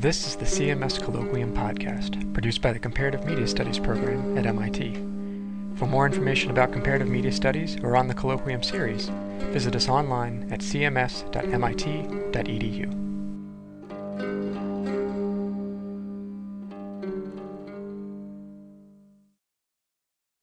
This 0.00 0.26
is 0.26 0.34
the 0.34 0.46
CMS 0.46 0.98
Colloquium 0.98 1.52
podcast, 1.52 2.32
produced 2.32 2.62
by 2.62 2.72
the 2.72 2.78
Comparative 2.78 3.26
Media 3.26 3.46
Studies 3.46 3.78
program 3.78 4.38
at 4.38 4.46
MIT. 4.46 4.94
For 5.76 5.84
more 5.86 6.06
information 6.06 6.50
about 6.50 6.72
comparative 6.72 7.06
media 7.06 7.30
studies 7.30 7.76
or 7.82 7.98
on 7.98 8.08
the 8.08 8.14
Colloquium 8.14 8.64
series, 8.64 9.10
visit 9.52 9.76
us 9.76 9.90
online 9.90 10.48
at 10.50 10.60
cms.mit.edu. 10.60 11.20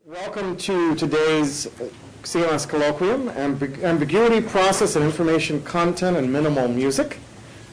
Welcome 0.05 0.55
to 0.57 0.93
today's 0.93 1.65
CMS 2.21 2.67
Colloquium, 2.67 3.33
Ambig- 3.33 3.83
Ambiguity, 3.83 4.39
Process, 4.39 4.95
and 4.95 5.03
Information 5.03 5.63
Content 5.63 6.15
and 6.15 6.31
Minimal 6.31 6.67
Music, 6.67 7.17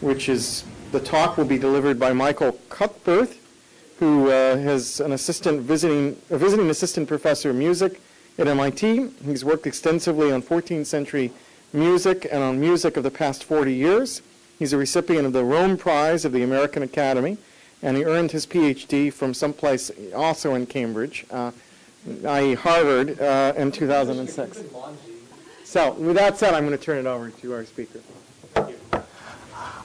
which 0.00 0.30
is, 0.30 0.64
the 0.94 1.00
talk 1.00 1.36
will 1.36 1.44
be 1.44 1.58
delivered 1.58 1.98
by 1.98 2.12
Michael 2.12 2.52
Cuthbert, 2.68 3.36
who 3.98 4.28
uh, 4.28 4.54
is 4.54 5.00
an 5.00 5.10
assistant 5.10 5.62
visiting, 5.62 6.16
a 6.30 6.38
visiting 6.38 6.70
assistant 6.70 7.08
professor 7.08 7.50
of 7.50 7.56
music 7.56 8.00
at 8.38 8.46
MIT. 8.46 9.10
He's 9.24 9.44
worked 9.44 9.66
extensively 9.66 10.30
on 10.30 10.40
14th 10.40 10.86
century 10.86 11.32
music 11.72 12.28
and 12.30 12.44
on 12.44 12.60
music 12.60 12.96
of 12.96 13.02
the 13.02 13.10
past 13.10 13.42
40 13.42 13.74
years. 13.74 14.22
He's 14.56 14.72
a 14.72 14.76
recipient 14.76 15.26
of 15.26 15.32
the 15.32 15.42
Rome 15.42 15.76
Prize 15.76 16.24
of 16.24 16.30
the 16.30 16.44
American 16.44 16.84
Academy, 16.84 17.38
and 17.82 17.96
he 17.96 18.04
earned 18.04 18.30
his 18.30 18.46
PhD 18.46 19.12
from 19.12 19.34
someplace 19.34 19.90
also 20.14 20.54
in 20.54 20.64
Cambridge. 20.64 21.26
Uh, 21.28 21.50
i.e. 22.24 22.54
Harvard, 22.54 23.18
uh, 23.18 23.52
in 23.56 23.72
2006. 23.72 24.62
So 25.64 25.92
with 25.94 26.14
that 26.14 26.38
said, 26.38 26.54
I'm 26.54 26.64
going 26.64 26.78
to 26.78 26.84
turn 26.84 26.98
it 26.98 27.06
over 27.06 27.30
to 27.30 27.52
our 27.52 27.64
speaker. 27.64 27.98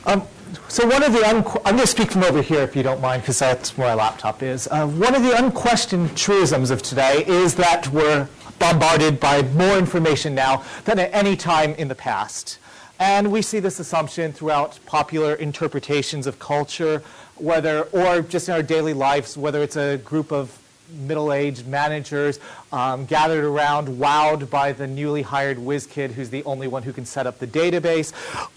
Um, 0.05 0.27
so 0.67 0.87
one 0.87 1.03
of 1.03 1.13
the, 1.13 1.25
I'm 1.25 1.41
going 1.41 1.77
to 1.79 1.87
speak 1.87 2.11
from 2.11 2.23
over 2.23 2.41
here 2.41 2.61
if 2.61 2.75
you 2.75 2.83
don't 2.83 3.01
mind, 3.01 3.21
because 3.21 3.39
that's 3.39 3.77
where 3.77 3.87
my 3.87 3.93
laptop 3.93 4.43
is. 4.43 4.67
Uh, 4.67 4.87
one 4.87 5.15
of 5.15 5.23
the 5.23 5.37
unquestioned 5.37 6.15
truisms 6.17 6.71
of 6.71 6.81
today 6.81 7.23
is 7.25 7.55
that 7.55 7.87
we're 7.89 8.27
bombarded 8.59 9.19
by 9.19 9.41
more 9.41 9.77
information 9.77 10.35
now 10.35 10.63
than 10.85 10.99
at 10.99 11.13
any 11.13 11.35
time 11.35 11.73
in 11.75 11.87
the 11.87 11.95
past. 11.95 12.59
And 12.99 13.31
we 13.31 13.41
see 13.41 13.59
this 13.59 13.79
assumption 13.79 14.33
throughout 14.33 14.77
popular 14.85 15.33
interpretations 15.35 16.27
of 16.27 16.37
culture, 16.39 17.01
whether, 17.35 17.83
or 17.83 18.21
just 18.21 18.49
in 18.49 18.53
our 18.53 18.63
daily 18.63 18.93
lives, 18.93 19.37
whether 19.37 19.63
it's 19.63 19.77
a 19.77 19.97
group 19.99 20.33
of 20.33 20.58
middle-aged 20.91 21.67
managers 21.67 22.39
um, 22.71 23.05
gathered 23.05 23.43
around, 23.43 23.87
wowed 23.87 24.49
by 24.49 24.71
the 24.71 24.87
newly 24.87 25.21
hired 25.21 25.59
whiz 25.59 25.85
kid 25.85 26.11
who's 26.11 26.29
the 26.29 26.43
only 26.43 26.67
one 26.67 26.83
who 26.83 26.93
can 26.93 27.05
set 27.05 27.27
up 27.27 27.39
the 27.39 27.47
database, 27.47 28.13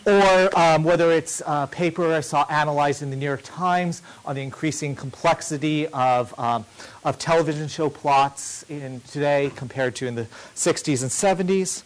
or 0.06 0.58
um, 0.58 0.84
whether 0.84 1.12
it's 1.12 1.42
a 1.46 1.66
paper 1.66 2.12
I 2.12 2.20
saw 2.20 2.46
analyzed 2.48 3.02
in 3.02 3.10
the 3.10 3.16
New 3.16 3.26
York 3.26 3.42
Times 3.44 4.02
on 4.24 4.36
the 4.36 4.42
increasing 4.42 4.94
complexity 4.94 5.86
of, 5.88 6.38
um, 6.38 6.64
of 7.04 7.18
television 7.18 7.68
show 7.68 7.88
plots 7.88 8.64
in 8.68 9.00
today 9.08 9.50
compared 9.56 9.96
to 9.96 10.06
in 10.06 10.14
the 10.14 10.26
60s 10.54 11.02
and 11.02 11.10
70s. 11.48 11.82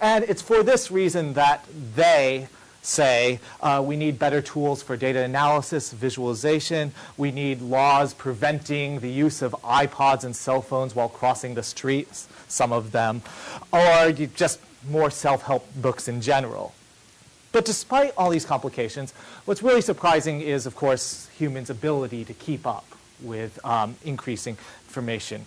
And 0.00 0.24
it's 0.24 0.42
for 0.42 0.62
this 0.62 0.90
reason 0.90 1.34
that 1.34 1.64
they 1.94 2.48
say 2.82 3.38
uh, 3.60 3.82
we 3.84 3.96
need 3.96 4.18
better 4.18 4.42
tools 4.42 4.82
for 4.82 4.96
data 4.96 5.20
analysis, 5.20 5.92
visualization. 5.92 6.92
We 7.16 7.30
need 7.30 7.62
laws 7.62 8.12
preventing 8.12 9.00
the 9.00 9.10
use 9.10 9.40
of 9.40 9.52
iPods 9.62 10.24
and 10.24 10.34
cell 10.36 10.60
phones 10.60 10.94
while 10.94 11.08
crossing 11.08 11.54
the 11.54 11.62
streets, 11.62 12.28
some 12.48 12.72
of 12.72 12.92
them, 12.92 13.22
or 13.72 14.12
just 14.12 14.60
more 14.88 15.10
self-help 15.10 15.66
books 15.76 16.08
in 16.08 16.20
general. 16.20 16.74
But 17.52 17.64
despite 17.64 18.12
all 18.16 18.30
these 18.30 18.44
complications, 18.44 19.12
what's 19.44 19.62
really 19.62 19.82
surprising 19.82 20.40
is, 20.40 20.66
of 20.66 20.74
course, 20.74 21.28
humans' 21.36 21.70
ability 21.70 22.24
to 22.24 22.34
keep 22.34 22.66
up 22.66 22.86
with 23.22 23.64
um, 23.64 23.94
increasing 24.04 24.56
information. 24.88 25.46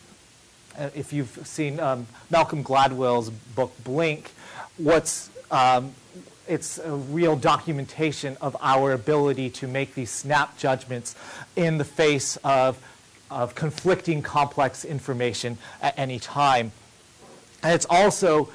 Uh, 0.77 0.89
if 0.95 1.11
you've 1.11 1.39
seen 1.43 1.79
um, 1.79 2.05
Malcolm 2.29 2.63
Gladwell's 2.63 3.29
book 3.29 3.73
Blink, 3.83 4.31
what's 4.77 5.29
um, 5.49 5.93
it's 6.47 6.77
a 6.77 6.91
real 6.91 7.35
documentation 7.35 8.37
of 8.41 8.55
our 8.61 8.93
ability 8.93 9.49
to 9.49 9.67
make 9.67 9.95
these 9.95 10.11
snap 10.11 10.57
judgments 10.57 11.15
in 11.55 11.77
the 11.77 11.85
face 11.85 12.37
of, 12.37 12.77
of 13.31 13.55
conflicting 13.55 14.21
complex 14.21 14.85
information 14.85 15.57
at 15.81 15.97
any 15.97 16.19
time. 16.19 16.71
And 17.63 17.73
it's 17.73 17.87
also, 17.89 18.49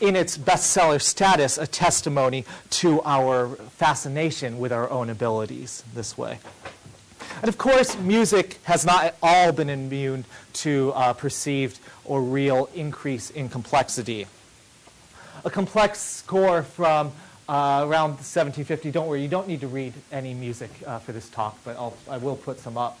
in 0.00 0.16
its 0.16 0.36
bestseller 0.36 1.00
status, 1.00 1.58
a 1.58 1.66
testimony 1.66 2.44
to 2.70 3.00
our 3.02 3.48
fascination 3.48 4.58
with 4.58 4.72
our 4.72 4.90
own 4.90 5.10
abilities 5.10 5.84
this 5.94 6.18
way. 6.18 6.38
And 7.40 7.48
of 7.48 7.58
course, 7.58 7.96
music 7.98 8.58
has 8.64 8.84
not 8.84 9.04
at 9.04 9.16
all 9.22 9.52
been 9.52 9.68
immune 9.68 10.24
to 10.54 10.92
uh, 10.94 11.12
perceived 11.12 11.78
or 12.04 12.22
real 12.22 12.68
increase 12.74 13.30
in 13.30 13.48
complexity 13.48 14.26
a 15.44 15.50
complex 15.50 15.98
score 16.00 16.62
from 16.62 17.08
uh, 17.48 17.84
around 17.86 18.12
1750. 18.12 18.90
Don't 18.90 19.06
worry, 19.06 19.22
you 19.22 19.28
don't 19.28 19.46
need 19.46 19.60
to 19.60 19.68
read 19.68 19.92
any 20.10 20.32
music 20.32 20.70
uh, 20.86 20.98
for 20.98 21.12
this 21.12 21.28
talk, 21.28 21.58
but 21.64 21.76
I'll, 21.76 21.94
I 22.08 22.16
will 22.16 22.36
put 22.36 22.58
some 22.58 22.78
up. 22.78 22.98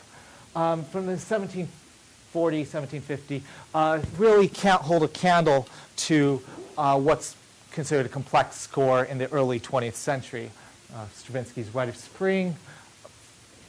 Um, 0.54 0.84
from 0.84 1.06
the 1.06 1.12
1740, 1.12 2.58
1750, 2.58 3.42
uh, 3.74 4.00
really 4.18 4.48
can't 4.48 4.82
hold 4.82 5.02
a 5.02 5.08
candle 5.08 5.66
to 5.96 6.42
uh, 6.76 7.00
what's 7.00 7.34
considered 7.72 8.06
a 8.06 8.10
complex 8.10 8.56
score 8.56 9.04
in 9.04 9.16
the 9.18 9.32
early 9.32 9.58
20th 9.58 9.94
century. 9.94 10.50
Uh, 10.94 11.06
Stravinsky's 11.14 11.74
Rite 11.74 11.88
of 11.88 11.96
Spring. 11.96 12.56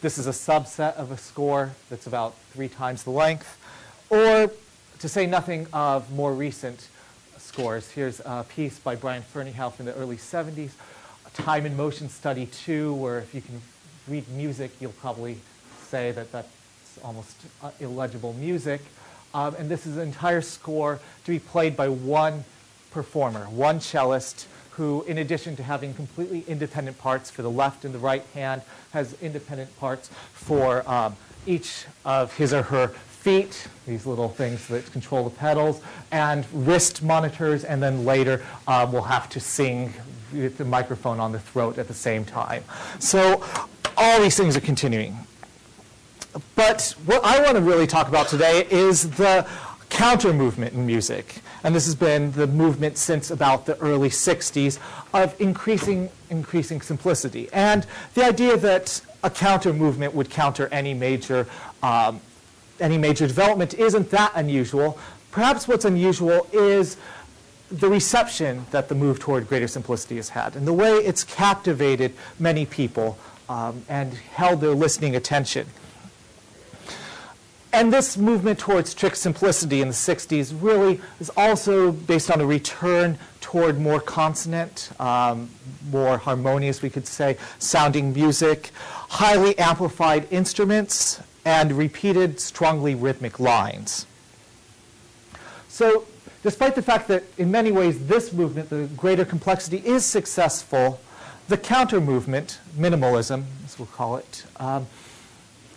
This 0.02 0.18
is 0.18 0.28
a 0.28 0.31
subset 0.31 0.96
of 0.96 1.12
a 1.12 1.18
score 1.18 1.72
that's 1.90 2.06
about 2.06 2.35
three 2.52 2.68
times 2.68 3.03
the 3.03 3.09
length. 3.09 3.58
Or 4.09 4.52
to 5.00 5.09
say 5.09 5.25
nothing 5.25 5.66
of 5.74 6.12
more 6.12 6.34
recent 6.34 6.90
scores. 7.55 7.89
Here's 7.89 8.19
a 8.25 8.45
piece 8.49 8.79
by 8.79 8.97
Brian 8.97 9.23
Ferneyhough 9.23 9.79
in 9.79 9.85
the 9.85 9.93
early 9.93 10.17
70s, 10.17 10.71
Time 11.33 11.66
and 11.66 11.77
Motion 11.77 12.09
Study 12.09 12.47
2, 12.47 12.93
where 12.95 13.19
if 13.19 13.33
you 13.33 13.39
can 13.39 13.61
read 14.09 14.27
music, 14.27 14.71
you'll 14.81 14.91
probably 14.91 15.38
say 15.88 16.11
that 16.11 16.33
that's 16.33 16.49
almost 17.01 17.38
uh, 17.63 17.71
illegible 17.79 18.33
music. 18.33 18.81
Um, 19.33 19.55
and 19.55 19.69
this 19.69 19.85
is 19.85 19.95
an 19.95 20.03
entire 20.03 20.41
score 20.41 20.99
to 21.23 21.31
be 21.31 21.39
played 21.39 21.77
by 21.77 21.88
one 21.88 22.43
performer, 22.91 23.45
one 23.45 23.79
cellist, 23.79 24.47
who, 24.72 25.03
in 25.03 25.19
addition 25.19 25.55
to 25.55 25.63
having 25.63 25.93
completely 25.93 26.43
independent 26.49 26.97
parts 26.97 27.31
for 27.31 27.41
the 27.41 27.49
left 27.49 27.85
and 27.85 27.95
the 27.95 27.99
right 27.99 28.25
hand, 28.33 28.63
has 28.91 29.16
independent 29.22 29.73
parts 29.79 30.09
for 30.33 30.85
um, 30.91 31.16
each 31.45 31.85
of 32.03 32.35
his 32.35 32.53
or 32.53 32.63
her 32.63 32.91
feet, 33.25 33.68
these 33.88 34.06
little 34.06 34.30
things 34.30 34.68
that 34.68 34.91
control 34.91 35.24
the 35.24 35.31
pedals, 35.31 35.81
and 36.12 36.46
wrist 36.53 37.02
monitors, 37.02 37.63
and 37.63 37.81
then 37.81 38.06
later 38.06 38.44
uh, 38.68 38.88
we'll 38.88 39.02
have 39.02 39.28
to 39.28 39.40
sing 39.40 39.91
with 40.31 40.59
the 40.59 40.63
microphone 40.63 41.19
on 41.19 41.31
the 41.31 41.40
throat 41.40 41.80
at 41.80 41.88
the 41.88 41.94
same 41.94 42.24
time. 42.24 42.64
So 43.00 43.44
all 43.97 44.22
these 44.22 44.38
things 44.38 44.56
are 44.56 44.62
continuing. 44.62 45.18
But 46.56 46.94
what 47.08 47.25
I 47.25 47.41
want 47.41 47.56
to 47.56 47.64
really 47.64 47.88
talk 47.88 48.09
about 48.09 48.28
today 48.28 48.68
is 48.69 49.09
the 49.09 49.47
counter 49.90 50.31
movement 50.31 50.75
in 50.75 50.85
music. 50.85 51.41
And 51.64 51.74
this 51.74 51.85
has 51.85 51.96
been 51.96 52.31
the 52.34 52.46
movement 52.46 52.96
since 52.96 53.31
about 53.31 53.66
the 53.66 53.75
early 53.80 54.09
60s 54.09 54.78
of 55.16 55.41
increasing, 55.41 56.12
increasing 56.30 56.80
simplicity. 56.80 57.50
And 57.52 57.88
the 58.14 58.24
idea 58.24 58.56
that 58.58 59.02
a 59.24 59.31
counter 59.31 59.74
movement 59.74 60.14
would 60.14 60.30
counter 60.30 60.68
any 60.72 60.94
major 60.94 61.47
um, 61.81 62.22
any 62.80 62.97
major 62.97 63.28
development 63.28 63.74
isn't 63.74 64.12
that 64.12 64.31
unusual. 64.36 64.97
Perhaps 65.31 65.68
what's 65.68 65.86
unusual 65.86 66.47
is 66.52 66.97
the 67.72 67.90
reception 67.90 68.66
that 68.72 68.90
the 68.90 68.96
move 68.96 69.19
toward 69.19 69.47
greater 69.47 69.68
simplicity 69.68 70.18
has 70.18 70.30
had 70.30 70.56
and 70.56 70.68
the 70.68 70.74
way 70.74 70.91
it's 70.94 71.24
captivated 71.24 72.14
many 72.40 72.66
people 72.66 73.17
um, 73.49 73.84
and 73.90 74.14
held 74.14 74.61
their 74.61 74.72
listening 74.72 75.16
attention. 75.16 75.67
And 77.73 77.91
this 77.91 78.16
movement 78.16 78.59
towards 78.59 78.91
strict 78.91 79.17
simplicity 79.17 79.82
in 79.82 79.90
the 79.90 79.94
60s 79.94 80.55
really 80.61 81.02
is 81.20 81.29
also 81.35 81.91
based 81.91 82.32
on 82.32 82.40
a 82.40 82.46
return 82.46 83.17
toward 83.41 83.82
more 83.82 83.99
consonant, 83.99 84.91
um, 84.97 85.49
more 85.91 86.17
harmonious, 86.17 86.82
we 86.82 86.90
could 86.90 87.05
say, 87.05 87.38
sounding 87.59 88.14
music, 88.14 88.72
highly 89.09 89.58
amplified 89.59 90.26
instruments, 90.32 91.20
and 91.46 91.72
repeated 91.74 92.40
strongly 92.40 92.96
rhythmic 92.96 93.40
lines. 93.40 94.08
So 95.70 96.06
despite 96.42 96.76
the 96.76 96.82
fact 96.82 97.08
that 97.08 97.24
in 97.38 97.52
many 97.52 97.72
ways 97.72 98.08
this 98.08 98.34
movement, 98.34 98.70
the 98.70 98.90
greater 98.97 99.26
complexity, 99.26 99.78
is 99.78 100.03
successful, 100.03 101.00
the 101.47 101.58
counter 101.58 102.02
movement, 102.02 102.59
minimalism, 102.78 103.44
as 103.64 103.78
we'll 103.78 103.88
call 103.88 104.18
it, 104.18 104.46
um, 104.58 104.88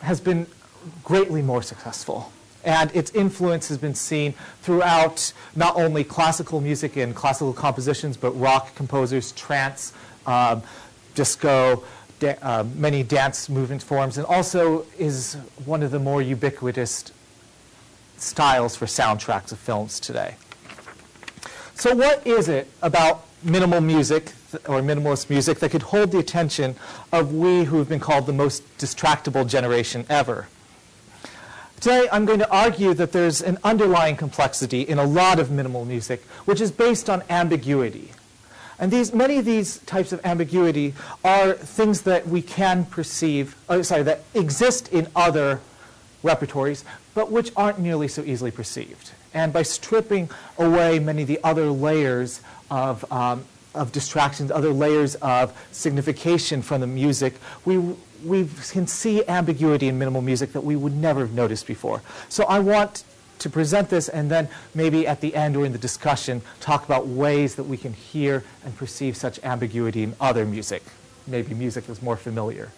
has 0.00 0.20
been 0.20 0.47
greatly 1.05 1.43
more 1.43 1.62
successful. 1.62 2.32
And 2.65 2.94
its 2.94 3.11
influence 3.12 3.69
has 3.69 3.79
been 3.79 3.94
seen 3.94 4.35
throughout 4.62 5.32
not 5.55 5.76
only 5.76 6.05
classical 6.05 6.61
music 6.61 6.97
and 6.97 7.15
classical 7.15 7.53
compositions, 7.53 8.17
but 8.17 8.31
rock 8.32 8.75
composers, 8.75 9.32
trance, 9.32 9.93
um, 10.26 10.62
disco, 11.15 11.82
da- 12.19 12.37
uh, 12.43 12.65
many 12.75 13.03
dance 13.03 13.49
movement 13.49 13.82
forms, 13.82 14.19
and 14.19 14.26
also 14.26 14.85
is 14.99 15.35
one 15.65 15.82
of 15.82 15.91
the 15.91 15.99
more 15.99 16.23
ubiquitous 16.23 17.12
styles 18.17 18.76
for 18.76 18.87
soundtracks 18.87 19.53
of 19.53 19.59
films 19.59 20.00
today. 20.00 20.37
So, 21.75 21.94
what 21.94 22.26
is 22.26 22.49
it 22.49 22.69
about 22.82 23.25
minimal 23.43 23.81
music 23.81 24.32
or 24.67 24.81
minimalist 24.81 25.31
music 25.31 25.61
that 25.61 25.70
could 25.70 25.82
hold 25.82 26.11
the 26.11 26.19
attention 26.19 26.75
of 27.12 27.32
we 27.32 27.65
who 27.65 27.79
have 27.79 27.88
been 27.88 28.00
called 28.00 28.26
the 28.26 28.32
most 28.32 28.79
distractible 28.79 29.47
generation 29.47 30.05
ever? 30.09 30.49
Today, 31.81 32.09
I'm 32.11 32.25
going 32.25 32.41
to 32.41 32.50
argue 32.50 32.93
that 32.94 33.12
there's 33.12 33.41
an 33.41 33.59
underlying 33.62 34.17
complexity 34.17 34.82
in 34.82 34.99
a 34.99 35.05
lot 35.05 35.38
of 35.38 35.53
minimal 35.53 35.85
music, 35.85 36.25
which 36.44 36.61
is 36.61 36.73
based 36.73 37.09
on 37.09 37.23
ambiguity. 37.31 38.11
And 38.78 38.92
these, 38.92 39.12
many 39.12 39.38
of 39.38 39.44
these 39.44 39.78
types 39.78 40.12
of 40.12 40.25
ambiguity 40.25 40.94
are 41.25 41.52
things 41.52 42.02
that 42.02 42.28
we 42.28 42.42
can 42.42 42.84
perceive, 42.86 43.56
oh, 43.69 43.82
sorry, 43.82 44.04
that 44.04 44.22
exist 44.34 44.92
in 44.92 45.08
other 45.16 45.60
repertories, 46.22 46.84
but 47.14 47.30
which 47.30 47.50
aren't 47.56 47.78
nearly 47.78 48.08
so 48.08 48.22
easily 48.22 48.50
perceived. 48.50 49.12
And 49.34 49.52
by 49.52 49.62
stripping 49.62 50.30
away 50.58 50.98
many 50.98 51.22
of 51.22 51.28
the 51.28 51.40
other 51.42 51.70
layers 51.70 52.40
of, 52.70 53.10
um, 53.10 53.44
of 53.75 53.92
distractions, 53.92 54.50
other 54.50 54.72
layers 54.72 55.16
of 55.16 55.56
signification 55.72 56.62
from 56.62 56.81
the 56.81 56.86
music, 56.86 57.34
we, 57.64 57.78
we 58.24 58.48
can 58.70 58.86
see 58.86 59.24
ambiguity 59.26 59.88
in 59.88 59.98
minimal 59.98 60.22
music 60.22 60.52
that 60.52 60.62
we 60.62 60.76
would 60.76 60.94
never 60.94 61.20
have 61.20 61.32
noticed 61.32 61.66
before. 61.66 62.02
So 62.28 62.44
I 62.44 62.60
want 62.60 63.02
to 63.38 63.50
present 63.50 63.88
this 63.90 64.08
and 64.08 64.31
then 64.31 64.49
maybe 64.75 65.06
at 65.06 65.20
the 65.20 65.35
end 65.35 65.56
or 65.56 65.64
in 65.64 65.73
the 65.73 65.79
discussion 65.79 66.43
talk 66.61 66.85
about 66.85 67.06
ways 67.06 67.55
that 67.56 67.64
we 67.64 67.76
can 67.76 67.93
hear 67.93 68.44
and 68.64 68.76
perceive 68.76 69.17
such 69.17 69.43
ambiguity 69.44 70.02
in 70.02 70.14
other 70.20 70.44
music, 70.44 70.82
maybe 71.26 71.55
music 71.55 71.87
that's 71.87 72.02
more 72.02 72.17
familiar. 72.17 72.70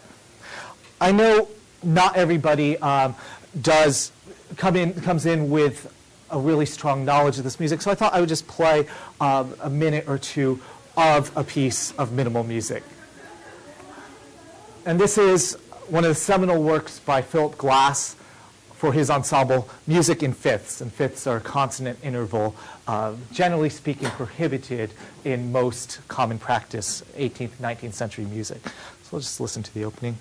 I 1.01 1.13
know 1.13 1.49
not 1.83 2.17
everybody 2.17 2.77
um, 2.79 3.15
does 3.61 4.13
come 4.57 4.77
in, 4.77 4.95
comes 4.95 5.27
in 5.27 5.51
with 5.51 5.93
a 6.31 6.39
really 6.39 6.67
strong 6.67 7.05
knowledge 7.05 7.39
of 7.39 7.45
this 7.45 7.59
music, 7.59 7.83
so 7.83 7.91
I 7.91 7.95
thought 7.95 8.13
I 8.13 8.21
would 8.21 8.29
just 8.29 8.47
play 8.47 8.87
um, 9.21 9.55
a 9.61 9.71
minute 9.71 10.05
or 10.07 10.19
two 10.19 10.61
of 10.97 11.35
a 11.37 11.43
piece 11.43 11.93
of 11.93 12.13
minimal 12.13 12.45
music. 12.45 12.83
And 14.87 15.01
this 15.01 15.19
is 15.19 15.55
one 15.89 16.05
of 16.05 16.11
the 16.11 16.15
seminal 16.15 16.63
works 16.63 17.01
by 17.01 17.23
Philip 17.23 17.59
Glass 17.59 18.17
for 18.81 18.95
his 18.95 19.11
ensemble, 19.11 19.69
Music 19.87 20.23
in 20.23 20.33
Fifths. 20.33 20.81
And 20.81 20.91
fifths 20.91 21.27
are 21.27 21.37
a 21.37 21.41
consonant 21.41 21.99
interval, 22.03 22.57
uh, 22.89 23.13
generally 23.31 23.69
speaking, 23.69 24.09
prohibited 24.09 24.95
in 25.23 25.53
most 25.53 26.01
common 26.09 26.39
practice 26.39 27.03
18th, 27.15 27.59
19th 27.61 27.93
century 27.93 28.25
music. 28.25 28.65
So 28.65 29.09
we'll 29.13 29.21
just 29.21 29.39
listen 29.39 29.63
to 29.63 29.75
the 29.75 29.85
opening. 29.85 30.17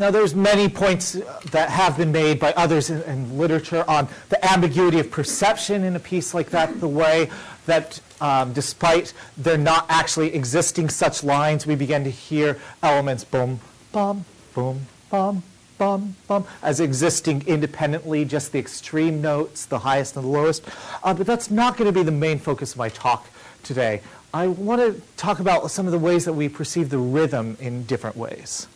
Now, 0.00 0.10
there's 0.10 0.34
many 0.34 0.70
points 0.70 1.12
that 1.50 1.68
have 1.68 1.98
been 1.98 2.10
made 2.10 2.40
by 2.40 2.54
others 2.54 2.88
in, 2.88 3.02
in, 3.02 3.36
literature 3.36 3.84
on 3.86 4.08
the 4.30 4.42
ambiguity 4.50 4.98
of 4.98 5.10
perception 5.10 5.84
in 5.84 5.94
a 5.94 6.00
piece 6.00 6.32
like 6.32 6.48
that, 6.50 6.80
the 6.80 6.88
way 6.88 7.28
that 7.66 8.00
um, 8.18 8.54
despite 8.54 9.12
there 9.36 9.58
not 9.58 9.84
actually 9.90 10.34
existing 10.34 10.88
such 10.88 11.22
lines, 11.22 11.66
we 11.66 11.74
begin 11.74 12.02
to 12.04 12.10
hear 12.10 12.58
elements 12.82 13.24
boom, 13.24 13.60
bum, 13.92 14.24
boom, 14.54 14.86
bum, 15.10 15.42
bum, 15.76 16.16
bum, 16.26 16.46
as 16.62 16.80
existing 16.80 17.46
independently, 17.46 18.24
just 18.24 18.52
the 18.52 18.58
extreme 18.58 19.20
notes, 19.20 19.66
the 19.66 19.80
highest 19.80 20.16
and 20.16 20.24
the 20.24 20.30
lowest. 20.30 20.64
Uh, 21.02 21.12
but 21.12 21.26
that's 21.26 21.50
not 21.50 21.76
going 21.76 21.92
to 21.92 21.92
be 21.92 22.02
the 22.02 22.10
main 22.10 22.38
focus 22.38 22.72
of 22.72 22.78
my 22.78 22.88
talk 22.88 23.28
today. 23.62 24.00
I 24.32 24.46
want 24.46 24.80
to 24.80 25.02
talk 25.18 25.40
about 25.40 25.70
some 25.70 25.84
of 25.84 25.92
the 25.92 25.98
ways 25.98 26.24
that 26.24 26.32
we 26.32 26.48
perceive 26.48 26.88
the 26.88 26.96
rhythm 26.96 27.58
in 27.60 27.84
different 27.84 28.16
ways. 28.16 28.66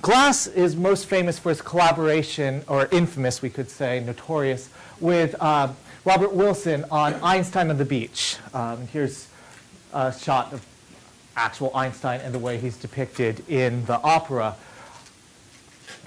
Glass 0.00 0.46
is 0.46 0.76
most 0.76 1.06
famous 1.06 1.40
for 1.40 1.48
his 1.48 1.60
collaboration, 1.60 2.62
or 2.68 2.86
infamous, 2.92 3.42
we 3.42 3.50
could 3.50 3.68
say, 3.68 3.98
notorious, 3.98 4.70
with 5.00 5.34
uh, 5.40 5.72
Robert 6.04 6.32
Wilson 6.32 6.84
on 6.90 7.14
Einstein 7.14 7.68
on 7.68 7.78
the 7.78 7.84
Beach. 7.84 8.36
Um, 8.54 8.86
here's 8.86 9.26
a 9.92 10.12
shot 10.12 10.52
of 10.52 10.64
actual 11.36 11.74
Einstein 11.74 12.20
and 12.20 12.32
the 12.32 12.38
way 12.38 12.58
he's 12.58 12.76
depicted 12.76 13.48
in 13.48 13.84
the 13.86 14.00
opera. 14.02 14.54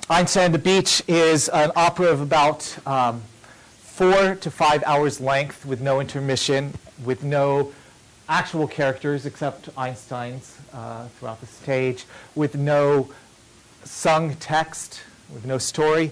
Einstein 0.10 0.46
on 0.46 0.52
the 0.54 0.60
Beach 0.60 1.04
is 1.10 1.50
an 1.50 1.72
opera 1.76 2.08
of 2.08 2.22
about 2.22 2.78
um, 2.88 3.22
four 3.78 4.36
to 4.36 4.50
five 4.50 4.84
hours 4.86 5.20
length 5.20 5.66
with 5.66 5.82
no 5.82 6.00
intermission, 6.00 6.74
with 7.04 7.26
no 7.26 7.74
actual 8.30 8.70
characters 8.70 9.26
except 9.26 9.68
Einstein's 9.78 10.58
uh, 10.72 11.08
throughout 11.20 11.42
the 11.42 11.48
stage, 11.48 12.06
with 12.36 12.56
no 12.56 13.10
sung 13.84 14.36
text 14.36 15.02
with 15.34 15.46
no 15.46 15.58
story. 15.58 16.12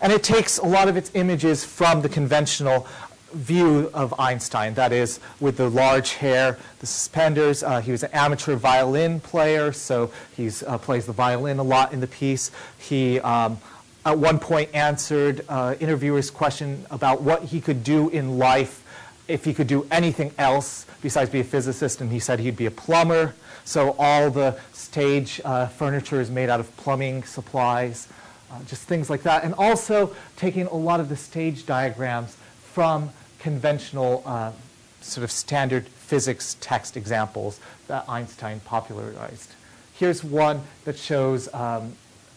And 0.00 0.12
it 0.12 0.22
takes 0.22 0.58
a 0.58 0.66
lot 0.66 0.88
of 0.88 0.96
its 0.96 1.10
images 1.14 1.64
from 1.64 2.02
the 2.02 2.08
conventional 2.08 2.86
view 3.32 3.90
of 3.92 4.18
Einstein, 4.18 4.74
that 4.74 4.92
is, 4.92 5.20
with 5.40 5.56
the 5.56 5.68
large 5.68 6.12
hair, 6.12 6.58
the 6.78 6.86
suspenders. 6.86 7.62
Uh, 7.62 7.80
he 7.80 7.90
was 7.90 8.02
an 8.02 8.10
amateur 8.12 8.54
violin 8.54 9.20
player, 9.20 9.72
so 9.72 10.10
he 10.36 10.50
uh, 10.66 10.78
plays 10.78 11.06
the 11.06 11.12
violin 11.12 11.58
a 11.58 11.62
lot 11.62 11.92
in 11.92 12.00
the 12.00 12.06
piece. 12.06 12.50
He, 12.78 13.20
um, 13.20 13.58
at 14.06 14.18
one 14.18 14.38
point, 14.38 14.70
answered 14.72 15.44
uh, 15.48 15.74
interviewers' 15.80 16.30
question 16.30 16.86
about 16.90 17.22
what 17.22 17.44
he 17.44 17.60
could 17.60 17.82
do 17.82 18.08
in 18.10 18.38
life 18.38 18.82
if 19.26 19.44
he 19.44 19.54
could 19.54 19.66
do 19.66 19.86
anything 19.90 20.32
else 20.38 20.86
besides 21.02 21.30
be 21.30 21.40
a 21.40 21.44
physicist, 21.44 22.00
and 22.00 22.12
he 22.12 22.20
said 22.20 22.38
he'd 22.38 22.56
be 22.56 22.66
a 22.66 22.70
plumber. 22.70 23.34
So 23.64 23.96
all 23.98 24.30
the 24.30 24.58
stage 24.94 25.40
uh, 25.44 25.66
furniture 25.66 26.20
is 26.20 26.30
made 26.30 26.48
out 26.48 26.60
of 26.60 26.76
plumbing 26.76 27.24
supplies, 27.24 28.06
uh, 28.52 28.62
just 28.62 28.84
things 28.84 29.10
like 29.10 29.24
that. 29.24 29.42
And 29.42 29.52
also 29.54 30.14
taking 30.36 30.66
a 30.66 30.76
lot 30.76 31.00
of 31.00 31.08
the 31.08 31.16
stage 31.16 31.66
diagrams 31.66 32.36
from 32.62 33.10
conventional 33.40 34.22
uh, 34.24 34.52
sort 35.00 35.24
of 35.24 35.32
standard 35.32 35.88
physics 35.88 36.56
text 36.60 36.96
examples 36.96 37.58
that 37.88 38.08
Einstein 38.08 38.60
popularized. 38.60 39.54
Here's 39.94 40.22
one 40.22 40.62
that 40.84 40.96
shows 40.96 41.52
um, 41.52 41.94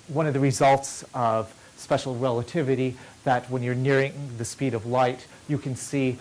one 0.08 0.26
of 0.26 0.34
the 0.34 0.40
results 0.40 1.06
of 1.14 1.54
special 1.76 2.16
relativity 2.16 2.98
that 3.24 3.48
when 3.52 3.62
you're 3.62 3.76
nearing 3.76 4.32
the 4.40 4.46
speed 4.46 4.74
of 4.74 4.88
light, 4.88 5.28
you 5.48 5.60
can 5.60 5.76
see 5.76 6.18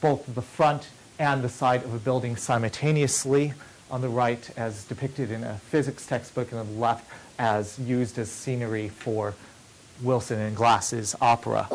both 0.00 0.34
the 0.34 0.40
front 0.40 0.88
and 1.18 1.44
the 1.44 1.50
side 1.50 1.84
of 1.84 1.92
a 1.92 1.98
building 1.98 2.36
simultaneously 2.36 3.52
on 3.90 4.00
the 4.00 4.08
right 4.08 4.50
as 4.56 4.84
depicted 4.84 5.30
in 5.30 5.44
a 5.44 5.58
physics 5.58 6.06
textbook, 6.06 6.50
and 6.50 6.60
on 6.60 6.66
the 6.74 6.80
left 6.80 7.10
as 7.38 7.78
used 7.78 8.18
as 8.18 8.30
scenery 8.30 8.88
for 8.88 9.34
Wilson 10.02 10.40
and 10.40 10.56
Glass's 10.56 11.14
opera. 11.20 11.68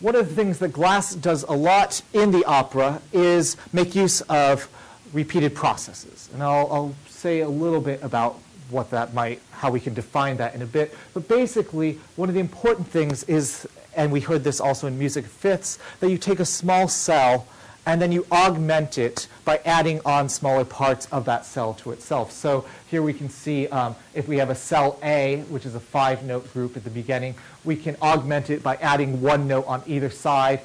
one 0.00 0.14
of 0.14 0.28
the 0.28 0.34
things 0.34 0.58
that 0.58 0.68
Glass 0.68 1.14
does 1.14 1.42
a 1.44 1.52
lot 1.52 2.02
in 2.12 2.30
the 2.30 2.44
opera 2.44 3.00
is 3.12 3.56
make 3.72 3.94
use 3.94 4.20
of 4.22 4.68
repeated 5.12 5.54
processes. 5.54 6.28
And 6.32 6.42
I'll, 6.42 6.72
I'll 6.72 6.94
say 7.08 7.40
a 7.40 7.48
little 7.48 7.80
bit 7.80 8.02
about 8.02 8.38
what 8.68 8.90
that 8.90 9.14
might, 9.14 9.40
how 9.52 9.70
we 9.70 9.80
can 9.80 9.94
define 9.94 10.36
that 10.38 10.54
in 10.54 10.62
a 10.62 10.66
bit. 10.66 10.94
But 11.14 11.28
basically, 11.28 11.98
one 12.16 12.28
of 12.28 12.34
the 12.34 12.40
important 12.40 12.88
things 12.88 13.22
is, 13.24 13.66
and 13.96 14.12
we 14.12 14.20
heard 14.20 14.44
this 14.44 14.60
also 14.60 14.86
in 14.86 14.98
music 14.98 15.24
fifths, 15.24 15.78
that 16.00 16.10
you 16.10 16.18
take 16.18 16.40
a 16.40 16.44
small 16.44 16.88
cell 16.88 17.46
and 17.86 18.02
then 18.02 18.10
you 18.10 18.26
augment 18.32 18.98
it 18.98 19.28
by 19.44 19.60
adding 19.64 20.00
on 20.04 20.28
smaller 20.28 20.64
parts 20.64 21.06
of 21.12 21.24
that 21.24 21.46
cell 21.46 21.72
to 21.74 21.92
itself. 21.92 22.32
So 22.32 22.66
here 22.90 23.00
we 23.00 23.12
can 23.12 23.28
see 23.28 23.68
um, 23.68 23.94
if 24.12 24.26
we 24.26 24.38
have 24.38 24.50
a 24.50 24.56
cell 24.56 24.98
A, 25.04 25.44
which 25.48 25.64
is 25.64 25.76
a 25.76 25.80
five-note 25.80 26.52
group 26.52 26.76
at 26.76 26.82
the 26.82 26.90
beginning, 26.90 27.36
we 27.64 27.76
can 27.76 27.96
augment 28.02 28.50
it 28.50 28.62
by 28.62 28.74
adding 28.76 29.22
one 29.22 29.46
note 29.46 29.66
on 29.68 29.84
either 29.86 30.10
side, 30.10 30.60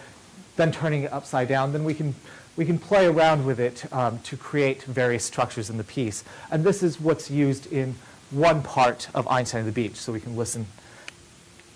then 0.56 0.72
turning 0.72 1.04
it 1.04 1.14
upside 1.14 1.48
down. 1.48 1.74
Then 1.74 1.84
we 1.84 1.94
can, 1.94 2.16
we 2.58 2.66
can 2.66 2.80
play 2.80 3.06
around 3.06 3.46
with 3.46 3.60
it 3.60 3.86
um, 3.94 4.18
to 4.24 4.36
create 4.36 4.82
various 4.84 5.24
structures 5.24 5.70
in 5.70 5.78
the 5.78 5.84
piece. 5.84 6.24
And 6.50 6.64
this 6.64 6.82
is 6.82 7.00
what's 7.00 7.30
used 7.30 7.72
in 7.72 7.96
one 8.32 8.64
part 8.64 9.10
of 9.14 9.28
Einstein 9.28 9.60
on 9.60 9.66
the 9.68 9.72
Beach. 9.72 9.96
So 9.96 10.12
we 10.12 10.20
can 10.20 10.36
listen 10.36 10.66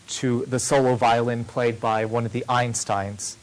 to 0.07 0.45
the 0.47 0.59
solo 0.59 0.95
violin 0.95 1.45
played 1.45 1.79
by 1.79 2.05
one 2.05 2.25
of 2.25 2.31
the 2.31 2.45
Einsteins. 2.49 3.35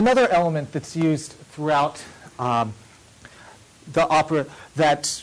Another 0.00 0.28
element 0.30 0.72
that's 0.72 0.96
used 0.96 1.32
throughout 1.52 2.02
um, 2.38 2.72
the 3.92 4.08
opera 4.08 4.46
that 4.74 5.22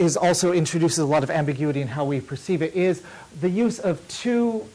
is 0.00 0.16
also 0.16 0.50
introduces 0.50 0.98
a 0.98 1.06
lot 1.06 1.22
of 1.22 1.30
ambiguity 1.30 1.80
in 1.80 1.86
how 1.86 2.04
we 2.04 2.20
perceive 2.20 2.60
it 2.60 2.74
is 2.74 3.04
the 3.40 3.48
use 3.48 3.78
of 3.78 4.06
two 4.08 4.66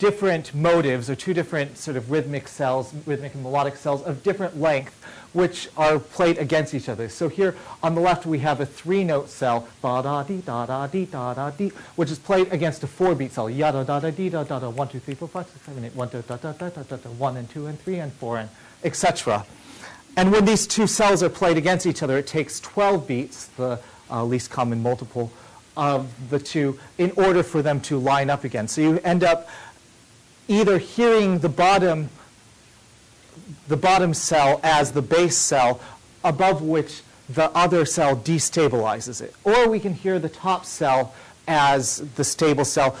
different 0.00 0.52
motives 0.56 1.08
or 1.08 1.14
two 1.14 1.32
different 1.32 1.78
sort 1.78 1.96
of 1.96 2.10
rhythmic 2.10 2.48
cells, 2.48 2.92
rhythmic 3.06 3.32
and 3.34 3.44
melodic 3.44 3.76
cells 3.76 4.02
of 4.02 4.24
different 4.24 4.60
length, 4.60 5.04
which 5.34 5.68
are 5.76 6.00
played 6.00 6.36
against 6.38 6.74
each 6.74 6.88
other. 6.88 7.08
So 7.08 7.28
here 7.28 7.54
on 7.84 7.94
the 7.94 8.00
left 8.00 8.26
we 8.26 8.40
have 8.40 8.60
a 8.60 8.66
three-note 8.66 9.28
cell, 9.28 9.68
ba 9.82 10.02
da 10.02 10.24
dee 10.24 10.38
da 10.38 10.66
da 10.66 10.88
dee 10.88 11.04
da 11.04 11.32
da 11.32 11.50
dee, 11.50 11.68
which 11.94 12.10
is 12.10 12.18
played 12.18 12.52
against 12.52 12.82
a 12.82 12.88
four-beat 12.88 13.30
cell, 13.30 13.48
ya 13.48 13.70
da 13.70 13.84
da 13.84 14.00
da 14.00 14.10
dee 14.10 14.30
da 14.30 14.42
da 14.42 14.58
da 14.58 14.68
one 14.68 14.88
two 14.88 14.98
three 14.98 15.14
four 15.14 15.28
five 15.28 15.46
six 15.46 15.64
seven 15.64 15.84
eight 15.84 15.94
one 15.94 16.08
da 16.08 16.22
da 16.22 16.36
da 16.36 16.50
da 16.50 16.68
da 16.70 16.82
da 16.82 16.96
da 16.96 17.10
one 17.10 17.36
and 17.36 17.48
two 17.50 17.68
and 17.68 17.80
three 17.80 18.00
and 18.00 18.12
four 18.14 18.36
and 18.38 18.50
etc. 18.84 19.44
And 20.16 20.32
when 20.32 20.44
these 20.44 20.66
two 20.66 20.86
cells 20.86 21.22
are 21.22 21.28
played 21.28 21.56
against 21.56 21.86
each 21.86 22.02
other, 22.02 22.18
it 22.18 22.26
takes 22.26 22.60
12 22.60 23.06
beats, 23.06 23.46
the 23.46 23.80
uh, 24.10 24.24
least 24.24 24.50
common 24.50 24.82
multiple 24.82 25.30
of 25.76 26.30
the 26.30 26.38
two, 26.38 26.78
in 26.98 27.12
order 27.12 27.42
for 27.42 27.62
them 27.62 27.80
to 27.82 27.98
line 27.98 28.28
up 28.28 28.44
again. 28.44 28.68
So 28.68 28.80
you 28.80 28.98
end 29.04 29.22
up 29.22 29.48
either 30.48 30.78
hearing 30.78 31.38
the 31.38 31.48
bottom, 31.48 32.10
the 33.68 33.76
bottom 33.76 34.12
cell 34.12 34.60
as 34.62 34.92
the 34.92 35.02
base 35.02 35.36
cell, 35.36 35.80
above 36.24 36.60
which 36.60 37.02
the 37.28 37.50
other 37.52 37.84
cell 37.84 38.16
destabilizes 38.16 39.22
it. 39.22 39.34
Or 39.44 39.68
we 39.68 39.78
can 39.78 39.94
hear 39.94 40.18
the 40.18 40.28
top 40.28 40.66
cell 40.66 41.14
as 41.46 41.98
the 42.16 42.24
stable 42.24 42.64
cell 42.64 42.96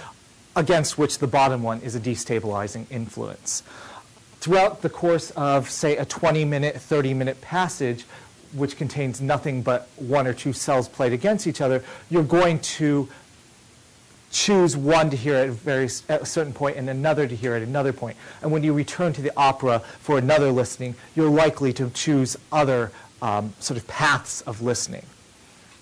against 0.54 0.96
which 0.96 1.18
the 1.18 1.26
bottom 1.26 1.62
one 1.62 1.80
is 1.80 1.94
a 1.94 2.00
destabilizing 2.00 2.86
influence 2.90 3.62
throughout 4.40 4.82
the 4.82 4.88
course 4.88 5.30
of, 5.32 5.70
say, 5.70 5.96
a 5.96 6.04
20 6.04 6.44
minute, 6.44 6.76
30 6.76 7.14
minute 7.14 7.40
passage, 7.40 8.04
which 8.52 8.76
contains 8.76 9.20
nothing 9.20 9.62
but 9.62 9.88
one 9.96 10.26
or 10.26 10.32
two 10.32 10.52
cells 10.52 10.88
played 10.88 11.12
against 11.12 11.46
each 11.46 11.60
other, 11.60 11.84
you're 12.08 12.24
going 12.24 12.58
to 12.58 13.08
choose 14.32 14.76
one 14.76 15.10
to 15.10 15.16
hear 15.16 15.34
at 15.34 15.66
at 16.08 16.22
a 16.22 16.26
certain 16.26 16.52
point 16.52 16.76
and 16.76 16.88
another 16.88 17.26
to 17.26 17.34
hear 17.34 17.54
at 17.54 17.62
another 17.62 17.92
point. 17.92 18.16
And 18.42 18.50
when 18.50 18.62
you 18.62 18.72
return 18.72 19.12
to 19.14 19.22
the 19.22 19.32
opera 19.36 19.80
for 20.00 20.18
another 20.18 20.50
listening, 20.50 20.94
you're 21.14 21.30
likely 21.30 21.72
to 21.74 21.90
choose 21.90 22.36
other 22.52 22.92
um, 23.22 23.52
sort 23.58 23.76
of 23.76 23.86
paths 23.86 24.40
of 24.42 24.62
listening. 24.62 25.04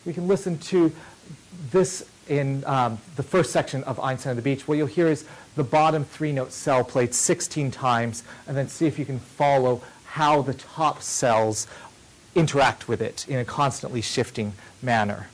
We 0.05 0.13
can 0.13 0.27
listen 0.27 0.59
to 0.59 0.93
this 1.71 2.09
in 2.29 2.65
um, 2.67 2.99
the 3.17 3.23
first 3.23 3.53
section 3.53 3.85
of 3.85 4.01
Einstein 4.01 4.31
on 4.31 4.37
the 4.37 4.43
Beach. 4.43 4.67
What 4.67 4.79
you'll 4.79 4.87
hear 4.87 5.09
is 5.09 5.25
the 5.59 5.65
bottom 5.65 6.05
three 6.05 6.31
note 6.31 6.53
cell 6.53 6.85
played 6.85 7.13
16 7.13 7.73
times, 7.73 8.23
and 8.47 8.57
then 8.57 8.69
see 8.69 8.87
if 8.87 8.99
you 8.99 9.05
can 9.05 9.19
follow 9.19 9.83
how 10.07 10.41
the 10.41 10.55
top 10.55 11.03
cells 11.03 11.67
interact 12.35 12.89
with 12.89 13.03
it 13.03 13.29
in 13.29 13.39
a 13.41 13.45
constantly 13.45 14.01
shifting 14.01 14.53
manner. 14.81 15.27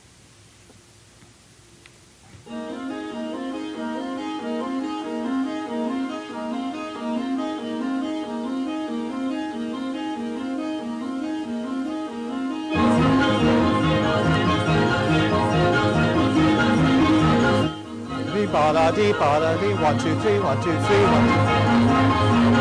Ba 18.55 18.71
da 18.71 18.89
dee 18.91 19.11
ba 19.19 19.37
da 19.41 19.51
dee 19.61 19.73
one 19.73 19.97
two 19.99 20.15
three 20.21 20.39
one 20.39 20.57
two 20.63 20.71
three 20.85 21.03
one 21.15 21.27
two 21.27 22.45
three. 22.47 22.54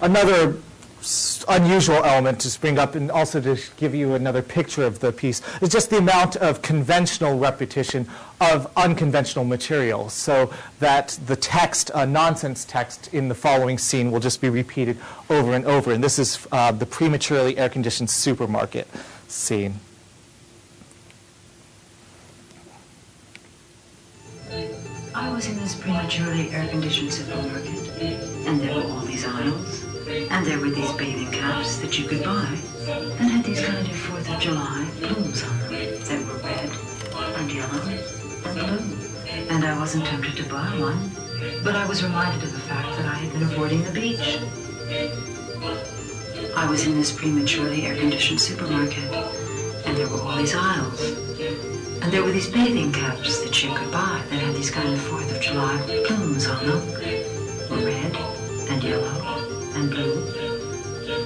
Another 0.00 0.56
unusual 1.48 2.04
element 2.04 2.38
to 2.40 2.50
spring 2.50 2.78
up 2.78 2.94
and 2.94 3.10
also 3.10 3.40
to 3.40 3.58
give 3.78 3.94
you 3.94 4.14
another 4.14 4.42
picture 4.42 4.84
of 4.84 5.00
the 5.00 5.10
piece 5.10 5.40
is 5.62 5.70
just 5.70 5.88
the 5.88 5.96
amount 5.96 6.36
of 6.36 6.60
conventional 6.60 7.38
repetition 7.38 8.06
of 8.40 8.70
unconventional 8.76 9.44
material 9.44 10.10
so 10.10 10.52
that 10.78 11.18
the 11.26 11.36
text, 11.36 11.90
a 11.94 12.06
nonsense 12.06 12.64
text 12.64 13.12
in 13.14 13.28
the 13.28 13.34
following 13.34 13.78
scene 13.78 14.10
will 14.10 14.20
just 14.20 14.40
be 14.40 14.50
repeated 14.50 14.98
over 15.30 15.54
and 15.54 15.64
over. 15.64 15.92
And 15.92 16.04
this 16.04 16.18
is 16.18 16.46
uh, 16.52 16.72
the 16.72 16.86
prematurely 16.86 17.56
air-conditioned 17.56 18.10
supermarket 18.10 18.86
scene. 19.26 19.80
July 34.40 34.88
plumes 35.02 35.42
on 35.42 35.58
them 35.58 35.68
They 35.68 36.16
were 36.24 36.38
red 36.38 36.70
and 37.36 37.52
yellow 37.52 37.82
and 38.46 38.58
blue. 38.58 38.96
And 39.50 39.66
I 39.66 39.78
wasn't 39.78 40.06
tempted 40.06 40.34
to 40.36 40.44
buy 40.48 40.66
one, 40.80 41.10
but 41.62 41.76
I 41.76 41.86
was 41.86 42.02
reminded 42.02 42.42
of 42.44 42.52
the 42.52 42.58
fact 42.60 42.96
that 42.96 43.04
I 43.04 43.18
had 43.18 43.32
been 43.34 43.42
avoiding 43.42 43.84
the 43.84 43.90
beach. 43.90 44.38
I 46.56 46.66
was 46.70 46.86
in 46.86 46.94
this 46.94 47.12
prematurely 47.12 47.84
air-conditioned 47.84 48.40
supermarket, 48.40 49.12
and 49.84 49.94
there 49.94 50.08
were 50.08 50.20
all 50.22 50.38
these 50.38 50.54
aisles, 50.54 51.02
And 52.00 52.10
there 52.10 52.24
were 52.24 52.32
these 52.32 52.48
bathing 52.48 52.92
caps 52.92 53.40
that 53.44 53.62
you 53.62 53.74
could 53.74 53.92
buy 53.92 54.22
that 54.30 54.40
had 54.40 54.54
these 54.54 54.70
kind 54.70 54.88
of 54.88 55.00
Fourth 55.02 55.30
of 55.36 55.42
July 55.42 55.76
plumes 56.06 56.48
on 56.48 56.66
them. 56.66 56.80
Red 57.84 58.16
and 58.70 58.82
yellow 58.82 59.20
and 59.74 59.90
blue. 59.90 60.16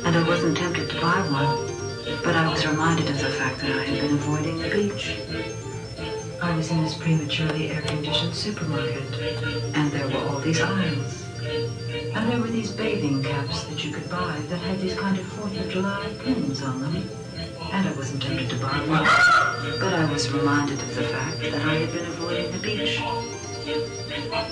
And 0.04 0.16
I 0.16 0.23
wasn't 0.26 0.56
tempted 0.56 0.90
to 0.90 1.00
buy 1.00 1.21
one, 1.30 1.74
but 2.25 2.35
I 2.35 2.49
was 2.49 2.66
reminded 2.66 3.11
of 3.11 3.21
the 3.21 3.28
fact 3.28 3.61
that 3.61 3.71
I 3.71 3.85
had 3.85 4.00
been 4.00 4.14
avoiding 4.14 4.59
the 4.59 4.71
beach. 4.71 5.19
I 6.40 6.57
was 6.57 6.71
in 6.71 6.83
this 6.83 6.97
prematurely 6.97 7.71
air-conditioned 7.71 8.35
supermarket, 8.35 9.04
and 9.75 9.93
there 9.93 10.09
were 10.09 10.26
all 10.26 10.38
these 10.38 10.62
aisles. 10.62 11.26
And 12.14 12.33
there 12.33 12.40
were 12.40 12.49
these 12.49 12.73
bathing 12.73 13.23
caps 13.23 13.64
that 13.64 13.85
you 13.85 13.93
could 13.93 14.09
buy 14.09 14.40
that 14.49 14.57
had 14.57 14.81
these 14.81 14.99
kind 14.99 15.19
of 15.19 15.26
Fourth 15.26 15.54
of 15.61 15.69
July 15.69 16.14
pins 16.25 16.62
on 16.62 16.81
them. 16.81 17.09
And 17.73 17.88
I 17.88 17.93
wasn't 17.93 18.23
tempted 18.23 18.49
to 18.49 18.57
buy 18.57 18.78
one, 18.88 19.04
but 19.78 19.93
I 19.93 20.11
was 20.11 20.33
reminded 20.33 20.81
of 20.81 20.95
the 20.95 21.02
fact 21.02 21.40
that 21.40 21.54
I 21.54 21.75
had 21.75 21.93
been 21.93 22.07
avoiding 22.07 22.50
the 22.52 22.59
beach. 22.59 23.00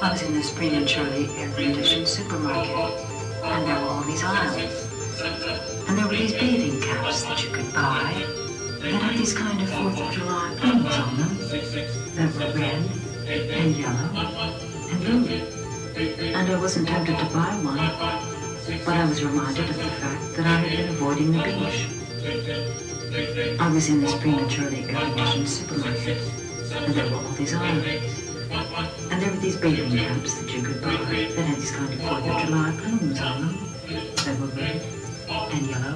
I 0.02 0.10
was 0.12 0.22
in 0.22 0.34
this 0.34 0.50
prematurely 0.50 1.30
air-conditioned 1.38 2.06
supermarket, 2.06 2.76
and 3.44 3.66
there 3.66 3.80
were 3.80 3.88
all 3.88 4.02
these 4.02 4.22
aisles. 4.22 5.71
And 5.92 6.00
there 6.00 6.08
were 6.08 6.16
these 6.16 6.32
bathing 6.32 6.80
caps 6.80 7.22
that 7.24 7.44
you 7.44 7.50
could 7.50 7.70
buy 7.74 8.24
that 8.80 9.02
had 9.02 9.14
these 9.14 9.34
kind 9.34 9.60
of 9.60 9.68
Fourth 9.68 10.00
of 10.00 10.10
July 10.10 10.56
pins 10.58 10.96
on 10.96 11.18
them 11.18 11.36
that 12.16 12.32
were 12.32 12.50
red 12.58 12.82
and 13.28 13.76
yellow 13.76 14.08
and 14.88 15.04
blue. 15.04 15.28
And 16.32 16.48
I 16.50 16.56
wasn't 16.58 16.88
tempted 16.88 17.18
to 17.18 17.26
buy 17.26 17.54
one, 17.60 17.76
but 18.86 18.96
I 18.96 19.04
was 19.06 19.22
reminded 19.22 19.68
of 19.68 19.76
the 19.76 19.84
fact 19.84 20.34
that 20.36 20.46
I 20.46 20.60
had 20.60 20.78
been 20.78 20.88
avoiding 20.88 21.32
the 21.32 21.42
beach. 21.42 21.86
I 23.60 23.68
was 23.70 23.90
in 23.90 24.00
this 24.00 24.14
prematurely 24.14 24.88
air-conditioned 24.88 25.46
supermarket, 25.46 26.22
and 26.74 26.94
there 26.94 27.06
were 27.10 27.16
all 27.16 27.32
these 27.32 27.52
aisles. 27.52 27.84
And 29.10 29.20
there 29.20 29.30
were 29.30 29.36
these 29.36 29.58
bathing 29.58 29.98
caps 29.98 30.32
that 30.40 30.54
you 30.54 30.62
could 30.62 30.80
buy 30.80 31.28
that 31.36 31.44
had 31.44 31.58
these 31.58 31.70
kind 31.70 31.92
of 31.92 32.00
Fourth 32.00 32.26
of 32.26 32.40
July 32.40 32.72
plumes 32.78 33.20
on 33.20 33.42
them 33.42 33.58
that 34.24 34.40
were 34.40 34.46
red 34.46 34.80
and 35.28 35.66
yellow 35.66 35.94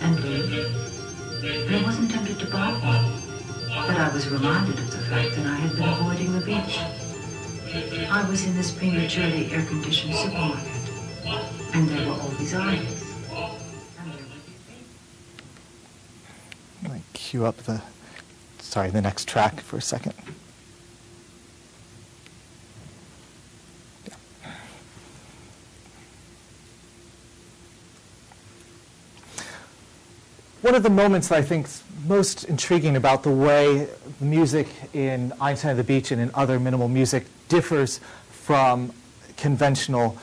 and 0.00 0.16
blue. 0.16 0.66
I 1.68 1.82
wasn't 1.84 2.10
tempted 2.10 2.38
to 2.40 2.46
buy 2.46 2.70
one, 2.72 3.12
but 3.68 3.96
I 3.96 4.10
was 4.12 4.28
reminded 4.28 4.78
of 4.78 4.90
the 4.90 4.98
fact 4.98 5.36
that 5.36 5.46
I 5.46 5.56
had 5.56 5.76
been 5.76 5.88
avoiding 5.88 6.32
the 6.32 6.40
beach. 6.44 6.80
I 8.10 8.28
was 8.28 8.46
in 8.46 8.56
this 8.56 8.72
prematurely 8.72 9.52
air-conditioned 9.52 10.14
supermarket, 10.14 10.90
and 11.74 11.88
there 11.88 12.06
were 12.06 12.14
all 12.14 12.28
these 12.38 12.52
there 12.52 12.60
were 12.60 12.70
me 16.94 17.02
cue 17.12 17.44
up 17.44 17.56
the, 17.58 17.82
sorry, 18.60 18.90
the 18.90 19.02
next 19.02 19.28
track 19.28 19.60
for 19.60 19.76
a 19.76 19.82
second. 19.82 20.14
One 30.66 30.74
of 30.74 30.82
the 30.82 30.90
moments 30.90 31.28
that 31.28 31.38
I 31.38 31.42
think 31.42 31.66
is 31.66 31.84
most 32.08 32.42
intriguing 32.42 32.96
about 32.96 33.22
the 33.22 33.30
way 33.30 33.86
music 34.20 34.66
in 34.92 35.32
Einstein 35.40 35.70
at 35.70 35.76
the 35.76 35.84
Beach 35.84 36.10
and 36.10 36.20
in 36.20 36.28
other 36.34 36.58
minimal 36.58 36.88
music 36.88 37.26
differs 37.48 38.00
from 38.30 38.92
conventional 39.36 40.18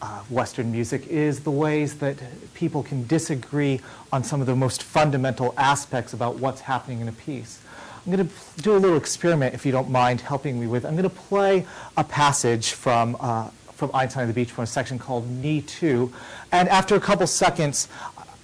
uh, 0.00 0.20
Western 0.28 0.70
music 0.70 1.08
is 1.08 1.40
the 1.40 1.50
ways 1.50 1.98
that 1.98 2.18
people 2.54 2.84
can 2.84 3.04
disagree 3.08 3.80
on 4.12 4.22
some 4.22 4.40
of 4.40 4.46
the 4.46 4.54
most 4.54 4.84
fundamental 4.84 5.54
aspects 5.56 6.12
about 6.12 6.36
what's 6.36 6.60
happening 6.60 7.00
in 7.00 7.08
a 7.08 7.12
piece. 7.12 7.60
I'm 8.06 8.12
going 8.12 8.28
to 8.28 8.62
do 8.62 8.76
a 8.76 8.78
little 8.78 8.96
experiment, 8.96 9.56
if 9.56 9.66
you 9.66 9.72
don't 9.72 9.90
mind 9.90 10.20
helping 10.20 10.60
me 10.60 10.68
with. 10.68 10.84
I'm 10.84 10.94
going 10.94 11.02
to 11.02 11.10
play 11.10 11.66
a 11.96 12.04
passage 12.04 12.74
from, 12.74 13.16
uh, 13.18 13.48
from 13.72 13.90
Einstein 13.92 14.22
at 14.22 14.26
the 14.28 14.34
Beach 14.34 14.52
from 14.52 14.62
a 14.62 14.68
section 14.68 15.00
called 15.00 15.28
Knee 15.28 15.62
2. 15.62 16.12
And 16.52 16.68
after 16.68 16.94
a 16.94 17.00
couple 17.00 17.26
seconds, 17.26 17.88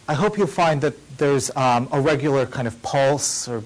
I 0.09 0.15
hope 0.15 0.39
you'll 0.39 0.47
find 0.47 0.81
that 0.83 0.95
there's 1.19 1.55
um, 1.57 1.89
a 1.91 2.01
regular 2.01 2.47
kind 2.47 2.69
of 2.69 2.81
pulse 2.83 3.49
or 3.49 3.65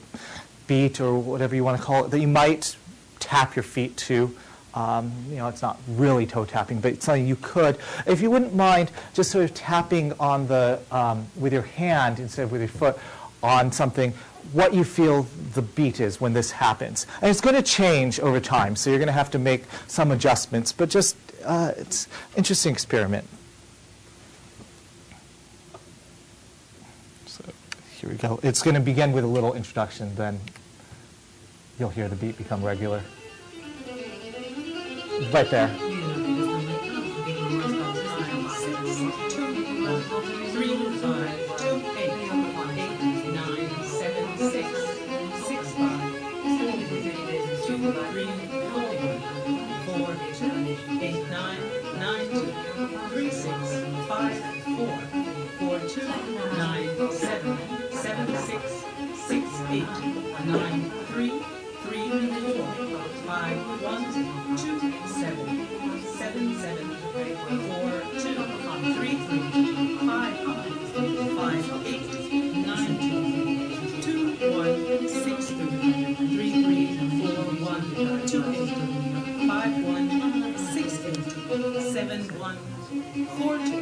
beat 0.66 1.00
or 1.00 1.18
whatever 1.18 1.54
you 1.54 1.62
want 1.62 1.78
to 1.78 1.84
call 1.84 2.04
it 2.04 2.10
that 2.12 2.20
you 2.20 2.28
might 2.28 2.76
tap 3.18 3.56
your 3.56 3.62
feet 3.62 3.96
to. 3.98 4.34
Um, 4.72 5.12
you 5.28 5.36
know, 5.36 5.48
it's 5.48 5.60
not 5.60 5.78
really 5.88 6.26
toe 6.26 6.46
tapping, 6.46 6.80
but 6.80 6.92
it's 6.92 7.04
something 7.04 7.26
you 7.26 7.36
could. 7.36 7.76
If 8.06 8.22
you 8.22 8.30
wouldn't 8.30 8.54
mind 8.54 8.90
just 9.12 9.30
sort 9.30 9.44
of 9.44 9.52
tapping 9.52 10.12
on 10.20 10.46
the, 10.46 10.80
um, 10.90 11.26
with 11.36 11.52
your 11.52 11.62
hand 11.62 12.20
instead 12.20 12.44
of 12.44 12.52
with 12.52 12.62
your 12.62 12.68
foot 12.68 12.96
on 13.42 13.70
something, 13.70 14.14
what 14.52 14.72
you 14.72 14.84
feel 14.84 15.26
the 15.54 15.62
beat 15.62 16.00
is 16.00 16.20
when 16.20 16.32
this 16.32 16.52
happens. 16.52 17.06
And 17.20 17.30
it's 17.30 17.40
going 17.40 17.56
to 17.56 17.62
change 17.62 18.18
over 18.20 18.40
time, 18.40 18.76
so 18.76 18.88
you're 18.88 18.98
going 18.98 19.08
to 19.08 19.12
have 19.12 19.30
to 19.32 19.38
make 19.38 19.64
some 19.88 20.10
adjustments, 20.10 20.72
but 20.72 20.88
just, 20.88 21.16
uh, 21.44 21.72
it's 21.76 22.08
interesting 22.36 22.72
experiment. 22.72 23.26
Here 28.00 28.08
we 28.08 28.16
go. 28.16 28.40
It's 28.42 28.62
going 28.62 28.74
to 28.74 28.80
begin 28.80 29.12
with 29.12 29.24
a 29.24 29.26
little 29.26 29.52
introduction, 29.52 30.14
then 30.14 30.40
you'll 31.78 31.90
hear 31.90 32.08
the 32.08 32.16
beat 32.16 32.38
become 32.38 32.64
regular. 32.64 33.02
Right 35.32 35.50
there. 35.50 35.89
Five, 63.30 63.56
one, 63.80 64.04
two, 64.12 64.66
seven, 65.06 65.46
seven, 66.18 66.46
seven, 66.58 66.86
four, 67.68 67.90
two, 68.18 68.34
three, 68.94 69.14
three, 69.24 69.44
five, 70.04 70.34
five, 71.38 71.86
eight, 71.86 72.06
nine, 72.66 72.94
two, 72.98 74.02
two, 74.02 74.50
one, 74.58 75.08
six, 75.08 75.46
three, 75.46 76.14
three, 76.26 76.64
three, 76.64 76.86
four, 77.20 77.44
one, 77.70 78.26
two, 78.26 78.42
eight, 78.50 78.74
five, 79.46 79.74
one, 79.84 80.56
six, 80.74 80.98
eight, 81.04 81.22
seven, 81.92 82.20
one, 82.36 82.56
four, 83.38 83.58
two, 83.58 83.80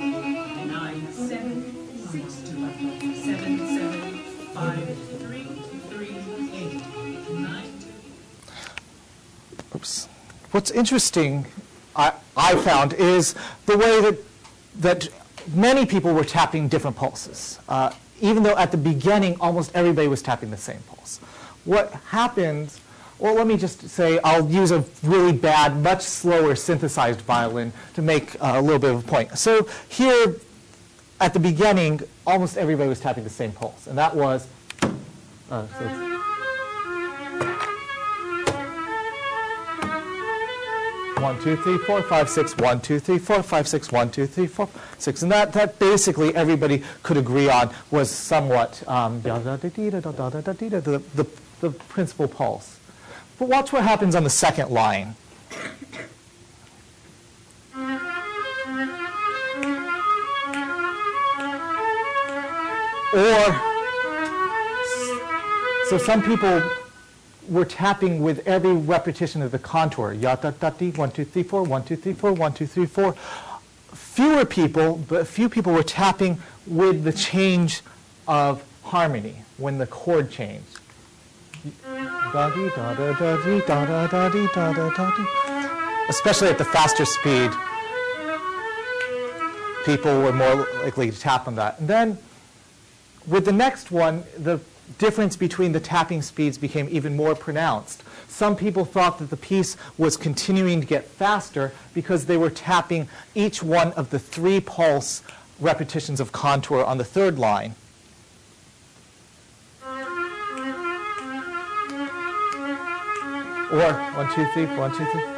nine, 0.67 1.11
seven, 1.11 1.57
six, 2.11 2.37
two, 2.43 2.61
seven, 3.25 3.59
seven, 3.67 4.19
five, 4.53 4.99
three, 5.21 5.68
What's 10.51 10.71
interesting, 10.71 11.47
I, 11.95 12.13
I 12.37 12.57
found, 12.57 12.95
is 12.95 13.35
the 13.67 13.77
way 13.77 14.01
that, 14.01 14.19
that 14.77 15.09
many 15.55 15.85
people 15.85 16.15
were 16.15 16.25
tapping 16.25 16.69
different 16.69 16.97
pulses, 16.97 17.59
uh, 17.69 17.93
even 18.21 18.43
though 18.43 18.57
at 18.57 18.71
the 18.71 18.79
beginning 18.79 19.37
almost 19.41 19.71
everybody 19.75 20.09
was 20.09 20.23
tapping 20.23 20.51
the 20.51 20.57
same 20.57 20.81
pulse. 20.89 21.19
What 21.65 21.93
happens, 22.09 22.81
well, 23.19 23.35
let 23.35 23.47
me 23.47 23.59
just 23.59 23.91
say 23.91 24.19
I'll 24.25 24.49
use 24.49 24.71
a 24.71 24.85
really 25.03 25.33
bad, 25.33 25.77
much 25.77 26.03
slower 26.03 26.55
synthesized 26.55 27.21
violin 27.21 27.73
to 27.95 28.01
make 28.01 28.35
uh, 28.37 28.53
a 28.55 28.63
little 28.63 28.79
bit 28.79 28.95
of 28.95 29.05
a 29.05 29.07
point. 29.07 29.37
So 29.39 29.69
here, 29.89 30.37
at 31.21 31.35
the 31.35 31.41
beginning, 31.41 32.01
almost 32.27 32.57
everybody 32.57 32.89
was 32.89 33.01
tapping 33.01 33.25
the 33.25 33.31
same 33.31 33.53
pulse, 33.53 33.87
and 33.87 33.99
that 33.99 34.17
was, 34.17 34.47
uh, 35.51 35.67
so 35.79 36.18
One, 41.21 41.41
two, 41.43 41.57
three, 41.57 41.79
four, 41.79 42.01
five, 42.03 42.29
six. 42.29 42.57
One, 42.57 42.81
two, 42.81 43.01
three, 43.01 43.19
four, 43.19 43.43
five, 43.43 43.67
six. 43.67 43.91
One, 43.91 44.11
two, 44.11 44.27
three, 44.27 44.47
four, 44.47 44.69
six. 44.99 45.23
And 45.23 45.33
that, 45.33 45.53
that 45.53 45.79
basically 45.79 46.35
everybody 46.35 46.85
could 47.03 47.17
agree 47.17 47.49
on 47.51 47.71
was 47.91 48.11
somewhat 48.11 48.83
um, 48.89 49.21
the, 50.81 51.03
the, 51.15 51.27
the 51.61 51.71
principal 51.71 52.29
pulse. 52.29 52.79
But 53.39 53.49
watch 53.49 53.73
what 53.73 53.83
happens 53.83 54.15
on 54.15 54.25
the 54.25 54.31
second 54.31 54.71
line. 54.71 55.17
Or, 63.15 63.61
so 65.89 65.99
some 65.99 66.23
people 66.23 66.63
were 67.49 67.65
tapping 67.65 68.23
with 68.23 68.47
every 68.47 68.73
repetition 68.73 69.43
of 69.43 69.51
the 69.51 69.59
contour. 69.59 70.13
Ya 70.13 70.37
da 70.37 70.51
da 70.51 70.71
dee, 70.71 70.91
one, 70.91 71.11
two, 71.11 71.25
three, 71.25 71.43
four, 71.43 71.63
one, 71.63 71.85
two, 71.85 71.97
three, 71.97 72.13
four, 72.13 72.33
one, 72.33 72.53
two, 72.53 72.67
three, 72.67 72.87
four. 72.87 73.15
Fewer 73.93 74.45
people, 74.45 74.97
but 75.09 75.27
few 75.27 75.49
people 75.49 75.73
were 75.73 75.83
tapping 75.83 76.39
with 76.67 77.05
the 77.05 77.13
change 77.13 77.83
of 78.27 78.63
harmony 78.83 79.37
when 79.57 79.79
the 79.79 79.87
chord 79.87 80.31
changed. 80.31 80.79
Especially 86.09 86.49
at 86.49 86.59
the 86.59 86.65
faster 86.65 87.05
speed, 87.05 87.51
people 89.85 90.23
were 90.23 90.33
more 90.33 90.67
likely 90.83 91.11
to 91.11 91.19
tap 91.19 91.49
on 91.49 91.55
that. 91.57 91.79
And 91.81 91.89
then 91.89 92.19
with 93.27 93.45
the 93.45 93.53
next 93.53 93.91
one, 93.91 94.25
the 94.37 94.61
difference 94.99 95.37
between 95.37 95.73
the 95.73 95.81
tapping 95.81 96.23
speeds 96.23 96.59
became 96.59 96.89
even 96.91 97.17
more 97.17 97.35
pronounced. 97.35 98.03
Some 98.29 98.57
people 98.57 98.85
thought 98.85 99.19
that 99.19 99.31
the 99.31 99.37
piece 99.37 99.77
was 99.97 100.17
continuing 100.17 100.81
to 100.81 100.87
get 100.87 101.07
faster 101.07 101.73
because 101.95 102.27
they 102.27 102.37
were 102.37 102.51
tapping 102.51 103.09
each 103.35 103.63
one 103.63 103.93
of 103.93 104.11
the 104.11 104.19
three 104.19 104.61
pulse 104.61 105.23
repetitions 105.61 106.21
of 106.21 106.33
contour 106.33 106.85
on 106.85 106.99
the 106.99 107.05
third 107.05 107.39
line. 107.39 107.75
Or 113.71 113.93
one, 114.15 114.35
two, 114.35 114.47
three, 114.55 114.65
one, 114.65 114.97
two, 114.97 115.05
three. 115.05 115.38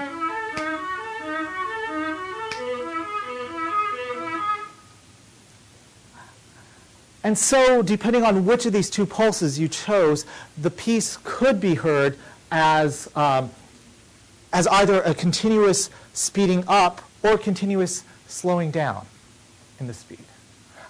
And 7.22 7.36
so, 7.36 7.82
depending 7.82 8.24
on 8.24 8.46
which 8.46 8.64
of 8.64 8.72
these 8.72 8.88
two 8.88 9.04
pulses 9.04 9.58
you 9.58 9.68
chose, 9.68 10.24
the 10.56 10.70
piece 10.70 11.18
could 11.22 11.60
be 11.60 11.74
heard 11.74 12.16
as, 12.50 13.10
um, 13.14 13.50
as 14.52 14.66
either 14.68 15.02
a 15.02 15.14
continuous 15.14 15.90
speeding 16.14 16.64
up 16.66 17.02
or 17.22 17.36
continuous 17.36 18.04
slowing 18.26 18.70
down 18.70 19.06
in 19.78 19.86
the 19.86 19.94
speed. 19.94 20.24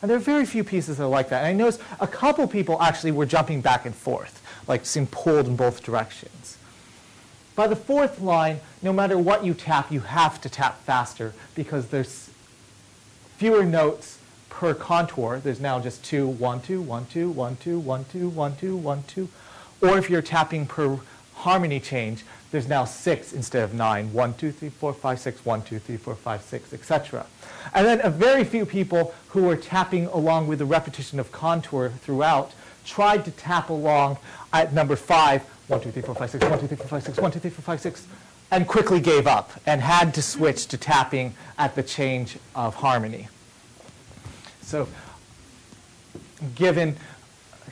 And 0.03 0.11
there 0.11 0.17
are 0.17 0.21
very 0.21 0.47
few 0.47 0.65
pieces 0.65 0.97
that 0.97 1.05
are 1.05 1.09
like 1.09 1.29
that. 1.31 1.39
And 1.39 1.49
I 1.49 1.53
noticed 1.53 1.81
a 1.99 2.07
couple 2.07 2.47
people 2.47 2.81
actually 2.81 3.13
were 3.13 3.27
jumping 3.27 3.61
back 3.61 3.85
and 3.85 3.95
forth, 3.95 4.43
like 4.69 4.87
seemed 4.87 5.11
pulled 5.11 5.47
in 5.47 5.57
both 5.57 5.83
directions. 5.83 6.57
By 7.57 7.67
the 7.67 7.77
fourth 7.77 8.21
line, 8.21 8.61
no 8.81 8.93
matter 8.93 9.19
what 9.19 9.45
you 9.45 9.53
tap, 9.53 9.93
you 9.93 10.01
have 10.01 10.41
to 10.43 10.49
tap 10.49 10.83
faster 10.85 11.35
because 11.55 11.89
there's 11.89 12.31
fewer 13.37 13.65
notes 13.65 14.20
per 14.61 14.75
contour. 14.75 15.41
There's 15.43 15.59
now 15.59 15.81
just 15.81 16.05
two, 16.05 16.29
one, 16.29 16.61
two, 16.61 16.83
one, 16.83 17.07
two, 17.07 17.31
one, 17.31 17.57
two, 17.57 17.79
one, 17.79 18.05
two, 18.13 18.29
one, 18.29 18.57
two, 18.57 18.77
one, 18.77 19.03
two. 19.05 19.27
Or 19.81 19.97
if 19.97 20.11
you're 20.11 20.21
tapping 20.21 20.67
per 20.67 21.01
harmony 21.37 21.81
change, 21.81 22.27
there's 22.51 22.69
now 22.69 22.85
six 22.85 23.33
instead 23.33 23.63
of 23.63 23.73
nine. 23.73 24.13
One, 24.13 24.35
two, 24.35 24.53
three, 24.53 24.69
four, 24.69 24.93
five, 24.93 25.19
six, 25.19 25.47
one, 25.47 25.63
two, 25.63 25.79
three, 25.79 25.97
four, 25.97 26.15
five, 26.15 26.43
six, 26.43 26.75
etc. 26.75 27.25
And 27.73 27.87
then 27.87 28.03
a 28.05 28.11
very 28.11 28.45
few 28.45 28.67
people 28.67 29.15
who 29.29 29.45
were 29.45 29.57
tapping 29.57 30.09
along 30.09 30.47
with 30.47 30.59
the 30.59 30.67
repetition 30.67 31.19
of 31.19 31.33
contour 31.33 31.89
throughout 31.89 32.53
tried 32.85 33.25
to 33.25 33.31
tap 33.31 33.71
along 33.71 34.19
at 34.53 34.75
number 34.75 34.95
five, 34.95 35.41
one, 35.69 35.81
two, 35.81 35.91
three, 35.91 36.03
four, 36.03 36.15
five, 36.15 36.29
six, 36.29 36.45
one, 36.45 36.61
two, 36.61 36.67
three, 36.67 36.77
four, 36.77 36.87
five, 36.87 37.03
six, 37.03 37.17
one, 37.17 37.33
two, 37.33 37.39
three, 37.39 37.49
four, 37.49 37.63
five, 37.63 37.81
six, 37.81 38.07
and 38.51 38.69
quickly 38.69 39.01
gave 39.01 39.27
up 39.27 39.53
and 39.65 39.81
had 39.81 40.13
to 40.13 40.21
switch 40.21 40.67
to 40.67 40.77
tapping 40.77 41.33
at 41.57 41.75
the 41.77 41.83
change 41.83 42.37
of 42.55 42.75
harmony. 42.75 43.29
So 44.71 44.87
given, 46.55 46.97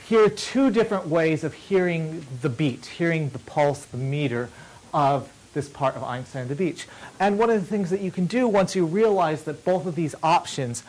here 0.09 0.25
are 0.25 0.29
two 0.29 0.73
different 0.73 1.07
ways 1.07 1.45
of 1.45 1.55
hearing 1.55 2.27
the 2.43 2.49
beat, 2.49 2.87
hearing 2.87 3.29
the 3.31 3.39
pulse, 3.39 3.85
the 3.85 3.99
meter 3.99 4.49
of 4.93 5.31
this 5.55 5.69
part 5.69 5.95
of 5.95 6.03
Einstein 6.03 6.49
the 6.49 6.57
Beach. 6.57 6.89
And 7.21 7.39
one 7.39 7.51
of 7.51 7.61
the 7.61 7.67
things 7.67 7.91
that 7.91 8.01
you 8.01 8.11
can 8.11 8.27
do 8.27 8.49
once 8.49 8.75
you 8.75 8.85
realize 8.85 9.45
that 9.45 9.65
both 9.65 9.87
of 9.87 9.95
these 9.95 10.17
options 10.25 10.83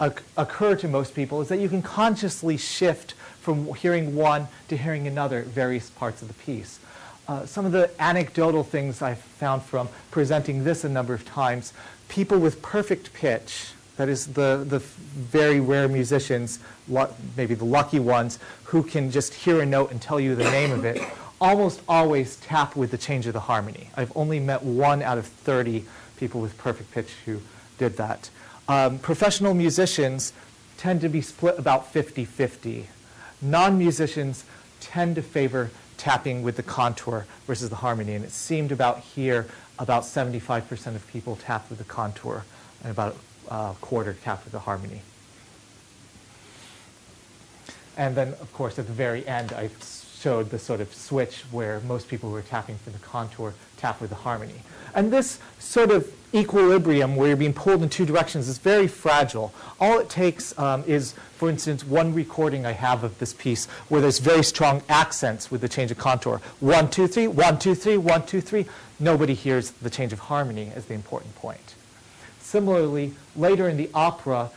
occur 0.00 0.74
to 0.74 0.88
most 0.88 1.14
people 1.14 1.40
is 1.40 1.46
that 1.46 1.60
you 1.60 1.68
can 1.68 1.80
consciously 1.80 2.56
shift 2.56 3.12
from 3.40 3.72
hearing 3.74 4.16
one 4.16 4.48
to 4.66 4.76
hearing 4.76 5.06
another 5.06 5.42
various 5.42 5.90
parts 5.90 6.22
of 6.22 6.28
the 6.28 6.34
piece. 6.34 6.80
Uh, 7.28 7.46
some 7.46 7.64
of 7.64 7.70
the 7.70 7.88
anecdotal 8.00 8.64
things 8.64 9.00
I've 9.00 9.20
found 9.20 9.62
from 9.62 9.88
presenting 10.10 10.64
this 10.64 10.82
a 10.82 10.88
number 10.88 11.14
of 11.14 11.24
times, 11.24 11.72
people 12.08 12.40
with 12.40 12.62
perfect 12.62 13.12
pitch, 13.12 13.74
that 13.96 14.08
is 14.08 14.28
the, 14.28 14.64
the 14.66 14.78
very 14.78 15.60
rare 15.60 15.88
musicians, 15.88 16.58
maybe 17.36 17.54
the 17.54 17.64
lucky 17.64 18.00
ones, 18.00 18.38
who 18.64 18.82
can 18.82 19.10
just 19.10 19.34
hear 19.34 19.60
a 19.60 19.66
note 19.66 19.90
and 19.90 20.00
tell 20.00 20.18
you 20.18 20.34
the 20.34 20.44
name 20.44 20.72
of 20.72 20.84
it, 20.84 21.00
almost 21.40 21.82
always 21.88 22.36
tap 22.36 22.76
with 22.76 22.90
the 22.90 22.98
change 22.98 23.26
of 23.26 23.32
the 23.32 23.40
harmony. 23.40 23.90
I've 23.96 24.16
only 24.16 24.40
met 24.40 24.62
one 24.62 25.02
out 25.02 25.18
of 25.18 25.26
30 25.26 25.84
people 26.16 26.40
with 26.40 26.56
perfect 26.56 26.92
pitch 26.92 27.12
who 27.26 27.40
did 27.78 27.96
that. 27.96 28.30
Um, 28.68 28.98
professional 28.98 29.52
musicians 29.52 30.32
tend 30.78 31.00
to 31.00 31.08
be 31.08 31.20
split 31.20 31.58
about 31.58 31.92
50-50. 31.92 32.84
Non-musicians 33.42 34.44
tend 34.80 35.16
to 35.16 35.22
favor 35.22 35.70
tapping 35.96 36.42
with 36.42 36.56
the 36.56 36.62
contour 36.62 37.26
versus 37.46 37.70
the 37.70 37.76
harmony. 37.76 38.14
And 38.14 38.24
it 38.24 38.30
seemed 38.30 38.72
about 38.72 39.00
here, 39.00 39.46
about 39.78 40.04
75% 40.04 40.94
of 40.94 41.06
people 41.08 41.36
tap 41.36 41.68
with 41.68 41.78
the 41.78 41.84
contour 41.84 42.44
and 42.82 42.90
about 42.90 43.16
uh, 43.48 43.72
quarter 43.74 44.16
the 44.50 44.58
harmony. 44.58 45.00
And 47.96 48.14
then, 48.14 48.28
of 48.28 48.52
course, 48.54 48.78
at 48.78 48.86
the 48.86 48.92
very 48.92 49.26
end, 49.26 49.52
I 49.52 49.68
showed 50.22 50.50
the 50.50 50.58
sort 50.58 50.80
of 50.80 50.94
switch 50.94 51.40
where 51.50 51.80
most 51.80 52.08
people 52.08 52.30
who 52.30 52.36
are 52.36 52.42
tapping 52.42 52.76
for 52.76 52.90
the 52.90 52.98
contour 53.00 53.54
tap 53.76 54.00
with 54.00 54.10
the 54.10 54.16
harmony. 54.16 54.54
And 54.94 55.12
this 55.12 55.40
sort 55.58 55.90
of 55.90 56.10
equilibrium 56.34 57.16
where 57.16 57.28
you're 57.28 57.36
being 57.36 57.52
pulled 57.52 57.82
in 57.82 57.88
two 57.88 58.06
directions 58.06 58.48
is 58.48 58.58
very 58.58 58.86
fragile. 58.86 59.52
All 59.80 59.98
it 59.98 60.08
takes 60.08 60.56
um, 60.58 60.84
is, 60.86 61.12
for 61.36 61.50
instance, 61.50 61.84
one 61.84 62.14
recording 62.14 62.64
I 62.64 62.72
have 62.72 63.04
of 63.04 63.18
this 63.18 63.34
piece 63.34 63.66
where 63.88 64.00
there's 64.00 64.20
very 64.20 64.44
strong 64.44 64.82
accents 64.88 65.50
with 65.50 65.60
the 65.60 65.68
change 65.68 65.90
of 65.90 65.98
contour. 65.98 66.40
One, 66.60 66.88
two, 66.88 67.06
three, 67.06 67.26
one, 67.26 67.58
two, 67.58 67.74
three, 67.74 67.96
one, 67.96 68.24
two, 68.24 68.40
three. 68.40 68.66
Nobody 69.00 69.34
hears 69.34 69.72
the 69.72 69.90
change 69.90 70.12
of 70.12 70.20
harmony 70.20 70.70
as 70.74 70.86
the 70.86 70.94
important 70.94 71.34
point. 71.34 71.74
Similarly, 72.52 73.14
later 73.34 73.66
in 73.66 73.78
the 73.78 73.88
opera, 73.94 74.50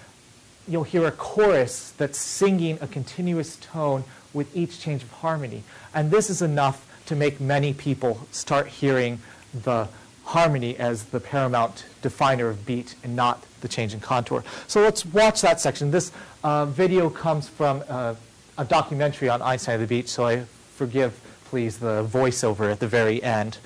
you'll 0.67 0.83
hear 0.83 1.05
a 1.05 1.13
chorus 1.13 1.93
that's 1.97 2.17
singing 2.19 2.77
a 2.81 2.87
continuous 2.87 3.55
tone 3.55 4.03
with 4.33 4.53
each 4.53 4.81
change 4.81 5.01
of 5.01 5.09
harmony. 5.13 5.63
And 5.93 6.11
this 6.11 6.29
is 6.29 6.41
enough 6.41 6.85
to 7.05 7.15
make 7.15 7.39
many 7.39 7.73
people 7.73 8.27
start 8.31 8.67
hearing 8.67 9.19
the 9.53 9.87
harmony 10.25 10.75
as 10.75 11.05
the 11.05 11.21
paramount 11.21 11.85
definer 12.01 12.49
of 12.49 12.65
beat 12.65 12.95
and 13.01 13.15
not 13.15 13.45
the 13.61 13.69
change 13.69 13.93
in 13.93 14.01
contour. 14.01 14.43
So 14.67 14.81
let's 14.81 15.05
watch 15.05 15.39
that 15.39 15.61
section. 15.61 15.91
This 15.91 16.11
uh, 16.43 16.65
video 16.65 17.09
comes 17.09 17.47
from 17.47 17.81
uh, 17.87 18.15
a 18.57 18.65
documentary 18.65 19.29
on 19.29 19.41
Einstein 19.41 19.75
of 19.75 19.79
the 19.79 19.87
Beach, 19.87 20.09
so 20.09 20.25
I 20.25 20.43
forgive, 20.75 21.17
please, 21.45 21.77
the 21.77 22.03
voiceover 22.03 22.69
at 22.69 22.81
the 22.81 22.89
very 22.89 23.23
end, 23.23 23.57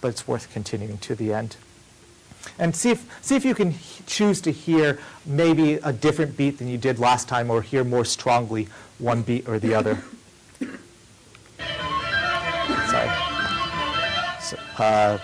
but 0.00 0.06
it's 0.10 0.28
worth 0.28 0.52
continuing 0.52 0.98
to 0.98 1.16
the 1.16 1.32
end. 1.32 1.56
And 2.58 2.74
see 2.74 2.90
if, 2.90 3.06
see 3.22 3.36
if 3.36 3.44
you 3.44 3.54
can 3.54 3.74
choose 4.06 4.40
to 4.42 4.50
hear 4.50 4.98
maybe 5.24 5.74
a 5.74 5.92
different 5.92 6.36
beat 6.36 6.58
than 6.58 6.68
you 6.68 6.78
did 6.78 6.98
last 6.98 7.28
time 7.28 7.50
or 7.50 7.62
hear 7.62 7.84
more 7.84 8.04
strongly 8.04 8.68
one 8.98 9.22
beat 9.22 9.48
or 9.48 9.58
the 9.58 9.74
other. 9.74 10.02
Sorry. 12.88 13.10
So, 14.40 14.56
uh, 14.78 15.18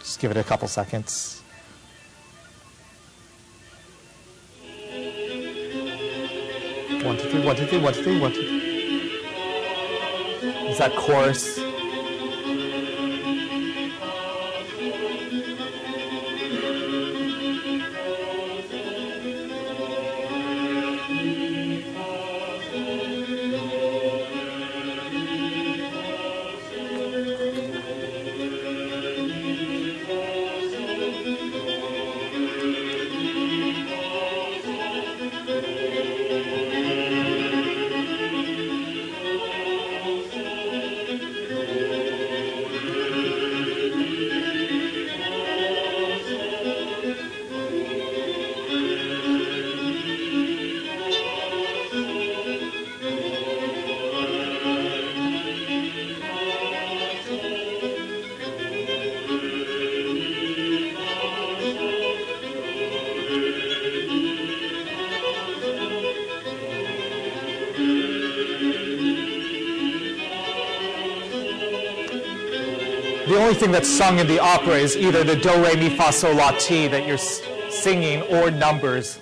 just 0.00 0.20
give 0.20 0.30
it 0.30 0.36
a 0.36 0.44
couple 0.44 0.68
seconds. 0.68 1.42
One, 7.02 7.18
two, 7.18 7.28
three, 7.28 7.44
one, 7.44 7.56
two, 7.56 7.66
three, 7.66 7.80
one, 7.80 7.92
two, 7.92 8.02
three, 8.02 8.18
one, 8.18 8.32
two, 8.32 8.42
three. 8.42 8.64
Is 10.68 10.78
that 10.78 10.96
chorus? 10.96 11.60
That's 73.74 73.88
sung 73.88 74.20
in 74.20 74.28
the 74.28 74.38
opera 74.38 74.76
is 74.76 74.96
either 74.96 75.24
the 75.24 75.34
do, 75.34 75.50
re, 75.60 75.74
mi, 75.74 75.88
fa, 75.88 76.12
sol, 76.12 76.36
la, 76.36 76.52
ti 76.52 76.86
that 76.86 77.08
you're 77.08 77.18
singing 77.18 78.22
or 78.22 78.48
numbers. 78.48 79.18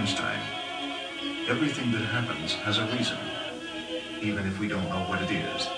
Einstein, 0.00 0.40
everything 1.46 1.92
that 1.92 1.98
happens 1.98 2.54
has 2.54 2.78
a 2.78 2.86
reason, 2.86 3.18
even 4.22 4.46
if 4.46 4.58
we 4.58 4.66
don't 4.66 4.88
know 4.88 5.04
what 5.10 5.20
it 5.20 5.30
is. 5.30 5.68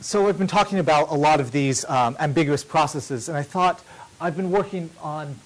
So 0.00 0.28
I've 0.28 0.38
been 0.38 0.46
talking 0.46 0.78
about 0.78 1.10
a 1.10 1.14
lot 1.14 1.40
of 1.40 1.52
these 1.52 1.84
um, 1.90 2.16
ambiguous 2.18 2.64
processes, 2.64 3.28
and 3.28 3.36
I 3.36 3.42
thought 3.42 3.82
I've 4.18 4.34
been 4.34 4.50
working 4.50 4.88
on 5.02 5.36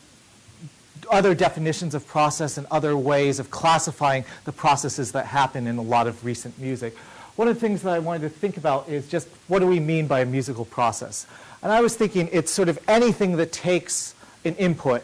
other 1.15 1.35
definitions 1.35 1.95
of 1.95 2.07
process 2.07 2.59
and 2.59 2.67
other 2.71 2.97
ways 2.97 3.39
of 3.39 3.51
classifying 3.51 4.25
the 4.45 4.53
processes 4.53 5.13
that 5.13 5.27
happen 5.27 5.67
in 5.67 5.79
a 5.79 5.83
lot 5.83 6.07
of 6.07 6.25
recent 6.25 6.59
music. 6.59 6.97
One 7.37 7.49
of 7.49 7.55
the 7.55 7.61
things 7.61 7.83
that 7.83 7.95
I 7.95 8.01
wanted 8.01 8.23
to 8.23 8.29
think 8.29 8.57
about 8.57 8.89
is 8.89 9.09
just 9.09 9.29
what 9.49 9.61
do 9.61 9.67
we 9.67 9.81
mean 9.81 10.07
by 10.07 10.21
a 10.21 10.27
musical 10.27 10.65
process? 10.65 11.27
And 11.63 11.73
I 11.73 11.81
was 11.81 11.97
thinking 11.97 12.29
it's 12.33 12.51
sort 12.51 12.69
of 12.69 12.79
anything 12.89 13.37
that 13.37 13.53
takes 13.53 14.15
an 14.45 14.55
input 14.57 15.03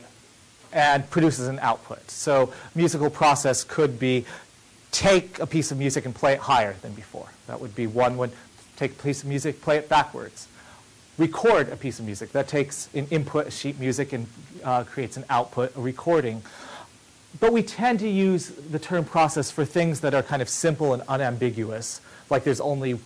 and 0.73 1.09
produces 1.11 1.49
an 1.49 1.59
output. 1.61 2.11
So 2.11 2.53
musical 2.75 3.09
process 3.09 3.65
could 3.65 3.99
be 3.99 4.27
take 4.93 5.39
a 5.39 5.47
piece 5.47 5.71
of 5.71 5.79
music 5.79 6.05
and 6.05 6.15
play 6.15 6.35
it 6.35 6.41
higher 6.41 6.75
than 6.83 6.93
before. 6.93 7.29
That 7.47 7.61
would 7.61 7.75
be 7.75 7.87
one 7.87 8.17
would 8.19 8.33
take 8.77 8.93
a 8.93 9.03
piece 9.03 9.23
of 9.23 9.29
music, 9.29 9.63
play 9.63 9.77
it 9.77 9.89
backwards. 9.89 10.49
Record 11.21 11.69
a 11.69 11.77
piece 11.77 11.99
of 11.99 12.07
music. 12.07 12.33
That 12.33 12.49
takes 12.49 12.89
an 12.95 13.07
input, 13.11 13.53
sheet 13.53 13.79
music, 13.79 14.15
and 14.15 14.27
uh, 14.65 14.85
creates 14.85 15.19
an 15.19 15.27
output, 15.29 15.77
a 15.77 15.81
recording. 15.81 16.41
But 17.39 17.53
we 17.53 17.63
tend 17.63 17.99
to 17.99 18.09
use 18.09 18.49
the 18.49 18.79
term 18.79 19.05
process 19.05 19.51
for 19.51 19.67
things 19.67 20.01
that 20.01 20.15
are 20.15 20.23
kind 20.23 20.41
of 20.41 20.49
simple 20.49 20.95
and 20.95 21.03
unambiguous, 21.09 22.01
like 22.31 22.45
there's 22.45 22.63
only 22.63 22.99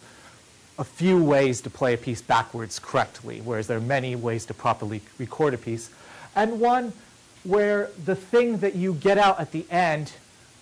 a 0.78 0.84
few 0.84 1.20
ways 1.24 1.60
to 1.62 1.70
play 1.70 1.94
a 1.94 1.96
piece 1.96 2.22
backwards 2.22 2.78
correctly, 2.78 3.40
whereas 3.40 3.66
there 3.66 3.78
are 3.78 3.80
many 3.80 4.14
ways 4.14 4.46
to 4.46 4.54
properly 4.54 5.00
record 5.18 5.52
a 5.52 5.58
piece. 5.58 5.90
And 6.36 6.60
one 6.60 6.92
where 7.42 7.90
the 8.04 8.14
thing 8.14 8.58
that 8.58 8.76
you 8.76 8.94
get 8.94 9.18
out 9.18 9.40
at 9.40 9.50
the 9.50 9.66
end 9.72 10.12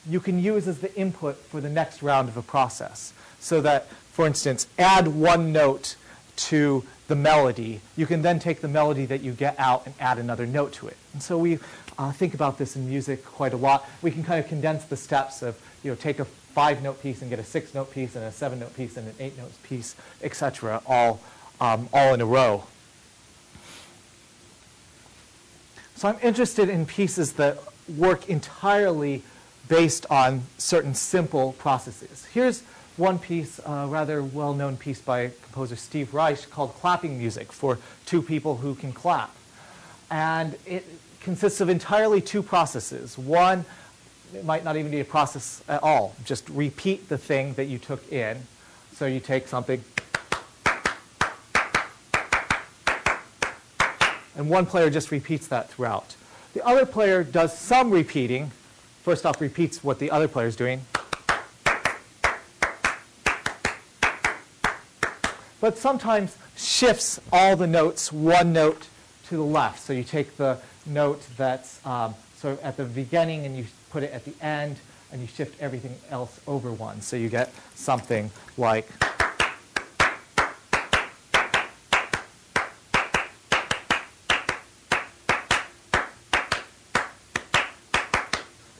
you 0.08 0.20
can 0.20 0.42
use 0.42 0.66
as 0.66 0.78
the 0.78 0.94
input 0.96 1.36
for 1.36 1.60
the 1.60 1.68
next 1.68 2.02
round 2.02 2.30
of 2.30 2.38
a 2.38 2.42
process. 2.42 3.12
So 3.40 3.60
that, 3.60 3.88
for 3.88 4.26
instance, 4.26 4.66
add 4.78 5.06
one 5.06 5.52
note 5.52 5.96
to 6.36 6.84
the 7.08 7.16
melody. 7.16 7.80
You 7.96 8.06
can 8.06 8.22
then 8.22 8.38
take 8.38 8.60
the 8.60 8.68
melody 8.68 9.06
that 9.06 9.22
you 9.22 9.32
get 9.32 9.58
out 9.58 9.86
and 9.86 9.94
add 10.00 10.18
another 10.18 10.46
note 10.46 10.72
to 10.74 10.88
it. 10.88 10.96
And 11.12 11.22
so 11.22 11.36
we 11.36 11.58
uh, 11.98 12.12
think 12.12 12.34
about 12.34 12.58
this 12.58 12.76
in 12.76 12.88
music 12.88 13.24
quite 13.24 13.52
a 13.52 13.56
lot. 13.56 13.88
We 14.00 14.10
can 14.10 14.24
kind 14.24 14.42
of 14.42 14.48
condense 14.48 14.84
the 14.84 14.96
steps 14.96 15.42
of, 15.42 15.60
you 15.82 15.90
know, 15.90 15.96
take 15.96 16.20
a 16.20 16.24
five-note 16.24 17.02
piece 17.02 17.22
and 17.22 17.30
get 17.30 17.38
a 17.38 17.44
six-note 17.44 17.92
piece 17.92 18.14
and 18.14 18.24
a 18.24 18.32
seven-note 18.32 18.76
piece 18.76 18.96
and 18.96 19.08
an 19.08 19.14
eight-note 19.18 19.50
piece, 19.62 19.96
etc., 20.22 20.82
all, 20.86 21.20
um, 21.60 21.88
all 21.92 22.14
in 22.14 22.20
a 22.20 22.26
row. 22.26 22.64
So 25.96 26.08
I'm 26.08 26.18
interested 26.22 26.68
in 26.68 26.84
pieces 26.84 27.34
that 27.34 27.58
work 27.96 28.28
entirely 28.28 29.22
based 29.68 30.04
on 30.10 30.42
certain 30.58 30.94
simple 30.94 31.52
processes. 31.54 32.26
Here's 32.32 32.62
one 32.96 33.18
piece, 33.18 33.58
a 33.64 33.86
rather 33.88 34.22
well-known 34.22 34.76
piece 34.76 35.00
by 35.00 35.30
composer 35.42 35.76
Steve 35.76 36.12
Reich 36.12 36.50
called 36.50 36.74
Clapping 36.74 37.18
Music 37.18 37.52
for 37.52 37.78
Two 38.06 38.22
People 38.22 38.56
Who 38.56 38.74
Can 38.74 38.92
Clap. 38.92 39.34
And 40.10 40.56
it 40.66 40.86
consists 41.20 41.60
of 41.60 41.68
entirely 41.68 42.20
two 42.20 42.42
processes. 42.42 43.16
One, 43.16 43.64
it 44.34 44.44
might 44.44 44.64
not 44.64 44.76
even 44.76 44.90
be 44.90 45.00
a 45.00 45.04
process 45.04 45.62
at 45.68 45.82
all. 45.82 46.14
Just 46.24 46.48
repeat 46.48 47.08
the 47.08 47.18
thing 47.18 47.54
that 47.54 47.64
you 47.64 47.78
took 47.78 48.12
in. 48.12 48.38
So 48.94 49.06
you 49.06 49.20
take 49.20 49.48
something, 49.48 49.82
and 54.36 54.50
one 54.50 54.66
player 54.66 54.90
just 54.90 55.10
repeats 55.10 55.46
that 55.48 55.70
throughout. 55.70 56.14
The 56.52 56.64
other 56.64 56.84
player 56.84 57.24
does 57.24 57.56
some 57.56 57.90
repeating. 57.90 58.50
First 59.02 59.24
off, 59.24 59.40
repeats 59.40 59.82
what 59.82 59.98
the 59.98 60.10
other 60.10 60.28
player 60.28 60.46
is 60.46 60.56
doing. 60.56 60.82
But 65.62 65.78
sometimes 65.78 66.36
shifts 66.56 67.20
all 67.32 67.54
the 67.54 67.68
notes 67.68 68.12
one 68.12 68.52
note 68.52 68.88
to 69.28 69.36
the 69.36 69.44
left. 69.44 69.78
So 69.78 69.92
you 69.92 70.02
take 70.02 70.36
the 70.36 70.58
note 70.86 71.24
that's 71.36 71.78
um, 71.86 72.16
sort 72.36 72.54
of 72.54 72.64
at 72.64 72.76
the 72.76 72.84
beginning 72.84 73.46
and 73.46 73.56
you 73.56 73.66
put 73.90 74.02
it 74.02 74.10
at 74.10 74.24
the 74.24 74.34
end, 74.44 74.78
and 75.12 75.20
you 75.20 75.28
shift 75.28 75.62
everything 75.62 75.94
else 76.10 76.40
over 76.48 76.72
one. 76.72 77.00
So 77.00 77.14
you 77.14 77.28
get 77.28 77.54
something 77.76 78.28
like. 78.58 78.88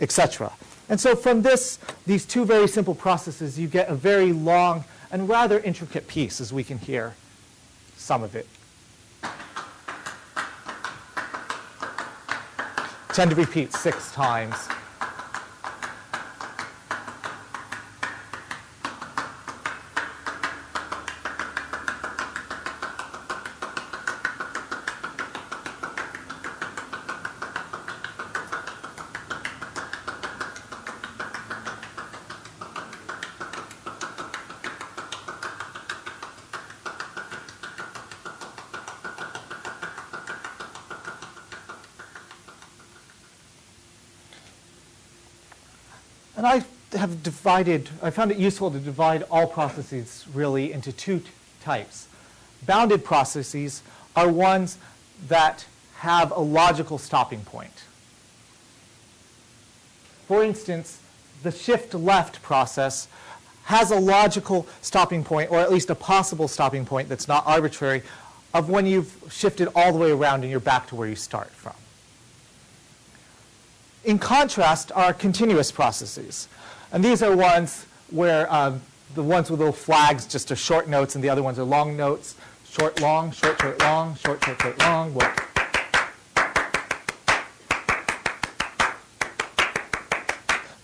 etc. 0.00 0.50
And 0.88 1.00
so 1.00 1.14
from 1.14 1.42
this, 1.42 1.78
these 2.06 2.26
two 2.26 2.44
very 2.44 2.66
simple 2.66 2.96
processes, 2.96 3.56
you 3.56 3.68
get 3.68 3.88
a 3.88 3.94
very 3.94 4.32
long 4.32 4.84
and 5.12 5.28
rather 5.28 5.60
intricate 5.60 6.08
piece, 6.08 6.40
as 6.40 6.52
we 6.52 6.64
can 6.64 6.78
hear 6.78 7.14
some 7.96 8.22
of 8.22 8.34
it. 8.34 8.48
Tend 13.10 13.30
to 13.30 13.36
repeat 13.36 13.74
six 13.74 14.10
times. 14.12 14.56
And 46.34 46.46
I 46.46 46.64
have 46.98 47.11
divided, 47.22 47.88
I 48.02 48.10
found 48.10 48.30
it 48.30 48.38
useful 48.38 48.70
to 48.70 48.78
divide 48.78 49.24
all 49.30 49.46
processes 49.46 50.26
really 50.32 50.72
into 50.72 50.92
two 50.92 51.22
types. 51.62 52.08
Bounded 52.66 53.04
processes 53.04 53.82
are 54.14 54.28
ones 54.28 54.78
that 55.28 55.66
have 55.96 56.30
a 56.32 56.40
logical 56.40 56.98
stopping 56.98 57.40
point. 57.40 57.84
For 60.26 60.42
instance, 60.42 61.00
the 61.42 61.50
shift 61.50 61.94
left 61.94 62.42
process 62.42 63.08
has 63.64 63.90
a 63.90 63.96
logical 63.96 64.66
stopping 64.80 65.22
point, 65.22 65.50
or 65.50 65.58
at 65.58 65.70
least 65.70 65.90
a 65.90 65.94
possible 65.94 66.48
stopping 66.48 66.84
point 66.84 67.08
that's 67.08 67.28
not 67.28 67.46
arbitrary, 67.46 68.02
of 68.54 68.68
when 68.68 68.86
you've 68.86 69.12
shifted 69.30 69.68
all 69.74 69.92
the 69.92 69.98
way 69.98 70.10
around 70.10 70.42
and 70.42 70.50
you're 70.50 70.60
back 70.60 70.86
to 70.88 70.96
where 70.96 71.08
you 71.08 71.16
start 71.16 71.50
from. 71.50 71.74
In 74.04 74.18
contrast 74.18 74.90
are 74.92 75.12
continuous 75.12 75.70
processes. 75.70 76.48
And 76.92 77.02
these 77.02 77.22
are 77.22 77.34
ones 77.34 77.86
where 78.10 78.52
um, 78.52 78.82
the 79.14 79.22
ones 79.22 79.50
with 79.50 79.60
little 79.60 79.72
flags 79.72 80.26
just 80.26 80.52
are 80.52 80.56
short 80.56 80.88
notes 80.88 81.14
and 81.14 81.24
the 81.24 81.30
other 81.30 81.42
ones 81.42 81.58
are 81.58 81.64
long 81.64 81.96
notes. 81.96 82.34
Short, 82.68 83.00
long, 83.00 83.32
short, 83.32 83.60
short, 83.60 83.80
long, 83.80 84.14
short, 84.16 84.44
short, 84.44 84.60
short, 84.60 84.78
long. 84.78 85.14
Well, 85.14 85.34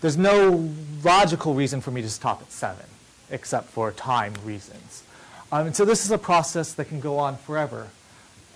There's 0.01 0.17
no 0.17 0.69
logical 1.03 1.53
reason 1.53 1.81
for 1.81 1.91
me 1.91 2.01
to 2.01 2.09
stop 2.09 2.41
at 2.41 2.51
7, 2.51 2.85
except 3.31 3.67
for 3.67 3.91
time 3.91 4.33
reasons. 4.45 5.03
Um, 5.51 5.67
and 5.67 5.75
so 5.75 5.83
this 5.83 6.05
is 6.05 6.11
a 6.11 6.17
process 6.17 6.73
that 6.73 6.85
can 6.85 7.01
go 7.01 7.17
on 7.17 7.35
forever. 7.37 7.87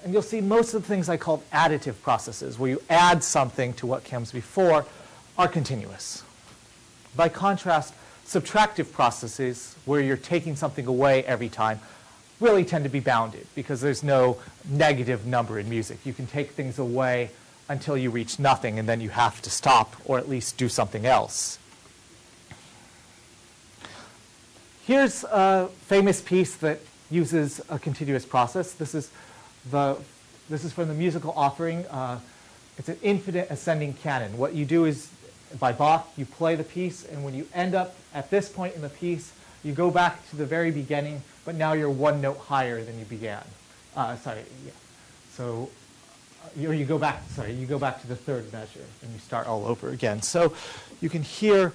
And 0.04 0.14
you'll 0.14 0.22
see 0.22 0.40
most 0.40 0.74
of 0.74 0.82
the 0.82 0.88
things 0.88 1.10
I 1.10 1.18
call 1.18 1.44
additive 1.52 2.02
processes, 2.02 2.58
where 2.58 2.70
you 2.70 2.82
add 2.90 3.24
something 3.24 3.74
to 3.74 3.86
what 3.86 4.06
comes 4.06 4.32
before, 4.32 4.86
are 5.38 5.48
continuous. 5.50 6.24
By 7.16 7.30
contrast, 7.30 7.94
subtractive 8.26 8.92
processes, 8.92 9.76
where 9.86 10.02
you're 10.02 10.18
taking 10.18 10.56
something 10.56 10.88
away 10.88 11.24
every 11.26 11.50
time, 11.50 11.80
really 12.40 12.66
tend 12.66 12.84
to 12.84 12.90
be 12.90 13.00
bounded 13.00 13.48
because 13.56 13.82
there's 13.82 14.04
no 14.04 14.38
negative 14.70 15.26
number 15.26 15.60
in 15.60 15.70
music. 15.70 16.06
You 16.06 16.14
can 16.14 16.28
take 16.28 16.52
things 16.52 16.80
away 16.80 17.30
until 17.70 17.98
you 17.98 18.10
reach 18.10 18.40
nothing, 18.40 18.80
and 18.80 18.90
then 18.90 19.00
you 19.00 19.10
have 19.10 19.42
to 19.42 19.50
stop 19.50 19.96
or 20.06 20.18
at 20.18 20.28
least 20.28 20.58
do 20.58 20.68
something 20.68 21.06
else. 21.06 21.60
Here's 24.86 25.24
a 25.24 25.70
famous 25.86 26.20
piece 26.20 26.56
that 26.58 26.80
uses 27.10 27.62
a 27.70 27.80
continuous 27.80 28.26
process. 28.26 28.74
This 28.74 28.94
is, 28.94 29.10
the, 29.72 29.98
this 30.50 30.66
is 30.66 30.74
from 30.74 30.90
the 30.90 30.94
musical 30.94 31.32
offering. 31.38 31.86
Uh, 31.86 32.20
it's 32.78 32.90
an 32.90 32.98
infinite 33.02 33.50
ascending 33.50 33.94
canon. 33.94 34.38
What 34.38 34.54
you 34.56 34.66
do 34.66 34.84
is, 34.84 35.10
by 35.60 35.72
Bach, 35.72 36.10
you 36.18 36.26
play 36.26 36.56
the 36.56 36.64
piece, 36.64 37.06
and 37.06 37.24
when 37.24 37.34
you 37.34 37.48
end 37.54 37.76
up 37.76 37.96
at 38.14 38.30
this 38.30 38.50
point 38.50 38.76
in 38.76 38.82
the 38.82 38.90
piece, 38.90 39.34
you 39.64 39.74
go 39.74 39.92
back 39.92 40.28
to 40.30 40.36
the 40.36 40.46
very 40.46 40.72
beginning, 40.72 41.22
but 41.46 41.56
now 41.56 41.74
you're 41.74 41.90
one 41.90 42.22
note 42.22 42.38
higher 42.38 42.84
than 42.84 43.00
you 43.00 43.06
began. 43.06 43.44
Uh, 43.96 44.16
sorry, 44.18 44.44
yeah. 44.66 44.72
So 45.32 45.70
or 46.62 46.74
you 46.74 46.86
go 46.86 46.98
back, 46.98 47.24
sorry, 47.30 47.54
you 47.54 47.66
go 47.66 47.80
back 47.80 48.02
to 48.02 48.08
the 48.08 48.16
third 48.16 48.52
measure 48.52 48.86
and 49.02 49.12
you 49.12 49.20
start 49.20 49.48
all 49.48 49.66
over 49.66 49.90
again. 49.90 50.22
So 50.22 50.54
you 51.02 51.10
can 51.10 51.24
hear 51.24 51.74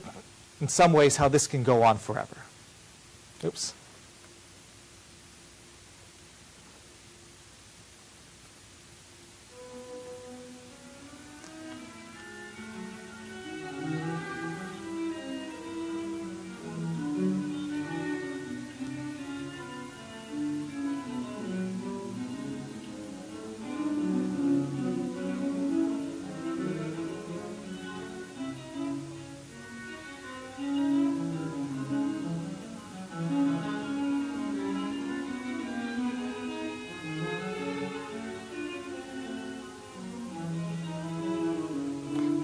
in 0.61 0.69
some 0.69 0.93
ways 0.93 1.17
how 1.17 1.29
this 1.29 1.47
can 1.47 1.63
go 1.63 1.83
on 1.83 1.99
forever. 1.99 2.37
Oops. 3.45 3.75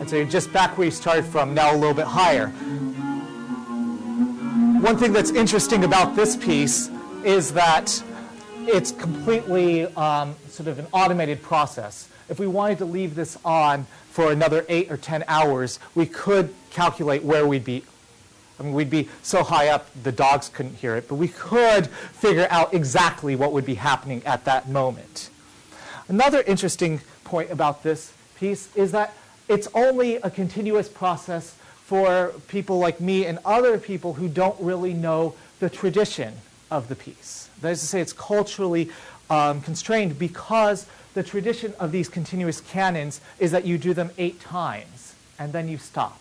And 0.04 0.10
so 0.10 0.16
you're 0.16 0.26
just 0.26 0.52
back 0.52 0.76
where 0.76 0.84
you 0.84 0.90
started 0.90 1.24
from, 1.24 1.54
now 1.54 1.74
a 1.74 1.78
little 1.78 1.94
bit 1.94 2.04
higher. 2.04 2.48
One 4.82 4.98
thing 4.98 5.14
that's 5.14 5.30
interesting 5.30 5.82
about 5.84 6.14
this 6.14 6.36
piece 6.36 6.90
is 7.24 7.54
that 7.54 8.04
it's 8.66 8.92
completely 8.92 9.86
um, 9.96 10.34
sort 10.50 10.68
of 10.68 10.78
an 10.78 10.88
automated 10.92 11.40
process. 11.40 12.10
If 12.28 12.38
we 12.38 12.46
wanted 12.46 12.76
to 12.78 12.84
leave 12.84 13.14
this 13.14 13.38
on 13.46 13.86
for 14.10 14.30
another 14.30 14.66
eight 14.68 14.92
or 14.92 14.98
10 14.98 15.24
hours, 15.26 15.78
we 15.94 16.04
could 16.04 16.54
calculate 16.68 17.24
where 17.24 17.46
we'd 17.46 17.64
be. 17.64 17.82
I 18.60 18.62
mean, 18.62 18.74
we'd 18.74 18.90
be 18.90 19.08
so 19.22 19.42
high 19.42 19.68
up 19.68 19.88
the 20.02 20.12
dogs 20.12 20.50
couldn't 20.50 20.74
hear 20.74 20.96
it, 20.96 21.08
but 21.08 21.14
we 21.14 21.28
could 21.28 21.86
figure 21.86 22.46
out 22.50 22.74
exactly 22.74 23.36
what 23.36 23.52
would 23.52 23.64
be 23.64 23.76
happening 23.76 24.20
at 24.26 24.44
that 24.44 24.68
moment. 24.68 25.30
Another 26.08 26.42
interesting 26.42 27.00
point 27.24 27.50
about 27.50 27.82
this 27.82 28.12
piece 28.36 28.68
is 28.76 28.92
that 28.92 29.14
it's 29.48 29.68
only 29.74 30.16
a 30.16 30.30
continuous 30.30 30.88
process 30.88 31.56
for 31.84 32.32
people 32.48 32.78
like 32.78 33.00
me 33.00 33.26
and 33.26 33.38
other 33.44 33.78
people 33.78 34.14
who 34.14 34.28
don't 34.28 34.58
really 34.60 34.94
know 34.94 35.34
the 35.60 35.68
tradition 35.68 36.34
of 36.70 36.88
the 36.88 36.96
piece. 36.96 37.48
That 37.60 37.72
is 37.72 37.80
to 37.80 37.86
say, 37.86 38.00
it's 38.00 38.12
culturally 38.12 38.90
um, 39.28 39.60
constrained 39.60 40.18
because 40.18 40.86
the 41.14 41.22
tradition 41.22 41.74
of 41.78 41.92
these 41.92 42.08
continuous 42.08 42.60
canons 42.60 43.20
is 43.38 43.52
that 43.52 43.64
you 43.64 43.78
do 43.78 43.94
them 43.94 44.10
eight 44.18 44.40
times 44.40 45.14
and 45.38 45.52
then 45.52 45.68
you 45.68 45.78
stop. 45.78 46.20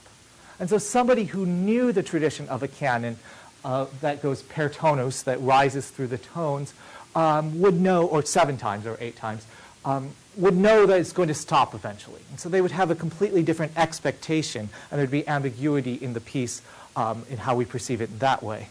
And 0.60 0.70
so 0.70 0.78
somebody 0.78 1.26
who 1.26 1.46
knew 1.46 1.92
the 1.92 2.04
tradition 2.04 2.48
of 2.50 2.62
a 2.62 2.68
canon 2.68 3.18
uh, 3.66 3.88
that 4.02 4.22
goes 4.22 4.42
per 4.42 4.70
tonos, 4.70 5.24
that 5.24 5.42
rises 5.42 5.90
through 5.90 6.08
the 6.08 6.18
tones, 6.18 6.74
um, 7.16 7.60
would 7.62 7.80
know, 7.80 8.06
or 8.06 8.24
seven 8.24 8.58
times 8.58 8.86
or 8.86 8.98
eight 9.00 9.16
times, 9.16 9.46
um, 9.86 10.12
would 10.36 10.56
know 10.56 10.86
that 10.86 11.00
it's 11.00 11.14
going 11.14 11.28
to 11.28 11.34
stop 11.34 11.74
eventually. 11.76 12.22
And 12.30 12.40
so 12.40 12.50
they 12.50 12.62
would 12.62 12.72
have 12.72 12.92
a 12.92 12.96
completely 12.96 13.44
different 13.44 13.78
expectation, 13.78 14.70
and 14.90 15.00
there'd 15.00 15.12
be 15.12 15.28
ambiguity 15.28 15.94
in 15.96 16.14
the 16.14 16.22
piece 16.22 16.62
um, 16.96 17.26
in 17.30 17.38
how 17.38 17.56
we 17.56 17.66
perceive 17.66 18.02
it 18.02 18.20
that 18.20 18.42
way. 18.44 18.70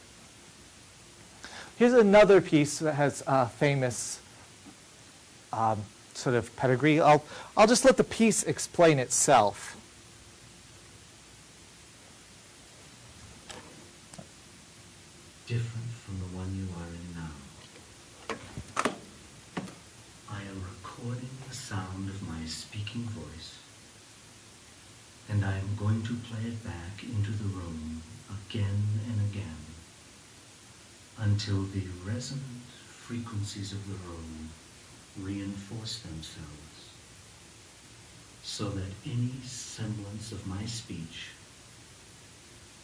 Here's 1.77 1.95
another 1.95 2.41
piece 2.41 2.79
that 2.79 2.95
has 2.95 3.23
a 3.27 3.49
famous 3.49 4.21
um, 5.53 5.83
sort 6.15 6.37
of 6.37 6.55
pedigree. 6.57 7.01
I'll, 7.01 7.25
I'll 7.57 7.67
just 7.67 7.85
let 7.85 7.97
the 7.97 8.05
piece 8.05 8.43
explain 8.43 8.99
itself. 8.99 9.77
Different 15.47 15.91
from 15.91 16.19
the 16.21 16.37
one 16.37 16.55
you 16.55 16.69
are 16.79 16.89
in 16.95 17.15
now. 17.17 17.33
I 20.31 20.41
am 20.43 20.63
recording 20.63 21.29
the 21.49 21.55
sound 21.55 22.09
of 22.09 22.23
my 22.29 22.47
speaking 22.47 23.03
voice, 23.03 23.59
and 25.29 25.45
I 25.45 25.59
am 25.59 25.72
going 25.83 26.03
to 26.05 26.15
play 26.31 26.39
it 26.47 26.63
back 26.63 27.03
into 27.03 27.33
the 27.33 27.49
room 27.59 28.01
again 28.31 28.87
and 29.09 29.21
again 29.31 29.57
until 31.19 31.63
the 31.65 31.83
resonant 32.07 32.63
frequencies 32.87 33.73
of 33.73 33.89
the 33.89 34.09
room 34.09 34.51
reinforce 35.19 35.99
themselves 35.99 36.91
so 38.45 38.69
that 38.71 38.93
any 39.05 39.33
semblance 39.43 40.31
of 40.31 40.47
my 40.47 40.65
speech, 40.67 41.31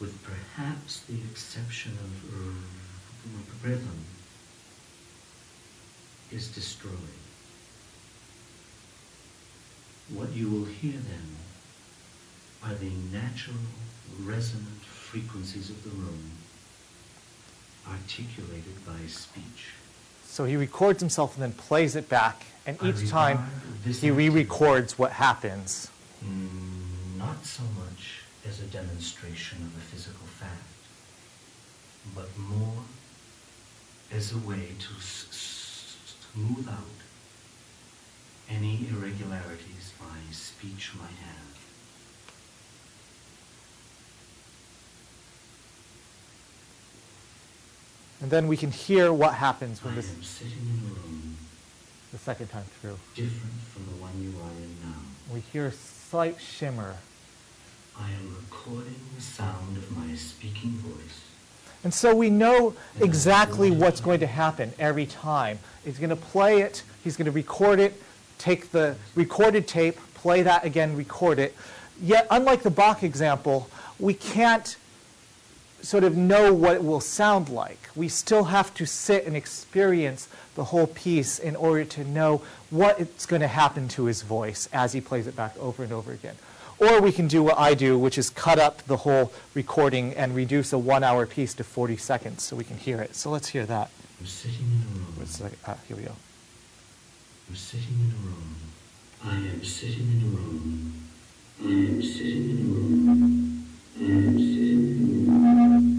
with 0.01 0.21
perhaps 0.25 1.03
the 1.03 1.21
exception 1.31 1.93
of 1.93 2.35
r- 2.35 3.69
rhythm, 3.71 4.01
is 6.33 6.49
destroyed. 6.49 7.23
What 10.13 10.33
you 10.33 10.49
will 10.51 10.65
hear 10.65 10.93
then 10.93 11.48
are 12.64 12.75
the 12.75 12.90
natural 13.12 13.57
resonant 14.23 14.81
frequencies 14.83 15.71
of 15.71 15.83
the 15.85 15.90
room 15.90 16.31
articulated 17.88 18.85
by 18.85 19.07
speech. 19.07 19.73
So 20.27 20.44
he 20.44 20.57
records 20.57 21.01
himself 21.01 21.35
and 21.35 21.42
then 21.42 21.53
plays 21.53 21.97
it 21.97 22.09
back, 22.09 22.44
and 22.66 22.77
each 22.83 23.09
time 23.09 23.51
he 23.85 24.11
re-records 24.11 24.99
what 24.99 25.13
happens. 25.13 25.90
Mm, 26.25 27.17
Not 27.17 27.44
so 27.46 27.63
much 27.79 28.21
as 28.46 28.61
a 28.61 28.67
demonstration 28.67 29.59
of 29.63 29.77
a 29.77 29.81
physical 29.81 30.27
fact, 30.27 30.63
but 32.15 32.29
more 32.38 32.83
as 34.13 34.33
a 34.33 34.38
way 34.38 34.69
to 34.79 34.92
smooth 35.00 36.69
out 36.69 36.85
any 38.50 38.87
irregularities 38.90 39.92
my 40.00 40.33
speech 40.33 40.92
might 40.98 41.19
have. 41.27 41.48
And 48.21 48.31
then 48.31 48.48
we 48.48 48.56
can 48.56 48.71
hear 48.71 49.12
what 49.12 49.35
happens 49.35 49.83
when 49.85 49.94
this 49.94 50.10
am 50.12 50.23
sitting 50.23 50.58
in 50.58 50.90
a 50.90 50.94
room 50.94 51.37
the 52.12 52.19
second 52.19 52.48
time 52.48 52.64
through. 52.81 52.98
different 53.14 53.54
from 53.73 53.85
the 53.87 54.02
one 54.02 54.10
you 54.21 54.31
are 54.40 54.50
in 54.50 54.77
now. 54.83 54.98
We 55.33 55.40
hear 55.40 55.66
a 55.66 55.73
slight 55.73 56.40
shimmer. 56.40 56.96
I 57.96 58.10
am 58.10 58.37
recording 58.37 58.96
the 59.14 59.23
sound 59.23 59.77
of 59.77 59.96
my 59.96 60.14
speaking 60.16 60.71
voice. 60.71 61.21
And 61.85 61.94
so 61.94 62.14
we 62.14 62.29
know 62.29 62.75
exactly 63.00 63.71
what's 63.71 64.00
going 64.00 64.21
to 64.21 64.27
happen 64.27 64.73
every 64.81 65.06
time. 65.06 65.60
He's 65.85 65.98
going 65.98 66.10
to 66.10 66.16
play 66.16 66.62
it, 66.62 66.83
he's 67.04 67.16
going 67.16 67.27
to 67.27 67.31
record 67.31 67.79
it, 67.79 68.00
take 68.38 68.73
the 68.73 68.96
recorded 69.14 69.69
tape, 69.69 69.96
play 70.14 70.42
that 70.42 70.64
again, 70.64 70.96
record 70.96 71.38
it. 71.38 71.54
Yet, 72.00 72.27
unlike 72.31 72.62
the 72.62 72.71
Bach 72.71 73.02
example, 73.04 73.69
we 74.00 74.14
can't 74.14 74.77
sort 75.83 76.04
of 76.04 76.16
know 76.16 76.52
what 76.52 76.74
it 76.74 76.85
will 76.85 77.00
sound 77.00 77.48
like. 77.48 77.79
We 77.94 78.08
still 78.08 78.44
have 78.44 78.74
to 78.74 78.87
sit 78.87 79.26
and 79.26 79.37
experience 79.37 80.29
the 80.54 80.64
whole 80.64 80.88
piece 80.88 81.38
in 81.38 81.56
order 81.56 81.85
to 81.85 82.04
know 82.04 82.42
what 82.70 83.00
it's 83.00 83.26
going 83.26 83.42
to 83.42 83.48
happen 83.48 83.88
to 83.88 84.06
his 84.06 84.22
voice 84.22 84.68
as 84.72 84.92
he 84.92 85.00
plays 85.00 85.26
it 85.26 85.37
back 85.37 85.56
over 85.58 85.83
and 85.83 85.92
over 85.92 86.12
again. 86.12 86.35
Or 86.81 87.00
we 87.00 87.10
can 87.10 87.26
do 87.26 87.42
what 87.42 87.58
I 87.58 87.74
do, 87.74 87.98
which 87.98 88.18
is 88.18 88.31
cut 88.31 88.58
up 88.58 88.83
the 88.83 88.98
whole 88.98 89.33
recording 89.54 90.14
and 90.14 90.35
reduce 90.35 90.72
a 90.72 90.79
one 90.79 91.02
hour 91.02 91.26
piece 91.26 91.54
to 91.54 91.64
40 91.64 91.96
seconds 91.96 92.42
so 92.42 92.56
we 92.56 92.64
can 92.64 92.76
hear 92.76 93.00
it. 93.00 93.16
So 93.16 93.31
let's 93.31 93.48
hear 93.48 93.66
that. 93.66 93.90
I'm 94.20 94.26
sitting 94.26 94.66
in 94.66 94.83
a 94.83 94.98
room. 94.98 95.14
It's 95.22 95.40
like, 95.40 95.58
uh, 95.66 95.74
here 95.87 95.96
we 95.96 96.04
go. 96.04 96.12
I'm 97.48 97.56
sitting 97.56 97.88
in 97.88 98.12
a 98.12 98.26
room. 98.26 98.56
I 99.24 99.35
am 99.54 99.64
sitting 99.64 100.06
in 100.06 100.22
a 100.22 100.37
room. 100.37 101.08
I 101.60 101.68
am 101.68 102.02
sitting 102.02 102.50
in 102.50 102.58
a 102.58 103.14
room. 103.14 103.48
Mm-hmm. 104.01 105.98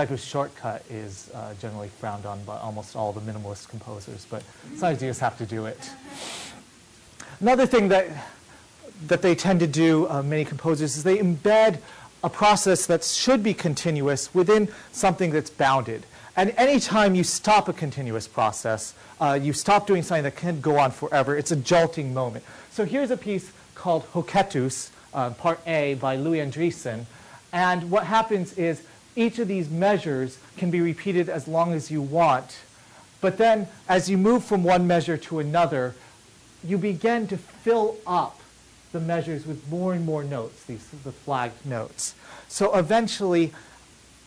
Of 0.00 0.18
shortcut 0.18 0.82
is 0.88 1.30
uh, 1.34 1.52
generally 1.60 1.88
frowned 1.88 2.24
on 2.24 2.42
by 2.44 2.56
almost 2.56 2.96
all 2.96 3.12
the 3.12 3.20
minimalist 3.20 3.68
composers, 3.68 4.26
but 4.30 4.42
sometimes 4.70 5.02
you 5.02 5.10
just 5.10 5.20
have 5.20 5.36
to 5.36 5.44
do 5.44 5.66
it. 5.66 5.90
Another 7.38 7.66
thing 7.66 7.88
that, 7.88 8.06
that 9.08 9.20
they 9.20 9.34
tend 9.34 9.60
to 9.60 9.66
do, 9.66 10.08
uh, 10.08 10.22
many 10.22 10.46
composers, 10.46 10.96
is 10.96 11.04
they 11.04 11.18
embed 11.18 11.80
a 12.24 12.30
process 12.30 12.86
that 12.86 13.04
should 13.04 13.42
be 13.42 13.52
continuous 13.52 14.34
within 14.34 14.68
something 14.90 15.32
that's 15.32 15.50
bounded. 15.50 16.06
And 16.34 16.54
anytime 16.56 17.14
you 17.14 17.22
stop 17.22 17.68
a 17.68 17.74
continuous 17.74 18.26
process, 18.26 18.94
uh, 19.20 19.38
you 19.40 19.52
stop 19.52 19.86
doing 19.86 20.02
something 20.02 20.24
that 20.24 20.34
can 20.34 20.62
go 20.62 20.78
on 20.78 20.92
forever, 20.92 21.36
it's 21.36 21.50
a 21.50 21.56
jolting 21.56 22.14
moment. 22.14 22.42
So 22.70 22.86
here's 22.86 23.10
a 23.10 23.18
piece 23.18 23.52
called 23.74 24.10
Hoketus, 24.14 24.88
uh, 25.12 25.30
Part 25.30 25.60
A 25.66 25.94
by 25.94 26.16
Louis 26.16 26.38
Andriessen. 26.38 27.04
And 27.52 27.90
what 27.90 28.04
happens 28.04 28.56
is 28.56 28.82
each 29.16 29.38
of 29.38 29.48
these 29.48 29.68
measures 29.68 30.38
can 30.56 30.70
be 30.70 30.80
repeated 30.80 31.28
as 31.28 31.48
long 31.48 31.72
as 31.72 31.90
you 31.90 32.00
want. 32.00 32.60
But 33.20 33.38
then, 33.38 33.68
as 33.88 34.08
you 34.08 34.16
move 34.16 34.44
from 34.44 34.64
one 34.64 34.86
measure 34.86 35.16
to 35.16 35.38
another, 35.38 35.94
you 36.64 36.78
begin 36.78 37.26
to 37.28 37.36
fill 37.36 37.96
up 38.06 38.40
the 38.92 39.00
measures 39.00 39.46
with 39.46 39.68
more 39.68 39.92
and 39.92 40.04
more 40.04 40.24
notes, 40.24 40.64
these 40.64 40.86
the 41.04 41.12
flagged 41.12 41.64
notes. 41.64 42.14
So 42.48 42.76
eventually, 42.76 43.52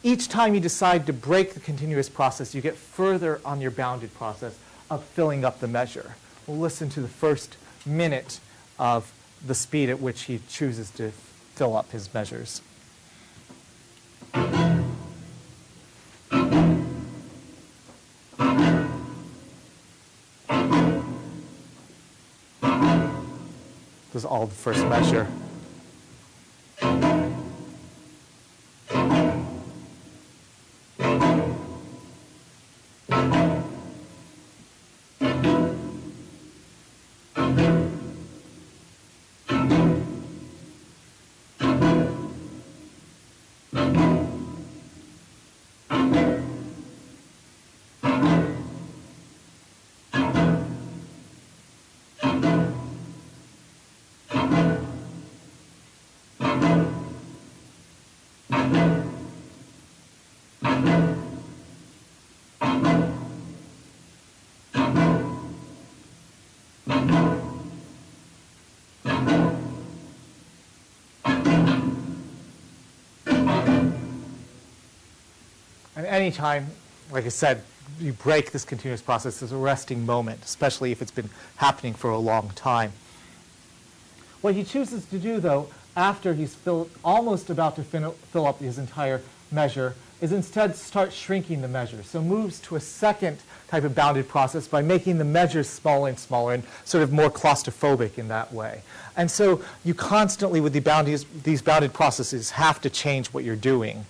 each 0.03 0.29
time 0.29 0.53
you 0.53 0.59
decide 0.59 1.05
to 1.07 1.13
break 1.13 1.53
the 1.53 1.59
continuous 1.59 2.09
process, 2.09 2.53
you 2.53 2.61
get 2.61 2.75
further 2.75 3.41
on 3.43 3.61
your 3.61 3.71
bounded 3.71 4.13
process 4.13 4.57
of 4.89 5.03
filling 5.03 5.43
up 5.43 5.59
the 5.59 5.67
measure. 5.67 6.15
We'll 6.47 6.57
listen 6.57 6.89
to 6.91 7.01
the 7.01 7.07
first 7.07 7.57
minute 7.85 8.39
of 8.77 9.11
the 9.45 9.55
speed 9.55 9.89
at 9.89 9.99
which 9.99 10.23
he 10.23 10.39
chooses 10.49 10.89
to 10.91 11.11
fill 11.55 11.75
up 11.75 11.91
his 11.91 12.13
measures. 12.13 12.61
This 24.13 24.21
is 24.21 24.25
all 24.25 24.45
the 24.45 24.53
first 24.53 24.85
measure. 24.85 25.25
And 75.95 76.07
anytime, 76.07 76.67
like 77.11 77.25
I 77.25 77.29
said, 77.29 77.63
you 77.99 78.13
break 78.13 78.51
this 78.51 78.65
continuous 78.65 79.01
process, 79.01 79.39
there's 79.39 79.51
a 79.51 79.57
resting 79.57 80.05
moment, 80.05 80.43
especially 80.43 80.91
if 80.91 81.01
it's 81.01 81.11
been 81.11 81.29
happening 81.57 81.93
for 81.93 82.09
a 82.09 82.17
long 82.17 82.51
time. 82.55 82.93
What 84.41 84.55
he 84.55 84.63
chooses 84.63 85.05
to 85.05 85.19
do, 85.19 85.39
though, 85.39 85.69
after 85.95 86.33
he's 86.33 86.57
almost 87.05 87.49
about 87.49 87.75
to 87.75 87.83
fill 87.83 88.45
up 88.45 88.59
his 88.59 88.77
entire 88.77 89.21
measure, 89.51 89.95
is 90.23 90.31
instead 90.31 90.73
start 90.73 91.11
shrinking 91.11 91.61
the 91.61 91.67
measure. 91.67 92.01
So 92.01 92.21
moves 92.21 92.61
to 92.61 92.77
a 92.77 92.79
second 92.79 93.39
type 93.67 93.83
of 93.83 93.93
bounded 93.93 94.29
process 94.29 94.69
by 94.69 94.81
making 94.81 95.17
the 95.17 95.25
measures 95.25 95.67
smaller 95.67 96.07
and 96.07 96.17
smaller 96.17 96.53
and 96.53 96.63
sort 96.85 97.03
of 97.03 97.11
more 97.11 97.29
claustrophobic 97.29 98.17
in 98.17 98.29
that 98.29 98.53
way. 98.53 98.83
And 99.17 99.29
so 99.29 99.61
you 99.83 99.93
constantly, 99.93 100.61
with 100.61 100.71
the 100.71 100.79
boundies, 100.79 101.25
these 101.43 101.61
bounded 101.61 101.91
processes, 101.91 102.51
have 102.51 102.79
to 102.83 102.89
change 102.89 103.27
what 103.33 103.43
you're 103.43 103.57
doing. 103.57 104.05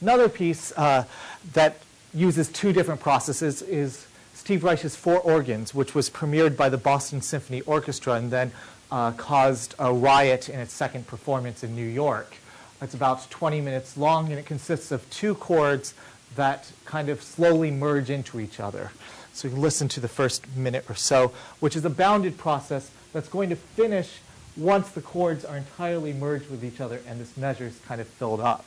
Another 0.00 0.30
piece 0.30 0.72
uh, 0.78 1.04
that 1.52 1.76
uses 2.14 2.48
two 2.48 2.72
different 2.72 3.02
processes 3.02 3.60
is 3.60 4.06
Steve 4.32 4.64
Reich's 4.64 4.96
Four 4.96 5.20
Organs, 5.20 5.74
which 5.74 5.94
was 5.94 6.08
premiered 6.08 6.56
by 6.56 6.70
the 6.70 6.78
Boston 6.78 7.20
Symphony 7.20 7.60
Orchestra 7.62 8.14
and 8.14 8.30
then 8.30 8.52
uh, 8.90 9.12
caused 9.12 9.74
a 9.78 9.92
riot 9.92 10.48
in 10.48 10.58
its 10.58 10.72
second 10.72 11.06
performance 11.06 11.62
in 11.62 11.76
New 11.76 11.86
York. 11.86 12.36
It's 12.80 12.94
about 12.94 13.28
20 13.30 13.60
minutes 13.60 13.96
long 13.96 14.30
and 14.30 14.38
it 14.38 14.46
consists 14.46 14.92
of 14.92 15.08
two 15.10 15.34
chords 15.34 15.94
that 16.36 16.70
kind 16.84 17.08
of 17.08 17.22
slowly 17.22 17.70
merge 17.70 18.10
into 18.10 18.38
each 18.38 18.60
other. 18.60 18.92
So 19.32 19.48
you 19.48 19.56
listen 19.56 19.88
to 19.88 20.00
the 20.00 20.08
first 20.08 20.46
minute 20.56 20.84
or 20.88 20.94
so, 20.94 21.32
which 21.60 21.74
is 21.74 21.84
a 21.84 21.90
bounded 21.90 22.38
process 22.38 22.90
that's 23.12 23.28
going 23.28 23.48
to 23.50 23.56
finish 23.56 24.18
once 24.56 24.90
the 24.90 25.00
chords 25.00 25.44
are 25.44 25.56
entirely 25.56 26.12
merged 26.12 26.50
with 26.50 26.64
each 26.64 26.80
other 26.80 27.00
and 27.06 27.20
this 27.20 27.36
measure 27.36 27.66
is 27.66 27.78
kind 27.86 28.00
of 28.00 28.06
filled 28.06 28.40
up. 28.40 28.64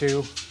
Two. 0.00 0.49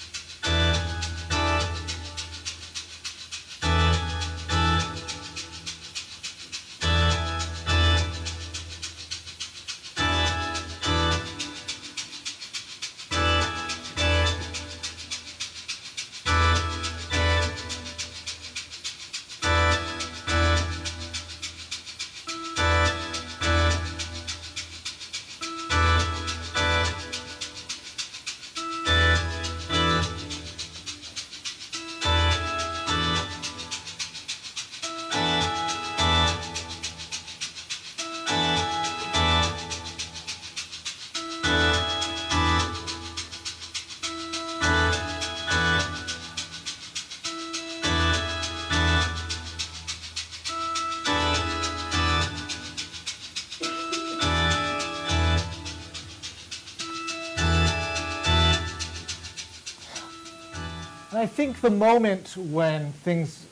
Think 61.40 61.62
the 61.62 61.70
moment 61.70 62.36
when 62.36 62.92
things 62.92 63.46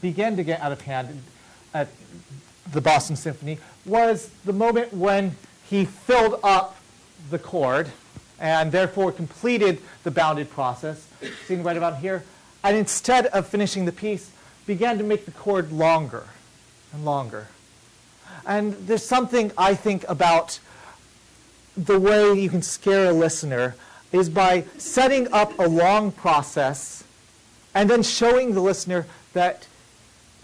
began 0.00 0.36
to 0.36 0.44
get 0.44 0.60
out 0.60 0.70
of 0.70 0.80
hand 0.82 1.20
at 1.74 1.88
the 2.70 2.80
Boston 2.80 3.16
Symphony 3.16 3.58
was 3.84 4.30
the 4.44 4.52
moment 4.52 4.94
when 4.94 5.34
he 5.64 5.86
filled 5.86 6.38
up 6.44 6.76
the 7.30 7.38
chord 7.40 7.90
and 8.38 8.70
therefore 8.70 9.10
completed 9.10 9.82
the 10.04 10.10
bounded 10.12 10.48
process, 10.50 11.04
seen 11.46 11.64
right 11.64 11.76
about 11.76 11.96
here, 11.96 12.22
and 12.62 12.76
instead 12.76 13.26
of 13.26 13.48
finishing 13.48 13.86
the 13.86 13.92
piece, 13.92 14.30
began 14.64 14.96
to 14.96 15.02
make 15.02 15.24
the 15.24 15.32
chord 15.32 15.72
longer 15.72 16.28
and 16.92 17.04
longer. 17.04 17.48
And 18.46 18.74
there's 18.86 19.04
something 19.04 19.50
I 19.58 19.74
think 19.74 20.04
about 20.08 20.60
the 21.76 21.98
way 21.98 22.34
you 22.34 22.50
can 22.50 22.62
scare 22.62 23.06
a 23.06 23.12
listener 23.12 23.74
is 24.12 24.28
by 24.28 24.62
setting 24.78 25.26
up 25.32 25.58
a 25.58 25.66
long 25.66 26.12
process 26.12 27.02
and 27.76 27.90
then 27.90 28.02
showing 28.02 28.54
the 28.54 28.60
listener 28.60 29.06
that 29.34 29.68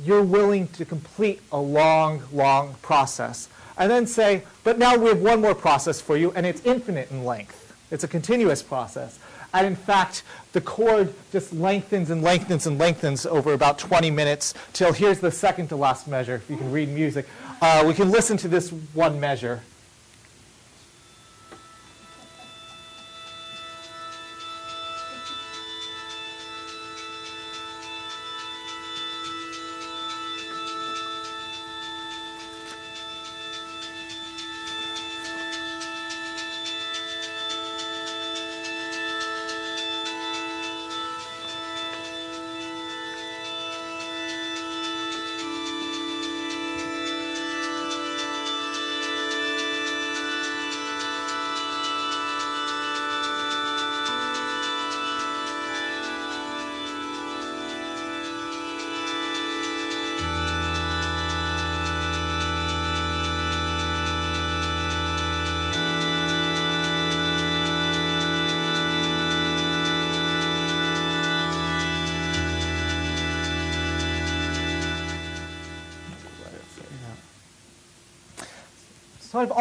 you're 0.05 0.23
willing 0.23 0.69
to 0.69 0.85
complete 0.85 1.41
a 1.51 1.59
long, 1.59 2.23
long 2.31 2.75
process. 2.83 3.49
And 3.79 3.91
then 3.91 4.07
say, 4.07 4.43
but 4.65 4.79
now 4.79 4.99
we 4.99 5.09
have 5.09 5.23
one 5.23 5.41
more 5.41 5.55
process 5.55 5.99
for 5.99 6.19
you, 6.19 6.31
and 6.33 6.45
it's 6.45 6.61
infinite 6.67 7.11
in 7.11 7.25
length. 7.25 7.75
It's 7.91 8.05
a 8.05 8.09
continuous 8.09 8.63
process. 8.63 9.19
And 9.55 9.67
in 9.67 9.77
fact, 9.77 10.25
the 10.53 10.61
chord 10.61 11.15
just 11.33 11.55
lengthens 11.55 12.11
and 12.11 12.23
lengthens 12.23 12.67
and 12.67 12.79
lengthens 12.79 13.25
over 13.25 13.55
about 13.55 13.79
20 13.79 14.11
minutes 14.11 14.53
till 14.75 14.93
here's 14.93 15.21
the 15.21 15.31
second 15.31 15.69
to 15.69 15.77
last 15.77 16.07
measure, 16.07 16.35
if 16.35 16.51
you 16.51 16.59
can 16.59 16.71
read 16.71 16.91
music. 16.91 17.27
Uh, 17.63 17.83
we 17.87 17.95
can 17.95 18.11
listen 18.11 18.37
to 18.37 18.49
this 18.49 18.69
one 18.93 19.19
measure. 19.19 19.63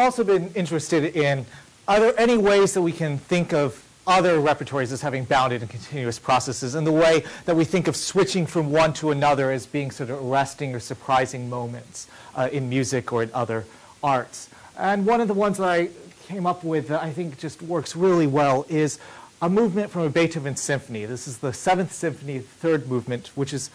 Also 0.02 0.24
been 0.24 0.52
interested 0.54 1.16
in, 1.16 1.46
are 1.86 2.00
there 2.00 2.18
any 2.18 2.36
ways 2.36 2.74
that 2.74 2.82
we 2.82 2.92
can 2.92 3.18
think 3.18 3.52
of 3.52 3.82
other 4.06 4.40
repertories 4.40 4.90
as 4.90 5.00
having 5.00 5.24
bounded 5.24 5.62
and 5.62 5.70
continuous 5.70 6.18
processes 6.18 6.74
and 6.74 6.84
the 6.84 6.92
way 6.92 7.22
that 7.44 7.54
we 7.54 7.64
think 7.64 7.86
of 7.86 7.94
switching 7.94 8.46
from 8.46 8.72
one 8.72 8.92
to 8.92 9.12
another 9.12 9.52
as 9.52 9.64
being 9.64 9.92
sort 9.92 10.10
of 10.10 10.20
arresting 10.24 10.74
or 10.74 10.80
surprising 10.80 11.48
moments 11.48 12.08
uh, 12.34 12.48
in 12.50 12.68
music 12.68 13.12
or 13.12 13.22
in 13.22 13.30
other 13.32 13.64
arts. 14.02 14.48
And 14.76 15.06
one 15.06 15.20
of 15.20 15.28
the 15.28 15.34
ones 15.34 15.58
that 15.58 15.68
I 15.68 15.90
came 16.26 16.46
up 16.46 16.64
with 16.64 16.88
that 16.88 17.00
I 17.02 17.12
think 17.12 17.38
just 17.38 17.62
works 17.62 17.94
really 17.94 18.26
well 18.26 18.66
is 18.68 18.98
a 19.40 19.48
movement 19.48 19.90
from 19.90 20.02
a 20.02 20.10
Beethoven 20.10 20.56
symphony. 20.56 21.04
This 21.04 21.28
is 21.28 21.38
the 21.38 21.52
Seventh 21.52 21.92
Symphony, 21.92 22.40
third 22.40 22.88
movement, 22.88 23.28
which 23.36 23.52
is 23.52 23.70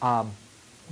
um, 0.00 0.30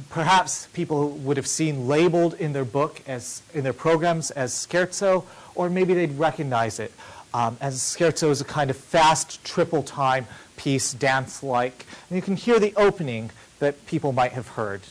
perhaps 0.09 0.67
people 0.73 1.11
would 1.11 1.37
have 1.37 1.47
seen 1.47 1.87
labeled 1.87 2.35
in 2.35 2.53
their 2.53 2.65
book 2.65 3.01
as 3.07 3.43
in 3.53 3.65
their 3.65 3.73
programs 3.73 4.31
as 4.31 4.53
scherzo, 4.53 5.25
or 5.55 5.69
maybe 5.69 5.95
they'd 5.95 6.19
recognize 6.19 6.79
it 6.79 6.93
um, 7.35 7.57
as 7.61 7.79
scherzo 7.79 8.31
is 8.31 8.41
a 8.41 8.45
kind 8.45 8.71
of 8.71 8.77
fast 8.77 9.45
triple 9.45 9.83
time 9.83 10.27
piece, 10.57 10.93
dance-like. 10.93 11.87
And 12.09 12.17
you 12.17 12.23
can 12.23 12.37
hear 12.37 12.59
the 12.59 12.75
opening 12.77 13.31
that 13.59 13.87
people 13.87 14.13
might 14.13 14.33
have 14.33 14.49
heard. 14.49 14.83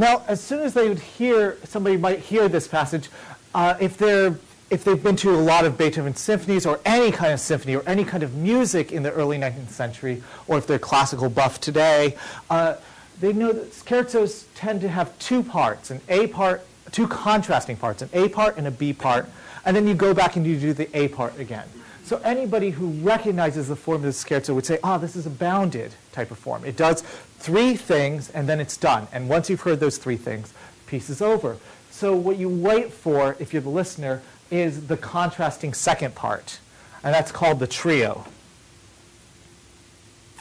Now, 0.00 0.22
as 0.28 0.40
soon 0.40 0.60
as 0.60 0.72
they 0.72 0.88
would 0.88 0.98
hear, 0.98 1.58
somebody 1.64 1.98
might 1.98 2.20
hear 2.20 2.48
this 2.48 2.66
passage, 2.66 3.10
uh, 3.54 3.74
if 3.78 3.98
they're 3.98 4.38
if 4.70 4.82
they've 4.82 5.02
been 5.02 5.16
to 5.16 5.30
a 5.30 5.36
lot 5.36 5.66
of 5.66 5.76
Beethoven 5.76 6.14
symphonies 6.14 6.64
or 6.64 6.80
any 6.86 7.12
kind 7.12 7.34
of 7.34 7.40
symphony 7.40 7.76
or 7.76 7.82
any 7.86 8.04
kind 8.04 8.22
of 8.22 8.34
music 8.34 8.92
in 8.92 9.02
the 9.02 9.12
early 9.12 9.36
19th 9.36 9.68
century, 9.68 10.22
or 10.46 10.56
if 10.56 10.66
they're 10.66 10.78
classical 10.78 11.28
buff 11.28 11.60
today, 11.60 12.16
uh, 12.48 12.76
they 13.20 13.34
know 13.34 13.52
that 13.52 13.72
scherzos 13.72 14.44
tend 14.54 14.80
to 14.80 14.88
have 14.88 15.18
two 15.18 15.42
parts, 15.42 15.90
an 15.90 16.00
A 16.08 16.28
part, 16.28 16.64
two 16.92 17.06
contrasting 17.06 17.76
parts, 17.76 18.00
an 18.00 18.08
A 18.14 18.28
part 18.30 18.56
and 18.56 18.66
a 18.66 18.70
B 18.70 18.94
part, 18.94 19.28
and 19.66 19.76
then 19.76 19.86
you 19.86 19.92
go 19.92 20.14
back 20.14 20.36
and 20.36 20.46
you 20.46 20.58
do 20.58 20.72
the 20.72 20.88
A 20.96 21.08
part 21.08 21.38
again. 21.38 21.66
So 22.10 22.16
anybody 22.24 22.70
who 22.70 22.88
recognizes 23.04 23.68
the 23.68 23.76
form 23.76 23.96
of 23.96 24.02
the 24.02 24.08
scherzo 24.08 24.54
would 24.54 24.66
say, 24.66 24.78
ah, 24.82 24.94
oh, 24.94 24.98
this 24.98 25.14
is 25.14 25.26
a 25.26 25.30
bounded 25.30 25.94
type 26.12 26.30
of 26.30 26.38
form. 26.38 26.64
It 26.64 26.76
does 26.76 27.04
three 27.40 27.74
things 27.74 28.30
and 28.30 28.48
then 28.48 28.60
it's 28.60 28.76
done. 28.76 29.08
And 29.12 29.28
once 29.28 29.50
you've 29.50 29.62
heard 29.62 29.80
those 29.80 29.98
three 29.98 30.16
things, 30.16 30.52
the 30.52 30.90
piece 30.90 31.10
is 31.10 31.20
over. 31.20 31.56
So 31.90 32.14
what 32.14 32.36
you 32.36 32.48
wait 32.48 32.92
for, 32.92 33.36
if 33.40 33.52
you're 33.52 33.62
the 33.62 33.68
listener, 33.70 34.22
is 34.50 34.86
the 34.86 34.96
contrasting 34.96 35.74
second 35.74 36.14
part. 36.14 36.60
And 37.02 37.14
that's 37.14 37.32
called 37.32 37.58
the 37.58 37.66
trio. 37.66 38.24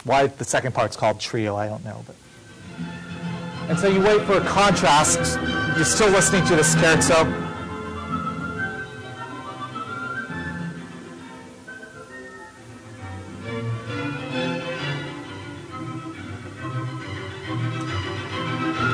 Why 0.04 0.28
the 0.28 0.46
second 0.46 0.74
part's 0.74 0.96
called 0.96 1.20
trio, 1.20 1.56
I 1.56 1.68
don't 1.68 1.84
know. 1.84 2.04
But. 2.06 2.16
And 3.70 3.78
so 3.78 3.88
you 3.88 4.02
wait 4.02 4.22
for 4.24 4.34
a 4.34 4.42
contrast. 4.42 5.40
You're 5.76 5.86
still 5.86 6.10
listening 6.10 6.46
to 6.48 6.56
the 6.56 6.64
scherzo. 6.64 7.49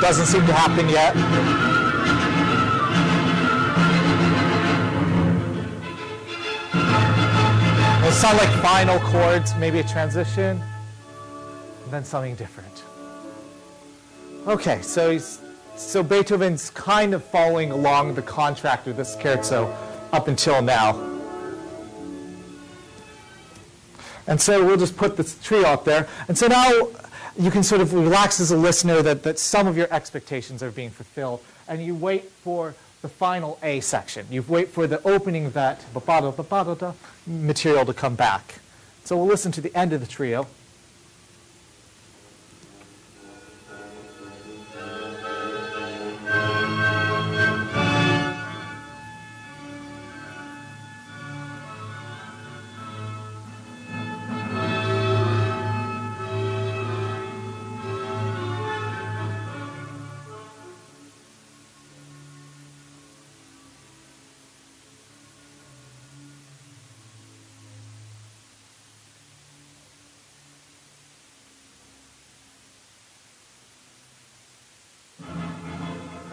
Doesn't 0.06 0.28
seem 0.28 0.45
to 0.45 0.53
happen 0.53 0.88
yet. 0.88 1.16
It 8.06 8.14
sound 8.14 8.38
like 8.38 8.49
final 8.62 8.99
chords, 8.99 9.56
maybe 9.56 9.80
a 9.80 9.84
transition, 9.84 10.62
and 11.84 11.91
then 11.91 12.06
something 12.06 12.36
different. 12.36 12.84
Okay, 14.45 14.80
so 14.84 15.10
he's, 15.10 15.41
so 15.76 16.03
Beethoven's 16.03 16.70
kind 16.70 17.16
of 17.16 17.24
following 17.24 17.72
along 17.72 18.14
the 18.14 18.22
contract 18.22 18.86
of 18.86 18.97
the 18.97 19.03
scherzo 19.03 19.76
up 20.14 20.28
until 20.28 20.62
now. 20.62 20.93
And 24.28 24.39
so 24.39 24.64
we'll 24.64 24.78
just 24.78 24.97
put 24.97 25.18
this 25.18 25.36
trio 25.43 25.64
up 25.64 25.84
there. 25.84 26.08
And 26.28 26.38
so 26.38 26.45
now 26.45 26.89
you 27.38 27.51
can 27.51 27.63
sort 27.63 27.81
of 27.81 27.93
relax 27.93 28.39
as 28.39 28.51
a 28.51 28.57
listener 28.57 29.01
that, 29.01 29.23
that 29.23 29.39
some 29.39 29.67
of 29.67 29.77
your 29.77 29.88
expectations 29.91 30.63
are 30.63 30.71
being 30.71 30.89
fulfilled. 30.89 31.41
And 31.67 31.83
you 31.83 31.95
wait 31.95 32.29
for 32.29 32.75
the 33.01 33.09
final 33.09 33.59
A 33.61 33.81
section. 33.81 34.25
You 34.29 34.43
wait 34.47 34.69
for 34.69 34.88
the 34.88 35.05
opening 35.07 35.45
of 35.45 35.53
that 35.53 35.81
material 37.27 37.86
to 37.86 37.93
come 37.93 38.15
back. 38.15 38.55
So 39.03 39.17
we'll 39.17 39.27
listen 39.27 39.51
to 39.53 39.61
the 39.61 39.75
end 39.75 39.93
of 39.93 40.01
the 40.01 40.07
trio. 40.07 40.47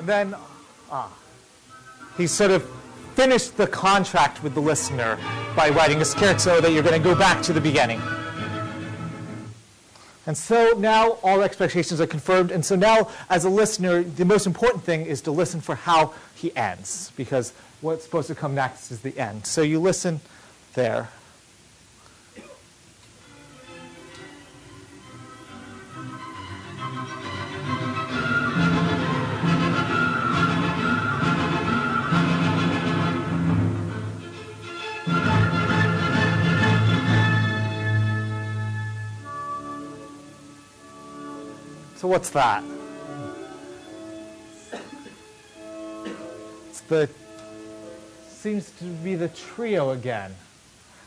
And 0.03 0.09
then, 0.09 0.35
ah, 0.91 1.13
he's 2.17 2.33
sort 2.33 2.51
of 2.51 2.69
finished 3.15 3.57
the 3.57 3.69
contract 3.69 4.43
with 4.43 4.53
the 4.53 4.61
listener 4.61 5.17
by 5.55 5.69
writing 5.69 5.99
a 5.99 6.05
scherzo 6.05 6.61
that 6.61 6.73
you're 6.73 6.83
going 6.83 7.01
to 7.01 7.09
go 7.09 7.15
back 7.15 7.41
to 7.43 7.53
the 7.53 7.61
beginning. 7.61 8.03
And 10.27 10.37
so 10.37 10.75
now 10.77 11.19
all 11.23 11.43
expectations 11.43 12.01
are 12.01 12.09
confirmed. 12.09 12.51
And 12.51 12.67
so 12.67 12.75
now, 12.75 13.11
as 13.31 13.45
a 13.45 13.49
listener, 13.49 14.03
the 14.03 14.25
most 14.25 14.45
important 14.45 14.83
thing 14.83 15.07
is 15.07 15.21
to 15.21 15.31
listen 15.31 15.61
for 15.61 15.77
how 15.77 16.15
he 16.35 16.53
ends, 16.57 17.13
because 17.17 17.53
what's 17.81 18.03
supposed 18.03 18.27
to 18.27 18.35
come 18.35 18.57
next 18.57 18.91
is 18.91 19.03
the 19.03 19.17
end. 19.17 19.47
So 19.47 19.63
you 19.63 19.79
listen 19.79 20.21
there. 20.75 21.11
So 42.03 42.09
what's 42.09 42.31
that? 42.31 42.65
It's 46.69 46.81
the 46.81 47.09
seems 48.29 48.73
to 48.81 48.87
be 49.05 49.15
the 49.15 49.29
trio 49.29 49.91
again. 49.91 50.35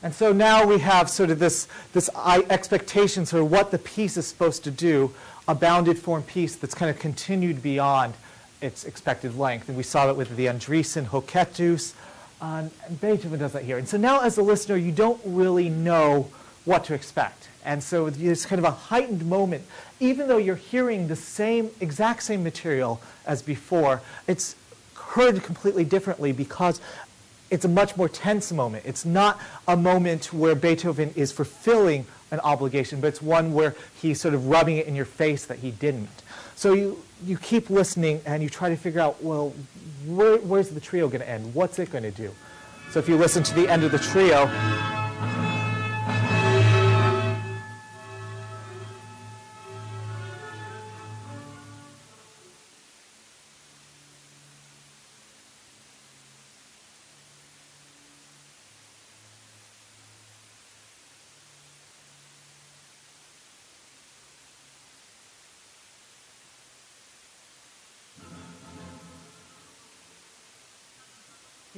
And 0.04 0.16
so 0.16 0.32
now 0.32 0.66
we 0.66 0.80
have 0.80 1.10
sort 1.10 1.32
of 1.32 1.40
this, 1.40 1.68
this 1.92 2.10
expectation, 2.50 3.26
sort 3.26 3.44
of 3.44 3.52
what 3.52 3.72
the 3.72 3.78
piece 3.78 4.16
is 4.16 4.26
supposed 4.26 4.64
to 4.64 4.72
do, 4.72 5.12
a 5.50 5.54
bounded 5.54 6.00
form 6.00 6.24
piece 6.24 6.56
that's 6.56 6.74
kind 6.74 6.90
of 6.90 6.98
continued 6.98 7.62
beyond 7.62 8.14
its 8.62 8.86
expected 8.86 9.38
length. 9.38 9.68
And 9.68 9.76
we 9.76 9.84
saw 9.84 10.06
that 10.06 10.16
with 10.16 10.34
the 10.38 10.46
Andriessen 10.46 11.08
Hoketus, 11.08 11.94
um, 12.40 12.72
and 12.88 13.02
Beethoven 13.02 13.40
does 13.40 13.52
that 13.52 13.66
here. 13.66 13.78
And 13.78 13.86
so 13.86 13.98
now 13.98 14.22
as 14.22 14.38
a 14.38 14.42
listener, 14.42 14.78
you 14.78 14.94
don't 14.94 15.20
really 15.26 15.68
know 15.68 16.30
what 16.66 16.84
to 16.86 16.94
expect. 16.94 17.50
And 17.64 17.82
so 17.82 18.10
there's 18.10 18.46
kind 18.46 18.60
of 18.60 18.66
a 18.66 18.72
heightened 18.72 19.26
moment. 19.26 19.64
Even 20.00 20.28
though 20.28 20.38
you're 20.38 20.56
hearing 20.56 21.08
the 21.08 21.16
same, 21.16 21.72
exact 21.80 22.24
same 22.24 22.44
material 22.44 23.02
as 23.26 23.42
before, 23.42 24.02
it's 24.28 24.56
heard 24.96 25.42
completely 25.44 25.84
differently 25.84 26.32
because 26.32 26.82
it's 27.50 27.66
a 27.66 27.70
much 27.70 27.96
more 27.96 28.10
tense 28.10 28.52
moment. 28.52 28.84
It's 28.86 29.06
not 29.06 29.40
a 29.68 29.78
moment 29.78 30.34
where 30.34 30.56
Beethoven 30.56 31.14
is 31.16 31.32
fulfilling 31.32 32.06
an 32.32 32.40
obligation, 32.42 33.00
but 33.02 33.08
it's 33.08 33.22
one 33.22 33.54
where 33.54 33.76
he's 34.02 34.20
sort 34.20 34.34
of 34.34 34.48
rubbing 34.48 34.78
it 34.78 34.88
in 34.88 34.96
your 34.96 35.06
face 35.06 35.46
that 35.46 35.60
he 35.60 35.72
didn't. 35.72 36.10
So 36.56 36.74
you, 36.74 37.04
you 37.24 37.38
keep 37.38 37.70
listening 37.70 38.22
and 38.26 38.42
you 38.42 38.50
try 38.50 38.70
to 38.70 38.76
figure 38.76 39.00
out, 39.02 39.24
well, 39.24 39.54
where, 40.08 40.38
where's 40.38 40.70
the 40.70 40.80
trio 40.80 41.08
going 41.08 41.22
to 41.22 41.30
end? 41.30 41.54
What's 41.54 41.80
it 41.80 41.92
going 41.92 42.04
to 42.04 42.12
do? 42.12 42.32
So 42.92 43.00
if 43.00 43.08
you 43.10 43.18
listen 43.18 43.44
to 43.44 43.56
the 43.56 43.68
end 43.70 43.84
of 43.84 43.92
the 43.92 44.00
trio, 44.00 44.46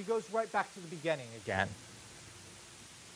goes 0.08 0.30
right 0.32 0.51
back 0.51 0.74
to 0.74 0.80
the 0.80 0.88
beginning 0.88 1.28
again. 1.43 1.68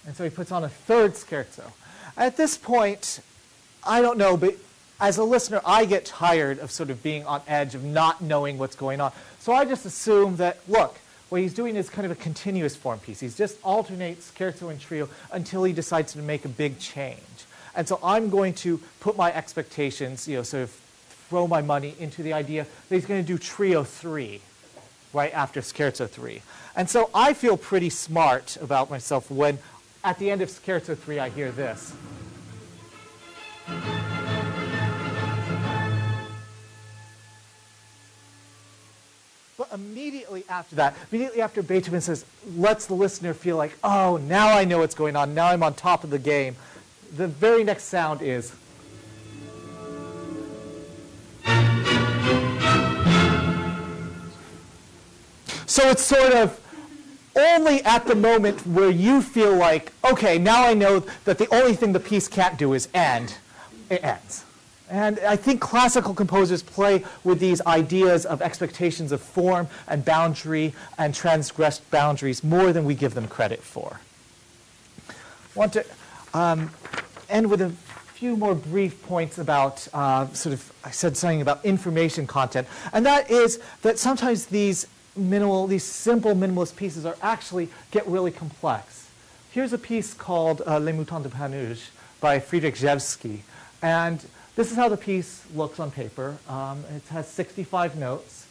And 0.05 0.15
so 0.15 0.23
he 0.23 0.29
puts 0.29 0.51
on 0.51 0.63
a 0.63 0.69
third 0.69 1.13
scherzo. 1.13 1.71
At 2.17 2.37
this 2.37 2.57
point, 2.57 3.21
I 3.85 4.01
don't 4.01 4.17
know, 4.17 4.35
but 4.35 4.55
as 4.99 5.17
a 5.17 5.23
listener, 5.23 5.61
I 5.65 5.85
get 5.85 6.05
tired 6.05 6.59
of 6.59 6.69
sort 6.69 6.89
of 6.89 7.01
being 7.01 7.25
on 7.25 7.41
edge, 7.47 7.75
of 7.75 7.83
not 7.83 8.21
knowing 8.21 8.57
what's 8.57 8.75
going 8.75 8.99
on. 8.99 9.11
So 9.39 9.53
I 9.53 9.65
just 9.65 9.85
assume 9.85 10.35
that, 10.37 10.59
look, 10.67 10.97
what 11.29 11.41
he's 11.41 11.53
doing 11.53 11.75
is 11.75 11.89
kind 11.89 12.05
of 12.05 12.11
a 12.11 12.21
continuous 12.21 12.75
form 12.75 12.99
piece. 12.99 13.19
He's 13.19 13.37
just 13.37 13.57
alternates 13.63 14.31
scherzo 14.31 14.69
and 14.69 14.79
trio 14.79 15.07
until 15.31 15.63
he 15.63 15.73
decides 15.73 16.13
to 16.13 16.19
make 16.19 16.45
a 16.45 16.49
big 16.49 16.77
change. 16.77 17.17
And 17.73 17.87
so 17.87 17.99
I'm 18.03 18.29
going 18.29 18.53
to 18.55 18.79
put 18.99 19.15
my 19.15 19.33
expectations, 19.33 20.27
you 20.27 20.37
know, 20.37 20.43
sort 20.43 20.63
of 20.63 20.71
throw 21.29 21.47
my 21.47 21.61
money 21.61 21.95
into 21.99 22.21
the 22.21 22.33
idea 22.33 22.67
that 22.89 22.95
he's 22.95 23.05
going 23.05 23.23
to 23.23 23.27
do 23.27 23.37
trio 23.37 23.83
three 23.85 24.41
right 25.13 25.33
after 25.33 25.61
scherzo 25.61 26.09
three. 26.09 26.41
And 26.75 26.89
so 26.89 27.09
I 27.13 27.33
feel 27.33 27.57
pretty 27.57 27.89
smart 27.89 28.57
about 28.61 28.89
myself 28.89 29.29
when 29.29 29.59
at 30.03 30.17
the 30.19 30.31
end 30.31 30.41
of 30.41 30.49
scherzo 30.49 30.97
three 30.97 31.19
I 31.19 31.29
hear 31.29 31.51
this. 31.51 31.93
But 39.57 39.67
immediately 39.73 40.43
after 40.49 40.75
that, 40.77 40.95
immediately 41.11 41.41
after 41.41 41.61
Beethoven 41.61 42.01
says, 42.01 42.25
lets 42.55 42.87
the 42.87 42.95
listener 42.95 43.35
feel 43.35 43.57
like, 43.57 43.77
oh, 43.83 44.17
now 44.17 44.47
I 44.57 44.65
know 44.65 44.79
what's 44.79 44.95
going 44.95 45.15
on, 45.15 45.35
now 45.35 45.47
I'm 45.47 45.61
on 45.61 45.75
top 45.75 46.03
of 46.03 46.09
the 46.09 46.17
game, 46.17 46.55
the 47.15 47.27
very 47.27 47.63
next 47.63 47.83
sound 47.83 48.21
is. 48.23 48.53
So 55.71 55.87
it's 55.87 56.03
sort 56.03 56.33
of 56.33 56.59
only 57.33 57.81
at 57.83 58.05
the 58.05 58.13
moment 58.13 58.67
where 58.67 58.89
you 58.89 59.21
feel 59.21 59.55
like, 59.55 59.93
okay, 60.03 60.37
now 60.37 60.67
I 60.67 60.73
know 60.73 61.05
that 61.23 61.37
the 61.37 61.47
only 61.55 61.75
thing 61.75 61.93
the 61.93 61.99
piece 62.01 62.27
can't 62.27 62.57
do 62.57 62.73
is 62.73 62.89
end, 62.93 63.37
it 63.89 64.03
ends. 64.03 64.43
And 64.89 65.17
I 65.21 65.37
think 65.37 65.61
classical 65.61 66.13
composers 66.13 66.61
play 66.61 67.05
with 67.23 67.39
these 67.39 67.61
ideas 67.61 68.25
of 68.25 68.41
expectations 68.41 69.13
of 69.13 69.21
form 69.21 69.69
and 69.87 70.03
boundary 70.03 70.73
and 70.97 71.15
transgressed 71.15 71.89
boundaries 71.89 72.43
more 72.43 72.73
than 72.73 72.83
we 72.83 72.93
give 72.93 73.13
them 73.13 73.29
credit 73.29 73.63
for. 73.63 74.01
I 75.07 75.13
want 75.55 75.71
to 75.71 75.85
um, 76.33 76.69
end 77.29 77.49
with 77.49 77.61
a 77.61 77.69
few 78.13 78.35
more 78.35 78.55
brief 78.55 79.01
points 79.03 79.37
about 79.37 79.87
uh, 79.93 80.27
sort 80.33 80.51
of, 80.51 80.69
I 80.83 80.91
said 80.91 81.15
something 81.15 81.41
about 81.41 81.63
information 81.63 82.27
content, 82.27 82.67
and 82.91 83.05
that 83.05 83.31
is 83.31 83.61
that 83.83 83.97
sometimes 83.97 84.47
these 84.47 84.85
minimal, 85.15 85.67
these 85.67 85.83
simple 85.83 86.35
minimalist 86.35 86.75
pieces 86.75 87.05
are 87.05 87.17
actually 87.21 87.69
get 87.91 88.07
really 88.07 88.31
complex. 88.31 89.09
Here's 89.51 89.73
a 89.73 89.77
piece 89.77 90.13
called 90.13 90.61
uh, 90.65 90.79
Les 90.79 90.93
Moutons 90.93 91.23
de 91.23 91.29
Panurge 91.29 91.89
by 92.19 92.39
Frederic 92.39 92.75
Rzewski. 92.75 93.39
And 93.81 94.23
this 94.55 94.71
is 94.71 94.77
how 94.77 94.89
the 94.89 94.97
piece 94.97 95.43
looks 95.55 95.79
on 95.79 95.91
paper. 95.91 96.37
Um, 96.47 96.83
it 96.95 97.03
has 97.09 97.27
65 97.27 97.97
notes. 97.97 98.47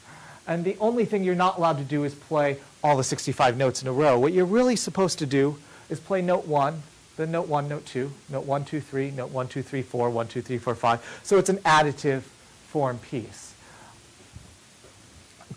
And 0.47 0.65
the 0.65 0.77
only 0.81 1.05
thing 1.05 1.23
you're 1.23 1.35
not 1.35 1.59
allowed 1.59 1.79
to 1.79 1.85
do 1.85 2.05
is 2.05 2.15
play 2.15 2.59
all 2.83 2.97
the 2.97 3.05
65 3.05 3.57
notes 3.57 3.83
in 3.83 3.89
a 3.89 3.93
row. 3.93 4.19
What 4.19 4.33
you're 4.33 4.45
really 4.45 4.77
supposed 4.77 5.19
to 5.21 5.27
do 5.27 5.59
is 5.89 6.01
play 6.01 6.23
note 6.23 6.47
one, 6.47 6.83
then 7.17 7.31
note 7.31 7.49
one, 7.49 7.69
note 7.69 7.87
two, 7.87 8.13
note 8.29 8.45
one, 8.45 8.65
two, 8.65 8.81
three, 8.81 9.11
note 9.11 9.31
one, 9.31 9.49
two, 9.49 9.63
three, 9.63 9.83
four, 9.83 10.11
one, 10.11 10.27
two, 10.27 10.43
three, 10.43 10.59
four, 10.59 10.75
five. 10.75 11.21
So 11.23 11.39
it's 11.39 11.49
an 11.49 11.59
additive 11.59 12.23
form 12.69 12.99
piece. 12.99 13.50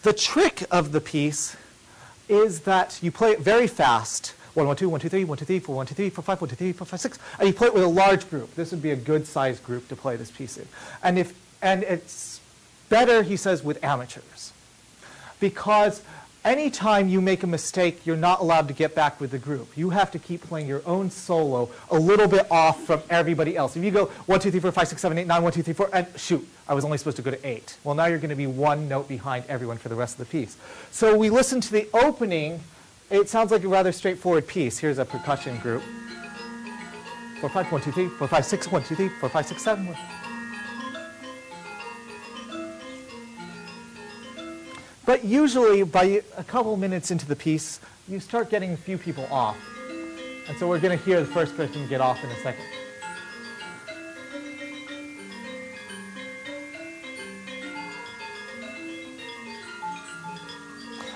The 0.04 0.14
trick 0.14 0.66
of 0.70 0.92
the 0.92 1.00
piece 1.00 1.56
is 2.28 2.62
that 2.62 3.00
you 3.02 3.10
play 3.10 3.32
it 3.32 3.40
very 3.40 3.68
fast. 3.68 4.34
1, 4.54 4.68
1, 4.68 4.76
2, 4.76 4.90
1, 4.90 5.00
2, 5.00 5.10
3, 5.10 5.24
1, 5.24 5.38
2, 5.38 5.46
3, 5.46 5.60
4, 5.60 5.76
1, 5.76 5.86
2, 5.88 5.96
3, 5.96 6.10
4, 6.10 6.24
5, 6.24 6.42
1, 6.42 6.50
2, 6.50 6.56
3, 6.56 6.74
4, 6.74 6.88
5, 6.88 7.00
6. 7.00 7.20
And 7.40 7.48
you 7.48 7.54
play 7.54 7.68
it 7.68 7.74
with 7.74 7.84
a 7.84 7.88
large 7.88 8.30
group. 8.30 8.54
This 8.56 8.72
would 8.72 8.82
be 8.82 8.92
a 8.92 8.98
good 8.98 9.26
sized 9.26 9.64
group 9.64 9.88
to 9.88 9.96
play 9.96 10.18
this 10.18 10.30
piece 10.30 10.58
in. 10.58 10.68
And, 11.02 11.18
if, 11.18 11.34
and 11.62 11.84
it's 11.84 12.42
better, 12.90 13.24
he 13.24 13.38
says, 13.38 13.64
with 13.64 13.82
amateurs. 13.82 14.52
Because 15.40 16.02
anytime 16.44 17.08
you 17.08 17.22
make 17.22 17.44
a 17.44 17.48
mistake, 17.48 18.06
you're 18.06 18.16
not 18.18 18.42
allowed 18.42 18.68
to 18.68 18.74
get 18.74 18.96
back 18.96 19.20
with 19.20 19.32
the 19.32 19.40
group. 19.40 19.78
You 19.78 19.90
have 19.92 20.12
to 20.12 20.20
keep 20.20 20.42
playing 20.42 20.68
your 20.68 20.82
own 20.86 21.10
solo 21.10 21.70
a 21.90 21.98
little 21.98 22.28
bit 22.28 22.50
off 22.52 22.84
from 22.84 23.02
everybody 23.10 23.56
else. 23.56 23.76
If 23.76 23.84
you 23.84 23.92
go 23.92 24.06
1, 24.06 24.40
2, 24.40 24.52
3, 24.52 24.60
4, 24.60 24.72
5, 24.72 24.88
6, 24.88 25.02
7, 25.02 25.18
8, 25.18 25.28
9, 25.28 25.44
1, 25.44 25.52
2, 25.54 25.64
3, 25.64 25.74
4, 25.74 25.90
and 25.94 26.08
shoot, 26.16 26.48
I 26.68 26.74
was 26.74 26.86
only 26.86 26.98
supposed 26.98 27.18
to 27.18 27.24
go 27.24 27.32
to 27.32 27.48
8. 27.48 27.78
Well, 27.84 27.96
now 27.96 28.06
you're 28.06 28.20
going 28.20 28.30
to 28.30 28.36
be 28.36 28.48
one 28.48 28.88
note 28.88 29.08
behind 29.08 29.46
everyone 29.48 29.78
for 29.78 29.90
the 29.90 29.96
rest 29.96 30.20
of 30.20 30.20
the 30.20 30.32
piece. 30.32 30.58
So 30.92 31.18
we 31.18 31.30
listen 31.30 31.62
to 31.62 31.72
the 31.72 31.88
opening. 31.94 32.62
It 33.10 33.30
sounds 33.30 33.52
like 33.52 33.64
a 33.64 33.68
rather 33.68 33.92
straightforward 33.92 34.48
piece. 34.48 34.78
Here's 34.78 34.98
a 34.98 35.06
percussion 35.06 35.58
group. 35.60 35.84
4, 37.42 37.50
5, 37.50 37.72
1, 37.72 37.82
2, 37.82 37.92
3, 37.92 38.08
4, 38.08 38.28
5, 38.28 38.46
6, 38.46 38.72
1, 38.72 38.84
2, 38.84 38.96
3, 38.96 39.10
4, 39.10 39.30
5, 39.30 39.46
6, 39.46 39.62
7. 39.62 39.86
1. 39.88 39.98
But 45.06 45.26
usually, 45.26 45.84
by 45.84 46.24
a 46.38 46.44
couple 46.44 46.76
minutes 46.78 47.12
into 47.12 47.26
the 47.26 47.36
piece, 47.36 47.82
you 48.08 48.20
start 48.20 48.50
getting 48.50 48.72
a 48.72 48.78
few 48.78 48.98
people 48.98 49.28
off. 49.30 49.58
And 50.48 50.58
so 50.58 50.68
we're 50.68 50.80
going 50.80 50.98
to 50.98 51.04
hear 51.04 51.20
the 51.20 51.26
first 51.26 51.56
person 51.58 51.88
get 51.88 52.02
off 52.02 52.24
in 52.24 52.30
a 52.30 52.36
second. 52.42 52.66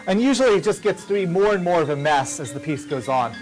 And 0.06 0.22
usually 0.22 0.56
it 0.56 0.64
just 0.64 0.84
gets 0.84 1.06
to 1.06 1.14
be 1.14 1.26
more 1.26 1.54
and 1.54 1.64
more 1.64 1.82
of 1.82 1.90
a 1.90 1.96
mess 1.96 2.40
as 2.40 2.54
the 2.54 2.62
piece 2.62 2.86
goes 2.86 3.10
on. 3.10 3.36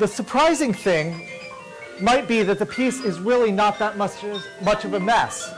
The 0.00 0.08
surprising 0.08 0.72
thing 0.72 1.28
might 2.00 2.26
be 2.26 2.42
that 2.42 2.58
the 2.58 2.64
piece 2.64 3.00
is 3.00 3.20
really 3.20 3.52
not 3.52 3.78
that 3.80 3.98
much, 3.98 4.12
much 4.62 4.86
of 4.86 4.94
a 4.94 4.98
mess. 4.98 5.52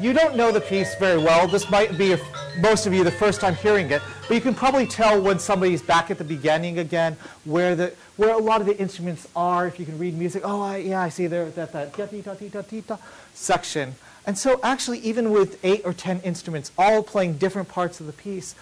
You 0.00 0.14
don't 0.14 0.34
know 0.34 0.50
the 0.50 0.62
piece 0.62 0.94
very 0.94 1.18
well. 1.18 1.46
This 1.46 1.68
might 1.70 1.98
be, 1.98 2.16
most 2.60 2.86
of 2.86 2.94
you, 2.94 3.04
the 3.04 3.10
first 3.10 3.42
time 3.42 3.54
hearing 3.56 3.90
it, 3.90 4.00
but 4.26 4.34
you 4.34 4.40
can 4.40 4.54
probably 4.54 4.86
tell 4.86 5.20
when 5.20 5.38
somebody's 5.38 5.82
back 5.82 6.10
at 6.10 6.16
the 6.16 6.24
beginning 6.24 6.78
again, 6.78 7.18
where, 7.44 7.76
the, 7.76 7.92
where 8.16 8.30
a 8.30 8.38
lot 8.38 8.62
of 8.62 8.66
the 8.66 8.78
instruments 8.78 9.28
are. 9.36 9.66
If 9.66 9.78
you 9.78 9.84
can 9.84 9.98
read 9.98 10.16
music, 10.16 10.44
oh, 10.46 10.62
I, 10.62 10.78
yeah, 10.78 11.02
I 11.02 11.10
see 11.10 11.26
there 11.26 11.50
that, 11.50 11.72
that 11.72 11.94
da, 11.94 12.96
section. 13.34 13.96
And 14.24 14.38
so 14.38 14.60
actually, 14.62 15.00
even 15.00 15.30
with 15.30 15.62
eight 15.62 15.82
or 15.84 15.92
ten 15.92 16.20
instruments 16.20 16.72
all 16.78 17.02
playing 17.02 17.34
different 17.34 17.68
parts 17.68 18.00
of 18.00 18.06
the 18.06 18.12
piece, 18.14 18.54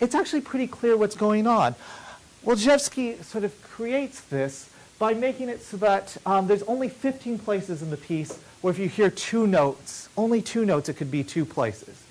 it's 0.00 0.14
actually 0.14 0.40
pretty 0.40 0.66
clear 0.66 0.96
what's 0.96 1.16
going 1.16 1.46
on. 1.46 1.74
Rzewski 2.44 3.22
sort 3.22 3.44
of 3.44 3.62
creates 3.62 4.20
this 4.22 4.70
by 4.98 5.14
making 5.14 5.48
it 5.48 5.62
so 5.62 5.76
that 5.78 6.16
um, 6.26 6.46
there's 6.46 6.62
only 6.64 6.88
15 6.88 7.38
places 7.38 7.82
in 7.82 7.90
the 7.90 7.96
piece 7.96 8.38
where 8.60 8.70
if 8.70 8.78
you 8.78 8.88
hear 8.88 9.10
two 9.10 9.46
notes, 9.46 10.08
only 10.16 10.42
two 10.42 10.66
notes, 10.66 10.88
it 10.88 10.96
could 10.96 11.10
be 11.10 11.24
two 11.24 11.44
places. 11.44 12.02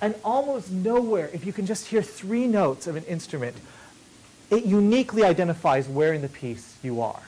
And 0.00 0.14
almost 0.24 0.70
nowhere, 0.70 1.30
if 1.32 1.46
you 1.46 1.52
can 1.52 1.64
just 1.64 1.86
hear 1.86 2.02
three 2.02 2.46
notes 2.46 2.86
of 2.86 2.96
an 2.96 3.04
instrument, 3.04 3.56
it 4.50 4.64
uniquely 4.64 5.24
identifies 5.24 5.88
where 5.88 6.12
in 6.12 6.20
the 6.20 6.28
piece 6.28 6.76
you 6.82 7.00
are. 7.00 7.22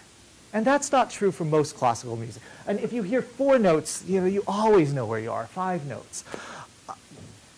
And 0.52 0.64
that's 0.64 0.92
not 0.92 1.10
true 1.10 1.32
for 1.32 1.44
most 1.44 1.76
classical 1.76 2.16
music. 2.16 2.42
And 2.66 2.78
if 2.80 2.92
you 2.92 3.02
hear 3.02 3.22
four 3.22 3.58
notes, 3.58 4.04
you 4.06 4.20
know, 4.20 4.26
you 4.26 4.42
always 4.46 4.92
know 4.92 5.06
where 5.06 5.18
you 5.18 5.32
are, 5.32 5.46
five 5.46 5.86
notes. 5.86 6.24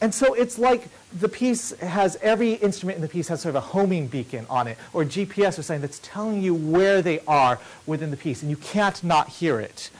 And 0.00 0.14
so 0.14 0.34
it's 0.34 0.58
like 0.58 0.88
the 1.12 1.28
piece 1.28 1.70
has 1.80 2.16
every 2.22 2.54
instrument 2.54 2.96
in 2.96 3.02
the 3.02 3.08
piece 3.08 3.28
has 3.28 3.40
sort 3.40 3.56
of 3.56 3.56
a 3.56 3.66
homing 3.66 4.06
beacon 4.06 4.46
on 4.48 4.68
it, 4.68 4.78
or 4.92 5.04
GPS 5.04 5.58
or 5.58 5.62
something 5.62 5.80
that's 5.80 5.98
telling 6.00 6.40
you 6.40 6.54
where 6.54 7.02
they 7.02 7.20
are 7.26 7.58
within 7.86 8.10
the 8.10 8.16
piece, 8.16 8.42
and 8.42 8.50
you 8.50 8.56
can't 8.56 9.02
not 9.02 9.28
hear 9.28 9.58
it. 9.58 9.90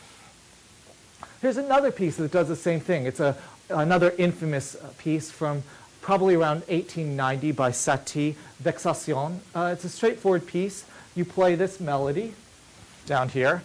Here's 1.41 1.57
another 1.57 1.91
piece 1.91 2.17
that 2.17 2.31
does 2.31 2.49
the 2.49 2.57
same 2.57 2.81
thing. 2.81 3.07
It's 3.07 3.21
a, 3.21 3.37
another 3.71 4.15
infamous 4.19 4.75
uh, 4.77 4.91
piece 4.99 5.31
from 5.31 5.63
probably 6.01 6.35
around 6.35 6.61
1890 6.69 7.53
by 7.53 7.71
Satie, 7.71 8.35
Vexation. 8.61 9.41
Uh, 9.55 9.71
it's 9.73 9.85
a 9.85 9.89
straightforward 9.89 10.47
piece. 10.47 10.85
You 11.15 11.25
play 11.25 11.55
this 11.55 11.81
melody 11.81 12.35
down 13.07 13.29
here. 13.29 13.63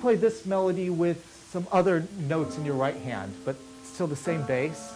Play 0.00 0.16
this 0.16 0.46
melody 0.46 0.88
with 0.88 1.22
some 1.50 1.66
other 1.70 2.08
notes 2.20 2.56
in 2.56 2.64
your 2.64 2.74
right 2.74 2.96
hand, 2.96 3.34
but 3.44 3.54
still 3.84 4.06
the 4.06 4.16
same 4.16 4.42
bass. 4.46 4.94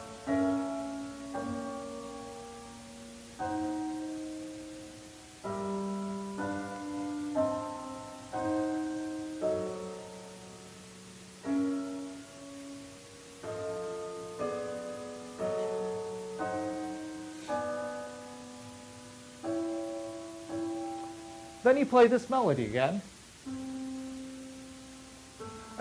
Then 21.62 21.78
you 21.78 21.86
play 21.86 22.06
this 22.06 22.28
melody 22.30 22.64
again. 22.64 23.02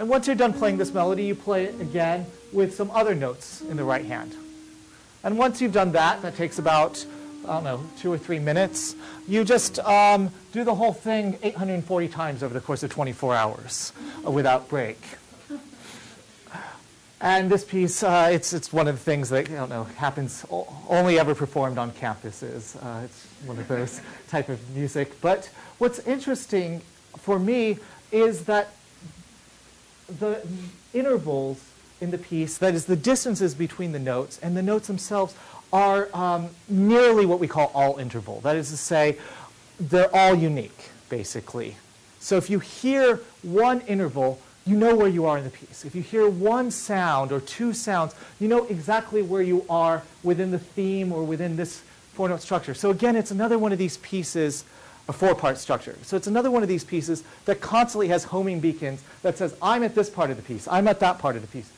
And 0.04 0.10
once 0.10 0.28
you're 0.28 0.36
done 0.36 0.52
playing 0.52 0.80
this 0.80 0.94
melody, 0.94 1.24
you 1.24 1.34
play 1.34 1.64
it 1.64 1.80
again 1.80 2.26
with 2.52 2.76
some 2.76 2.92
other 2.92 3.16
notes 3.16 3.62
in 3.62 3.78
the 3.78 3.86
right 3.86 4.04
hand. 4.04 4.36
And 5.24 5.38
once 5.38 5.62
you've 5.62 5.72
done 5.72 5.94
that, 5.94 6.22
that 6.24 6.36
takes 6.36 6.60
about, 6.60 7.06
I 7.46 7.54
don't 7.54 7.64
know, 7.64 7.82
two 8.00 8.12
or 8.12 8.18
three 8.18 8.38
minutes, 8.38 8.98
you 9.30 9.46
just 9.46 9.80
um, 9.80 10.30
do 10.52 10.66
the 10.66 10.76
whole 10.76 10.92
thing 10.92 11.40
840 11.42 12.10
times 12.10 12.44
over 12.44 12.54
the 12.54 12.60
course 12.60 12.84
of 12.84 12.92
24 12.92 13.34
hours 13.34 13.94
uh, 14.28 14.32
without 14.32 14.68
break. 14.68 15.00
And 17.22 17.50
this 17.50 17.64
piece, 17.64 18.04
uh, 18.04 18.28
it's, 18.30 18.52
it's 18.52 18.74
one 18.74 18.90
of 18.90 18.96
the 18.96 19.02
things 19.02 19.30
that, 19.30 19.50
I 19.50 19.54
don't 19.54 19.70
know, 19.70 19.86
happens 19.86 20.46
only 20.90 21.18
ever 21.18 21.34
performed 21.34 21.78
on 21.78 21.92
campuses. 21.92 22.76
Uh, 22.84 23.06
it's 23.06 23.26
one 23.46 23.58
of 23.58 23.70
those 23.70 24.02
type 24.28 24.50
of 24.50 24.60
music. 24.72 25.22
But 25.22 25.50
what's 25.78 26.00
interesting 26.00 26.82
for 27.16 27.40
me 27.40 27.78
is 28.12 28.44
that 28.44 28.74
the 30.24 30.48
intervals 30.94 31.64
in 32.00 32.12
the 32.12 32.18
piece, 32.18 32.58
that 32.58 32.74
is 32.74 32.86
the 32.86 32.96
distances 32.96 33.54
between 33.54 33.92
the 33.92 34.00
notes, 34.00 34.40
and 34.42 34.56
the 34.56 34.62
notes 34.62 34.88
themselves 34.88 35.36
are 35.72 36.10
um, 36.14 36.50
nearly 36.70 37.26
what 37.26 37.40
we 37.40 37.48
call 37.48 37.72
all 37.74 37.98
interval. 37.98 38.40
That 38.42 38.56
is 38.56 38.70
to 38.70 38.78
say, 38.78 39.18
they're 39.80 40.14
all 40.16 40.36
unique, 40.36 40.92
basically. 41.10 41.76
So 42.20 42.38
if 42.38 42.50
you 42.50 42.60
hear 42.60 43.20
one 43.42 43.82
interval, 43.82 44.40
you 44.66 44.78
know 44.78 44.96
where 44.96 45.10
you 45.10 45.26
are 45.26 45.38
in 45.38 45.44
the 45.44 45.50
piece. 45.50 45.84
If 45.84 45.94
you 45.94 46.02
hear 46.02 46.30
one 46.30 46.72
sound 46.72 47.32
or 47.32 47.42
two 47.42 47.74
sounds, 47.74 48.16
you 48.40 48.48
know 48.48 48.66
exactly 48.66 49.22
where 49.22 49.42
you 49.42 49.66
are 49.70 50.04
within 50.24 50.52
the 50.52 50.60
theme 50.60 51.12
or 51.12 51.24
within 51.24 51.58
this 51.58 51.82
four 52.14 52.30
note 52.30 52.42
structure. 52.42 52.74
So 52.74 52.92
again, 52.92 53.16
it's 53.16 53.32
another 53.32 53.58
one 53.58 53.74
of 53.74 53.78
these 53.78 53.98
pieces 53.98 54.64
a 55.08 55.14
four-part 55.14 55.58
structure. 55.58 55.98
So 56.04 56.16
it's 56.16 56.28
another 56.28 56.50
one 56.50 56.64
of 56.64 56.70
these 56.70 56.84
pieces 56.84 57.24
that 57.46 57.60
constantly 57.60 58.08
has 58.08 58.24
homing 58.26 58.60
beacons 58.60 59.04
that 59.22 59.38
says, 59.38 59.56
I'm 59.62 59.84
at 59.84 59.96
this 59.96 60.10
part 60.10 60.30
of 60.30 60.38
the 60.38 60.44
piece, 60.44 60.68
I'm 60.68 60.88
at 60.88 61.00
that 61.02 61.20
part 61.20 61.36
of 61.36 61.42
the 61.42 61.48
piece, 61.48 61.72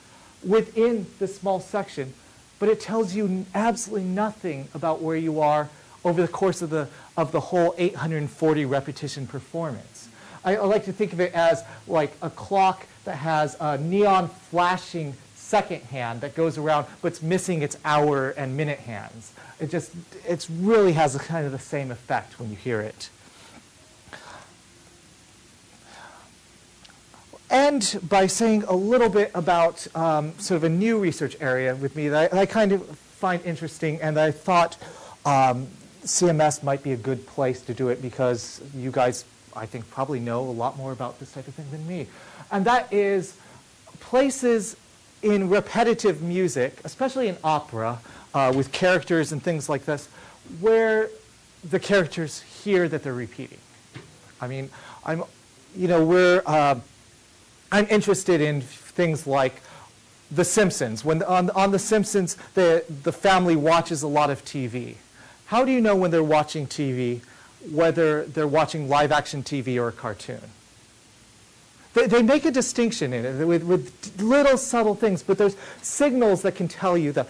within 0.43 1.07
this 1.19 1.37
small 1.37 1.59
section, 1.59 2.13
but 2.59 2.69
it 2.69 2.79
tells 2.79 3.15
you 3.15 3.45
absolutely 3.55 4.07
nothing 4.07 4.67
about 4.73 5.01
where 5.01 5.17
you 5.17 5.41
are 5.41 5.69
over 6.03 6.21
the 6.21 6.27
course 6.27 6.61
of 6.61 6.69
the, 6.69 6.87
of 7.17 7.31
the 7.31 7.39
whole 7.39 7.73
840 7.77 8.65
repetition 8.65 9.25
performance. 9.25 10.07
I, 10.43 10.57
I 10.57 10.65
like 10.65 10.85
to 10.85 10.93
think 10.93 11.11
of 11.11 11.19
it 11.19 11.33
as 11.33 11.63
like 11.87 12.13
a 12.21 12.29
clock 12.29 12.85
that 13.05 13.17
has 13.17 13.57
a 13.59 13.77
neon 13.79 14.29
flashing 14.29 15.15
second 15.35 15.81
hand 15.83 16.21
that 16.21 16.35
goes 16.35 16.57
around, 16.57 16.85
but 17.01 17.09
it's 17.09 17.21
missing 17.21 17.63
its 17.63 17.77
hour 17.83 18.29
and 18.31 18.55
minute 18.55 18.79
hands. 18.79 19.33
It 19.59 19.69
just, 19.69 19.91
it 20.27 20.47
really 20.49 20.93
has 20.93 21.15
a 21.15 21.19
kind 21.19 21.45
of 21.45 21.51
the 21.51 21.59
same 21.59 21.91
effect 21.91 22.39
when 22.39 22.51
you 22.51 22.55
hear 22.55 22.81
it. 22.81 23.09
End 27.49 27.99
by 28.09 28.27
saying 28.27 28.63
a 28.63 28.75
little 28.75 29.09
bit 29.09 29.31
about 29.33 29.87
um, 29.95 30.37
sort 30.39 30.57
of 30.57 30.63
a 30.63 30.69
new 30.69 30.99
research 30.99 31.35
area 31.39 31.75
with 31.75 31.95
me 31.95 32.09
that 32.09 32.33
I, 32.33 32.41
I 32.41 32.45
kind 32.45 32.71
of 32.71 32.87
find 32.97 33.43
interesting, 33.45 34.01
and 34.01 34.17
I 34.19 34.31
thought 34.31 34.77
um, 35.25 35.67
CMS 36.03 36.63
might 36.63 36.83
be 36.83 36.93
a 36.93 36.97
good 36.97 37.25
place 37.25 37.61
to 37.61 37.73
do 37.73 37.89
it 37.89 38.01
because 38.01 38.61
you 38.75 38.91
guys, 38.91 39.25
I 39.55 39.65
think, 39.65 39.89
probably 39.89 40.19
know 40.19 40.41
a 40.41 40.51
lot 40.51 40.77
more 40.77 40.91
about 40.91 41.19
this 41.19 41.33
type 41.33 41.47
of 41.47 41.53
thing 41.53 41.69
than 41.71 41.87
me. 41.87 42.07
And 42.51 42.65
that 42.65 42.91
is 42.93 43.37
places 43.99 44.75
in 45.23 45.49
repetitive 45.49 46.21
music, 46.21 46.79
especially 46.83 47.27
in 47.27 47.37
opera, 47.43 47.99
uh, 48.33 48.53
with 48.55 48.71
characters 48.71 49.31
and 49.31 49.41
things 49.41 49.69
like 49.69 49.85
this, 49.85 50.07
where 50.59 51.09
the 51.67 51.79
characters 51.79 52.41
hear 52.41 52.87
that 52.87 53.01
they're 53.01 53.13
repeating. 53.13 53.57
I 54.39 54.47
mean, 54.47 54.69
I'm, 55.05 55.23
you 55.75 55.87
know, 55.87 56.03
we're. 56.05 56.43
Uh, 56.45 56.79
I'm 57.71 57.87
interested 57.89 58.41
in 58.41 58.61
things 58.61 59.27
like 59.27 59.61
The 60.31 60.45
Simpsons. 60.45 61.03
When 61.03 61.23
on, 61.23 61.49
on 61.51 61.71
The 61.71 61.79
Simpsons, 61.79 62.37
the, 62.53 62.85
the 63.03 63.11
family 63.11 63.55
watches 63.55 64.03
a 64.03 64.07
lot 64.07 64.29
of 64.29 64.43
TV. 64.45 64.95
How 65.47 65.65
do 65.65 65.71
you 65.71 65.81
know 65.81 65.95
when 65.95 66.11
they're 66.11 66.23
watching 66.23 66.67
TV 66.67 67.21
whether 67.71 68.25
they're 68.25 68.47
watching 68.47 68.87
live 68.87 69.11
action 69.11 69.43
TV 69.43 69.77
or 69.77 69.87
a 69.87 69.91
cartoon? 69.91 70.41
They, 71.93 72.07
they 72.07 72.21
make 72.21 72.45
a 72.45 72.51
distinction 72.51 73.13
in 73.13 73.25
it 73.25 73.45
with, 73.45 73.63
with 73.63 74.21
little 74.21 74.57
subtle 74.57 74.95
things, 74.95 75.23
but 75.23 75.37
there's 75.37 75.55
signals 75.81 76.41
that 76.43 76.55
can 76.55 76.67
tell 76.67 76.97
you 76.97 77.11
that 77.13 77.27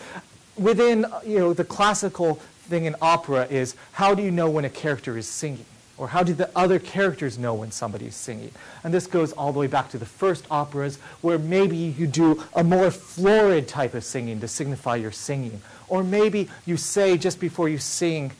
within 0.57 1.05
you 1.25 1.39
know, 1.39 1.53
the 1.53 1.63
classical 1.63 2.35
thing 2.67 2.85
in 2.85 2.95
opera 3.01 3.47
is 3.49 3.75
how 3.93 4.15
do 4.15 4.23
you 4.23 4.31
know 4.31 4.49
when 4.49 4.65
a 4.65 4.69
character 4.69 5.17
is 5.17 5.27
singing? 5.27 5.65
Or 5.97 6.09
how 6.09 6.23
do 6.23 6.33
the 6.33 6.49
other 6.55 6.77
characters 6.77 7.37
know 7.37 7.53
when 7.53 7.71
somebody's 7.71 8.15
singing? 8.15 8.51
And 8.83 8.93
this 8.93 9.07
goes 9.07 9.31
all 9.31 9.53
the 9.53 9.59
way 9.59 9.67
back 9.67 9.89
to 9.91 9.97
the 9.97 10.05
first 10.05 10.45
operas, 10.51 10.97
where 11.21 11.39
maybe 11.39 11.77
you 11.77 12.05
do 12.05 12.43
a 12.53 12.63
more 12.63 12.91
florid 12.91 13.67
type 13.67 13.93
of 13.93 14.03
singing 14.03 14.41
to 14.41 14.47
signify 14.47 14.97
your 14.97 15.11
singing. 15.11 15.61
Or 15.87 16.03
maybe 16.03 16.49
you 16.65 16.75
say 16.75 17.17
just 17.17 17.39
before 17.39 17.69
you 17.69 17.77
sing, 17.77 18.31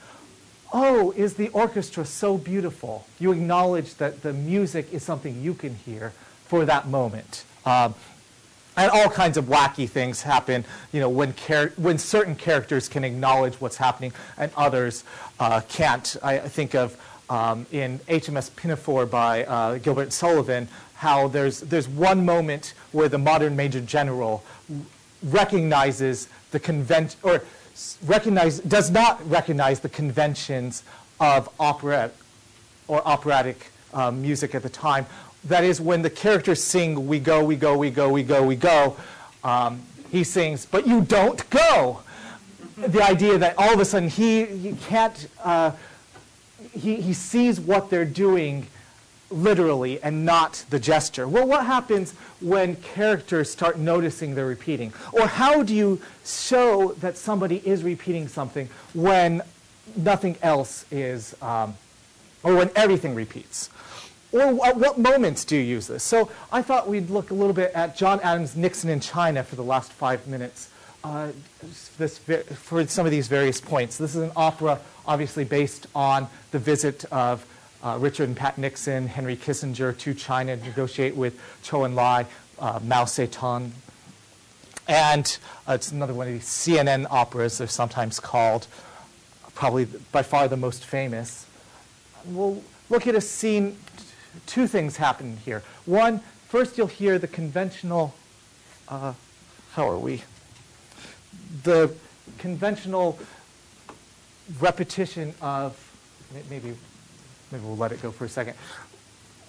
Oh, 0.74 1.12
is 1.12 1.36
the 1.36 1.47
orchestra 1.49 2.03
so 2.03 2.38
beautiful? 2.38 3.08
You 3.20 3.32
acknowledge 3.32 3.95
that 3.95 4.24
the 4.24 4.34
music 4.34 4.91
is 4.91 5.03
something 5.03 5.41
you 5.41 5.53
can 5.53 5.76
hear 5.76 6.12
for 6.47 6.66
that 6.66 6.88
moment. 6.88 7.45
Um, 7.66 7.95
and 8.76 8.91
all 8.91 9.10
kinds 9.10 9.38
of 9.38 9.45
wacky 9.45 9.89
things 9.89 10.22
happen, 10.24 10.66
you 10.91 10.99
know, 10.99 11.08
when, 11.08 11.34
char- 11.36 11.72
when 11.78 11.97
certain 11.97 12.36
characters 12.36 12.89
can 12.89 13.06
acknowledge 13.06 13.56
what's 13.56 13.78
happening 13.78 14.12
and 14.38 14.51
others 14.58 15.06
uh, 15.39 15.62
can't. 15.70 16.18
I 16.22 16.39
think 16.39 16.76
of 16.76 16.99
um, 17.30 17.65
in 17.71 17.99
HMS 17.99 18.55
Pinafore 18.55 19.05
by 19.05 19.45
uh, 19.45 19.78
Gilbert 19.78 20.13
Sullivan, 20.13 20.67
how 20.95 21.28
there's, 21.28 21.59
there's 21.61 21.88
one 21.88 22.26
moment 22.26 22.73
where 22.91 23.09
the 23.09 23.17
modern 23.17 23.55
Major 23.55 23.82
General 23.82 24.43
recognizes 25.23 26.30
the 26.51 26.59
convent, 26.59 27.17
or 27.23 27.43
recognize, 28.05 28.59
does 28.59 28.91
not 28.91 29.28
recognize 29.30 29.80
the 29.80 29.89
conventions 29.89 30.84
of 31.19 31.49
opera 31.59 32.11
or 32.88 33.05
operatic 33.07 33.71
uh, 33.93 34.11
music 34.11 34.55
at 34.55 34.63
the 34.63 34.69
time. 34.69 35.05
That 35.45 35.63
is, 35.63 35.82
when 35.82 36.01
the 36.01 36.09
characters 36.09 36.63
sing, 36.63 37.07
we 37.07 37.19
go, 37.19 37.43
we 37.43 37.55
go, 37.55 37.78
we 37.78 37.89
go, 37.89 38.09
we 38.09 38.23
go, 38.23 38.43
we 38.43 38.55
go, 38.55 38.95
um, 39.43 39.82
he 40.11 40.23
sings, 40.23 40.65
but 40.65 40.88
you 40.88 41.01
don't 41.01 41.47
go. 41.49 42.01
The 42.78 43.01
idea 43.03 43.38
that 43.38 43.55
all 43.57 43.73
of 43.73 43.80
a 43.80 43.86
sudden 43.86 44.09
he, 44.09 44.45
he 44.45 44.73
can't, 44.73 45.28
uh, 45.43 45.71
he, 46.76 46.95
he 46.97 47.13
sees 47.13 47.59
what 47.59 47.89
they're 47.89 48.05
doing 48.05 48.67
literally 49.32 50.01
and 50.01 50.26
not 50.26 50.63
the 50.69 50.80
gesture. 50.80 51.28
Well, 51.28 51.47
what 51.47 51.65
happens 51.65 52.13
when 52.41 52.76
characters 52.78 53.49
start 53.49 53.78
noticing 53.78 54.36
they're 54.36 54.45
repeating? 54.45 54.93
Or 55.11 55.28
how 55.28 55.63
do 55.63 55.73
you 55.73 56.01
show 56.23 56.93
that 56.99 57.17
somebody 57.17 57.57
is 57.67 57.84
repeating 57.84 58.28
something 58.28 58.69
when 58.93 59.41
nothing 59.95 60.38
else 60.41 60.86
is, 60.91 61.36
um, 61.41 61.76
or 62.43 62.55
when 62.55 62.69
everything 62.76 63.15
repeats? 63.15 63.69
Or 64.32 64.41
at 64.65 64.78
what 64.78 64.97
moments 64.97 65.45
do 65.45 65.55
you 65.55 65.63
use 65.63 65.88
this? 65.88 66.03
So 66.03 66.30
I 66.51 66.61
thought 66.61 66.88
we'd 66.88 67.09
look 67.09 67.32
a 67.32 67.34
little 67.34 67.53
bit 67.53 67.71
at 67.73 67.95
John 67.95 68.19
Adams' 68.21 68.55
Nixon 68.55 68.89
in 68.89 68.99
China 68.99 69.43
for 69.43 69.55
the 69.55 69.63
last 69.63 69.91
five 69.91 70.28
minutes. 70.28 70.69
Uh, 71.06 71.32
this, 71.97 72.18
for 72.18 72.88
some 72.88 73.06
of 73.06 73.12
these 73.12 73.28
various 73.28 73.62
points. 73.62 73.99
This 73.99 74.16
is 74.16 74.24
an 74.24 74.32
opera 74.36 74.80
obviously 75.06 75.43
based 75.43 75.86
on 75.93 76.28
the 76.49 76.58
visit 76.58 77.06
of 77.12 77.45
uh, 77.84 77.99
Richard 78.01 78.28
and 78.28 78.36
Pat 78.36 78.58
Nixon, 78.58 79.06
Henry 79.06 79.38
Kissinger 79.38 79.95
to 79.99 80.16
China 80.16 80.58
to 80.58 80.64
negotiate 80.64 81.16
with 81.16 81.39
Zhou 81.64 81.88
Enlai, 81.88 82.26
uh, 82.58 82.80
Mao 82.84 83.03
Zedong. 83.03 83.70
And 84.88 85.38
uh, 85.68 85.74
it's 85.74 85.91
another 85.91 86.16
one 86.16 86.26
of 86.26 86.34
these 86.34 86.45
CNN 86.45 87.06
operas, 87.12 87.60
they're 87.60 87.68
sometimes 87.68 88.20
called, 88.20 88.66
probably 89.53 89.86
by 90.12 90.24
far 90.24 90.47
the 90.47 90.58
most 90.58 90.84
famous. 90.84 91.45
We'll 92.26 92.64
look 92.89 93.06
at 93.06 93.14
a 93.14 93.22
scene, 93.22 93.78
two 94.47 94.66
things 94.66 94.97
happen 94.97 95.38
here. 95.45 95.62
One, 95.86 96.22
first 96.47 96.80
you'll 96.80 96.88
hear 96.88 97.20
the 97.20 97.28
conventional, 97.28 98.16
uh, 98.89 99.14
how 99.74 99.88
are 99.88 99.99
we? 99.99 100.24
The 101.64 101.94
conventional 102.38 103.20
repetition 104.60 105.34
of, 105.42 105.78
maybe 106.50 106.76
maybe 107.52 107.64
we'll 107.64 107.78
let 107.78 107.92
it 107.92 108.02
go 108.02 108.12
for 108.12 108.26
a 108.26 108.30
second. 108.30 108.56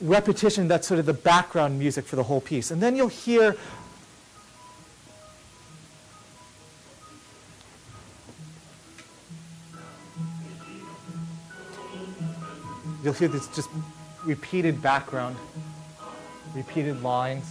Repetition, 0.01 0.68
that's 0.68 0.87
sort 0.87 1.01
of 1.01 1.07
the 1.07 1.14
background 1.14 1.78
music 1.78 2.05
for 2.05 2.16
the 2.16 2.22
whole 2.22 2.41
piece. 2.41 2.70
And 2.70 2.82
then 2.82 2.97
you'll 2.97 3.09
hear 3.09 3.57
you'll 13.03 13.14
hear 13.14 13.28
this 13.28 13.47
just 13.55 13.70
repeated 14.24 14.82
background, 14.82 15.37
repeated 16.55 17.03
lines. 17.03 17.45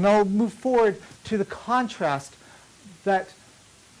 And 0.00 0.08
I'll 0.08 0.24
move 0.24 0.54
forward 0.54 0.98
to 1.24 1.36
the 1.36 1.44
contrast 1.44 2.34
that 3.04 3.34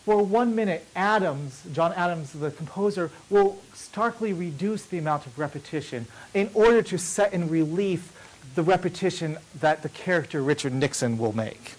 for 0.06 0.22
one 0.22 0.54
minute, 0.54 0.86
Adams, 0.96 1.62
John 1.74 1.92
Adams, 1.92 2.32
the 2.32 2.50
composer, 2.50 3.10
will 3.28 3.58
starkly 3.74 4.32
reduce 4.32 4.86
the 4.86 4.96
amount 4.96 5.26
of 5.26 5.38
repetition 5.38 6.06
in 6.32 6.48
order 6.54 6.80
to 6.80 6.96
set 6.96 7.34
in 7.34 7.50
relief 7.50 8.16
the 8.54 8.62
repetition 8.62 9.36
that 9.56 9.82
the 9.82 9.90
character 9.90 10.42
Richard 10.42 10.72
Nixon 10.72 11.18
will 11.18 11.34
make. 11.36 11.74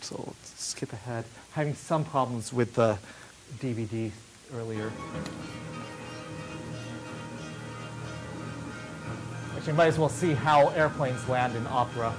So 0.00 0.34
skip 0.42 0.92
ahead. 0.92 1.24
Having 1.52 1.76
some 1.76 2.04
problems 2.04 2.52
with 2.52 2.74
the 2.74 2.98
DVD 3.60 4.10
earlier. 4.56 4.90
Actually, 9.56 9.74
might 9.74 9.86
as 9.86 10.00
well 10.00 10.08
see 10.08 10.34
how 10.34 10.70
airplanes 10.70 11.28
land 11.28 11.54
in 11.54 11.64
opera. 11.68 12.12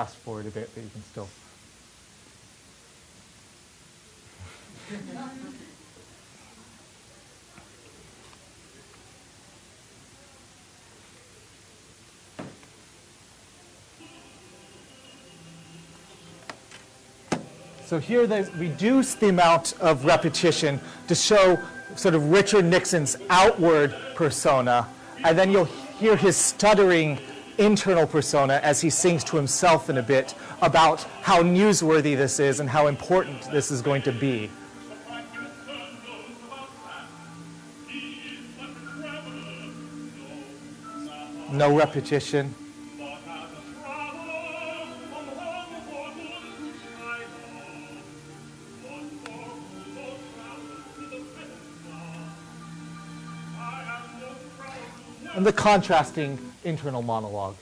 Fast 0.00 0.16
forward 0.16 0.46
a 0.46 0.50
bit, 0.50 0.70
but 0.74 0.82
you 0.82 0.88
can 0.88 1.02
still. 1.02 1.28
So 17.84 17.98
here 17.98 18.26
they 18.26 18.44
reduce 18.56 19.16
the 19.16 19.28
amount 19.28 19.74
of 19.80 20.06
repetition 20.06 20.80
to 21.08 21.14
show 21.14 21.58
sort 21.94 22.14
of 22.14 22.30
Richard 22.30 22.64
Nixon's 22.64 23.18
outward 23.28 23.94
persona, 24.14 24.88
and 25.24 25.38
then 25.38 25.50
you'll 25.50 25.66
hear 25.66 26.16
his 26.16 26.38
stuttering 26.38 27.18
internal 27.60 28.06
persona 28.06 28.58
as 28.62 28.80
he 28.80 28.88
sings 28.88 29.22
to 29.24 29.36
himself 29.36 29.90
in 29.90 29.98
a 29.98 30.02
bit 30.02 30.34
about 30.62 31.02
how 31.22 31.42
newsworthy 31.42 32.16
this 32.16 32.40
is 32.40 32.58
and 32.58 32.68
how 32.68 32.86
important 32.86 33.42
this 33.52 33.70
is 33.70 33.82
going 33.82 34.02
to 34.02 34.12
be. 34.12 34.50
No 41.52 41.76
repetition. 41.76 42.54
And 55.40 55.46
the 55.46 55.54
contrasting 55.54 56.38
internal 56.64 57.00
monologue. 57.00 57.56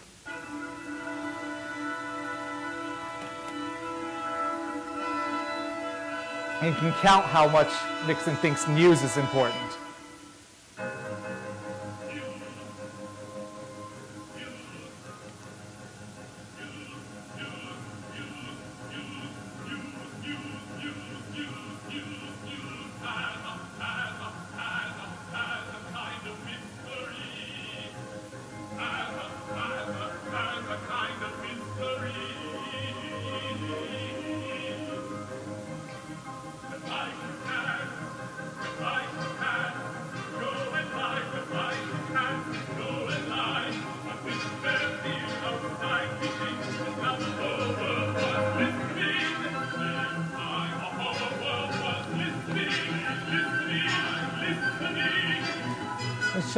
And 6.61 6.75
you 6.75 6.81
can 6.81 6.93
count 6.95 7.25
how 7.25 7.47
much 7.47 7.71
Nixon 8.09 8.35
thinks 8.35 8.67
news 8.67 9.05
is 9.05 9.17
important. 9.17 9.79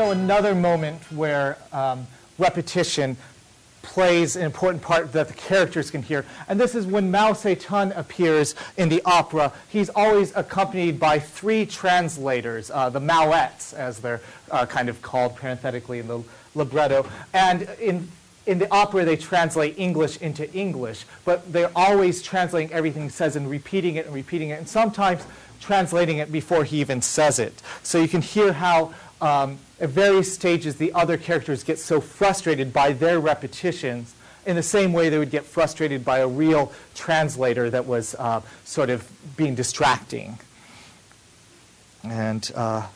Show 0.00 0.12
another 0.12 0.54
moment 0.54 0.98
where 1.12 1.58
um, 1.74 2.06
repetition 2.38 3.18
plays 3.82 4.34
an 4.34 4.46
important 4.46 4.82
part 4.82 5.12
that 5.12 5.28
the 5.28 5.34
characters 5.34 5.90
can 5.90 6.02
hear. 6.02 6.24
And 6.48 6.58
this 6.58 6.74
is 6.74 6.86
when 6.86 7.10
Mao 7.10 7.32
Zedong 7.32 7.94
appears 7.94 8.54
in 8.78 8.88
the 8.88 9.02
opera. 9.04 9.52
He's 9.68 9.90
always 9.90 10.34
accompanied 10.34 10.98
by 10.98 11.18
three 11.18 11.66
translators, 11.66 12.70
uh, 12.70 12.88
the 12.88 12.98
Maoettes, 12.98 13.74
as 13.74 13.98
they're 13.98 14.22
uh, 14.50 14.64
kind 14.64 14.88
of 14.88 15.02
called 15.02 15.36
parenthetically 15.36 15.98
in 15.98 16.08
the 16.08 16.22
libretto. 16.54 17.06
And 17.34 17.68
in 17.78 18.08
in 18.46 18.58
the 18.58 18.72
opera, 18.72 19.04
they 19.04 19.16
translate 19.16 19.78
English 19.78 20.16
into 20.22 20.50
English, 20.54 21.04
but 21.26 21.52
they're 21.52 21.70
always 21.76 22.22
translating 22.22 22.72
everything 22.72 23.02
he 23.02 23.10
says 23.10 23.36
and 23.36 23.50
repeating 23.50 23.96
it 23.96 24.06
and 24.06 24.14
repeating 24.14 24.48
it, 24.48 24.58
and 24.58 24.66
sometimes 24.66 25.22
translating 25.60 26.16
it 26.16 26.32
before 26.32 26.64
he 26.64 26.80
even 26.80 27.02
says 27.02 27.38
it. 27.38 27.52
So 27.82 28.00
you 28.00 28.08
can 28.08 28.22
hear 28.22 28.54
how 28.54 28.94
um, 29.20 29.58
at 29.80 29.88
various 29.88 30.32
stages 30.32 30.76
the 30.76 30.92
other 30.92 31.16
characters 31.16 31.64
get 31.64 31.78
so 31.78 32.00
frustrated 32.00 32.72
by 32.72 32.92
their 32.92 33.18
repetitions 33.18 34.14
in 34.46 34.56
the 34.56 34.62
same 34.62 34.92
way 34.92 35.08
they 35.08 35.18
would 35.18 35.30
get 35.30 35.44
frustrated 35.44 36.04
by 36.04 36.18
a 36.18 36.28
real 36.28 36.72
translator 36.94 37.70
that 37.70 37.86
was 37.86 38.14
uh, 38.16 38.40
sort 38.64 38.90
of 38.90 39.10
being 39.36 39.54
distracting. 39.54 40.38
And 42.02 42.50
uh, 42.54 42.86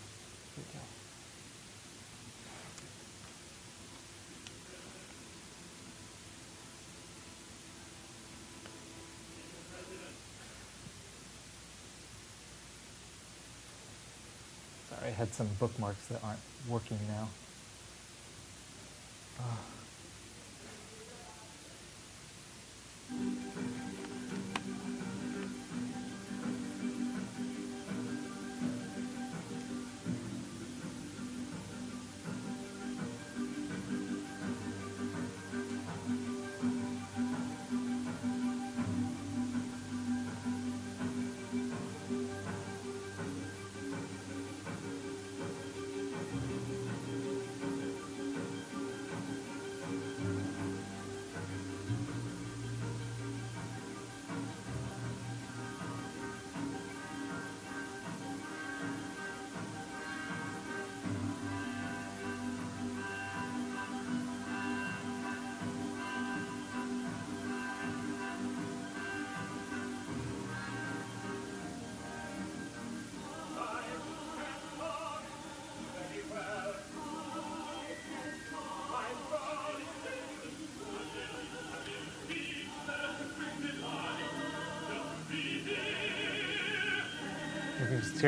had 15.14 15.32
some 15.32 15.48
bookmarks 15.58 16.06
that 16.08 16.22
aren't 16.22 16.40
working 16.68 16.98
now. 17.08 17.28
Ah. 19.40 19.58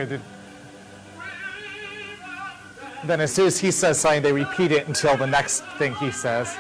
The. 0.04 0.20
Then, 3.06 3.22
as 3.22 3.32
soon 3.32 3.46
as 3.46 3.58
he 3.58 3.70
says 3.70 3.98
something, 3.98 4.22
they 4.22 4.32
repeat 4.32 4.70
it 4.70 4.86
until 4.88 5.16
the 5.16 5.26
next 5.26 5.64
thing 5.78 5.94
he 5.94 6.10
says. 6.10 6.54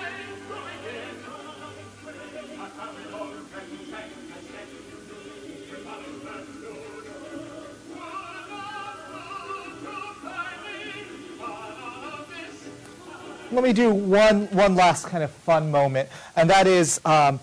Let 13.52 13.62
me 13.62 13.74
do 13.74 13.92
one, 13.92 14.46
one 14.46 14.74
last 14.74 15.08
kind 15.08 15.22
of 15.22 15.30
fun 15.30 15.70
moment, 15.70 16.08
and 16.36 16.48
that 16.48 16.66
is 16.66 17.02
um, 17.04 17.38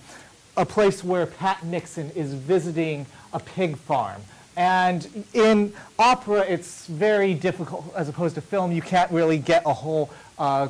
a 0.58 0.66
place 0.66 1.04
where 1.04 1.28
Pat 1.28 1.64
Nixon 1.64 2.10
is 2.12 2.34
visiting 2.34 3.06
a 3.32 3.40
pig 3.40 3.78
farm. 3.78 4.24
And 4.56 5.26
in 5.34 5.74
opera, 5.98 6.42
it's 6.42 6.86
very 6.86 7.34
difficult, 7.34 7.92
as 7.96 8.08
opposed 8.08 8.36
to 8.36 8.42
film, 8.42 8.72
you 8.72 8.82
can't 8.82 9.12
really 9.12 9.40
get 9.40 9.64
a 9.66 9.74
whole 9.74 10.12
uh, 10.38 10.68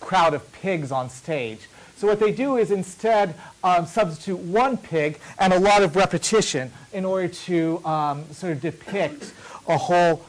crowd 0.00 0.34
of 0.34 0.52
pigs 0.52 0.92
on 0.92 1.10
stage. 1.10 1.60
So 1.96 2.06
what 2.06 2.20
they 2.20 2.30
do 2.30 2.58
is 2.58 2.70
instead 2.70 3.34
um, 3.64 3.86
substitute 3.86 4.38
one 4.38 4.76
pig 4.76 5.18
and 5.38 5.52
a 5.52 5.58
lot 5.58 5.82
of 5.82 5.96
repetition 5.96 6.70
in 6.92 7.04
order 7.04 7.28
to 7.28 7.84
um, 7.86 8.30
sort 8.32 8.52
of 8.52 8.60
depict 8.60 9.32
a 9.66 9.78
whole 9.78 10.24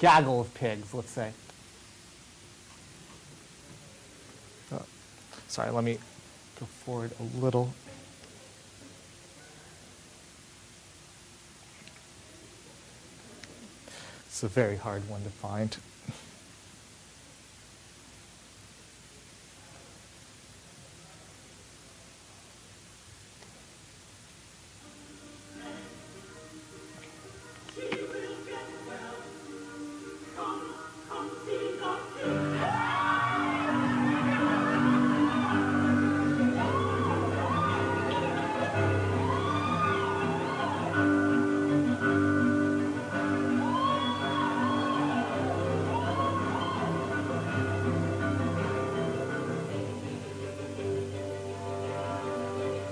gaggle 0.00 0.40
of 0.40 0.52
pigs, 0.54 0.92
let's 0.92 1.10
say. 1.10 1.32
Uh, 4.72 4.78
sorry, 5.46 5.70
let 5.70 5.84
me 5.84 5.98
go 6.58 6.66
forward 6.66 7.12
a 7.20 7.38
little. 7.38 7.72
It's 14.38 14.44
a 14.44 14.46
very 14.46 14.76
hard 14.76 15.08
one 15.08 15.24
to 15.24 15.30
find. 15.30 15.76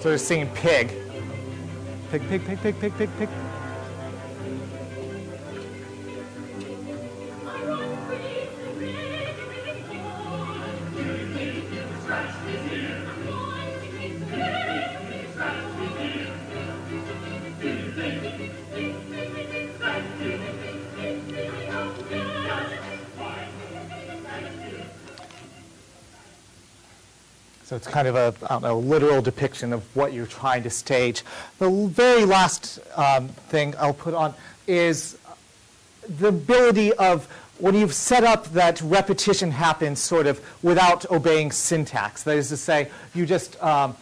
So 0.07 0.11
they're 0.11 0.18
singing 0.18 0.48
pig. 0.54 0.94
Pig, 2.12 2.28
pig, 2.28 2.44
pig, 2.44 2.61
pig, 2.61 2.78
pig, 2.78 2.96
pig, 2.96 3.11
pig. 3.18 3.28
Kind 27.97 28.09
of 28.09 28.36
a 28.51 28.61
know, 28.61 28.78
literal 28.78 29.22
depiction 29.22 29.72
of 29.72 29.82
what 29.97 30.12
you're 30.12 30.26
trying 30.26 30.62
to 30.62 30.68
stage. 30.68 31.24
The 31.59 31.70
very 31.70 32.26
last 32.26 32.78
um, 32.94 33.28
thing 33.28 33.74
I'll 33.78 33.94
put 33.94 34.12
on 34.12 34.34
is 34.66 35.16
the 36.07 36.28
ability 36.28 36.92
of 36.92 37.24
when 37.59 37.74
you've 37.74 37.94
set 37.94 38.22
up 38.22 38.53
that 38.53 38.82
repetition 38.82 39.51
happens 39.51 39.99
sort 39.99 40.26
of 40.26 40.44
without 40.62 41.11
obeying 41.11 41.51
syntax. 41.51 42.22
That 42.24 42.36
is 42.36 42.51
to 42.51 42.59
say, 42.59 42.90
you 43.14 43.24
just 43.24 43.59
um, 43.62 43.97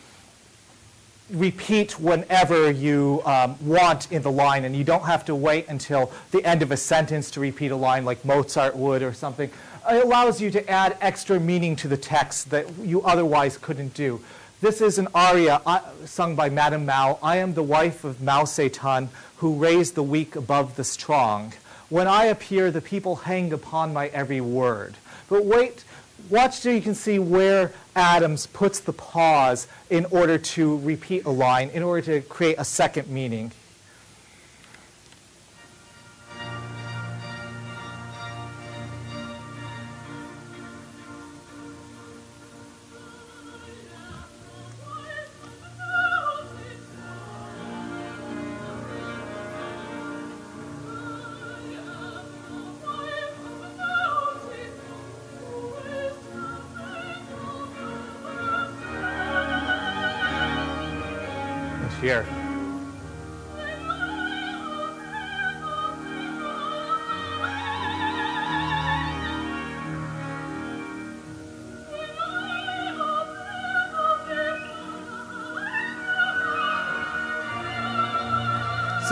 repeat 1.31 2.01
whenever 2.01 2.73
you 2.73 3.23
um, 3.25 3.57
want 3.65 4.11
in 4.11 4.23
the 4.23 4.33
line, 4.33 4.65
and 4.65 4.75
you 4.75 4.83
don't 4.83 5.05
have 5.05 5.25
to 5.27 5.37
wait 5.37 5.69
until 5.69 6.11
the 6.33 6.45
end 6.45 6.63
of 6.63 6.73
a 6.73 6.77
sentence 6.77 7.31
to 7.31 7.39
repeat 7.39 7.71
a 7.71 7.77
line 7.77 8.05
like 8.05 8.25
Mozart 8.25 8.75
would 8.75 9.05
or 9.05 9.13
something. 9.13 9.51
It 9.87 10.03
allows 10.03 10.41
you 10.41 10.51
to 10.53 10.71
add 10.71 10.97
extra 11.03 11.39
meaning 11.39 11.77
to 11.77 11.89
the 11.89 11.97
text 11.99 12.49
that 12.51 12.67
you 12.79 13.03
otherwise 13.03 13.59
couldn't 13.59 13.93
do. 13.93 14.21
this 14.63 14.81
is 14.81 14.97
an 14.99 15.09
aria 15.15 15.61
uh, 15.67 15.81
sung 16.07 16.35
by 16.35 16.49
Madame 16.49 16.87
Mao. 16.87 17.19
I 17.23 17.37
am 17.37 17.53
the 17.53 17.63
wife 17.63 18.03
of 18.03 18.23
Mao 18.23 18.45
Zedong, 18.45 19.09
who 19.39 19.57
raised 19.57 19.95
the 19.95 20.03
weak 20.03 20.37
above 20.37 20.77
the 20.77 20.85
strong. 20.85 21.53
When 21.91 22.07
I 22.07 22.25
appear, 22.25 22.71
the 22.71 22.81
people 22.81 23.17
hang 23.17 23.53
upon 23.53 23.93
my 23.93 24.07
every 24.09 24.41
word. 24.41 24.95
But 25.29 25.45
wait, 25.45 25.85
watch 26.31 26.61
so 26.61 26.71
you 26.71 26.81
can 26.81 26.95
see 26.95 27.19
where 27.19 27.71
Adams 27.95 28.47
puts 28.47 28.81
the 28.81 28.95
pause 28.95 29.69
in 29.91 30.07
order 30.07 30.39
to 30.39 30.79
repeat 30.79 31.27
a 31.27 31.31
line, 31.31 31.69
in 31.69 31.83
order 31.83 32.21
to 32.21 32.27
create 32.27 32.57
a 32.59 32.65
second 32.65 33.09
meaning. 33.09 33.53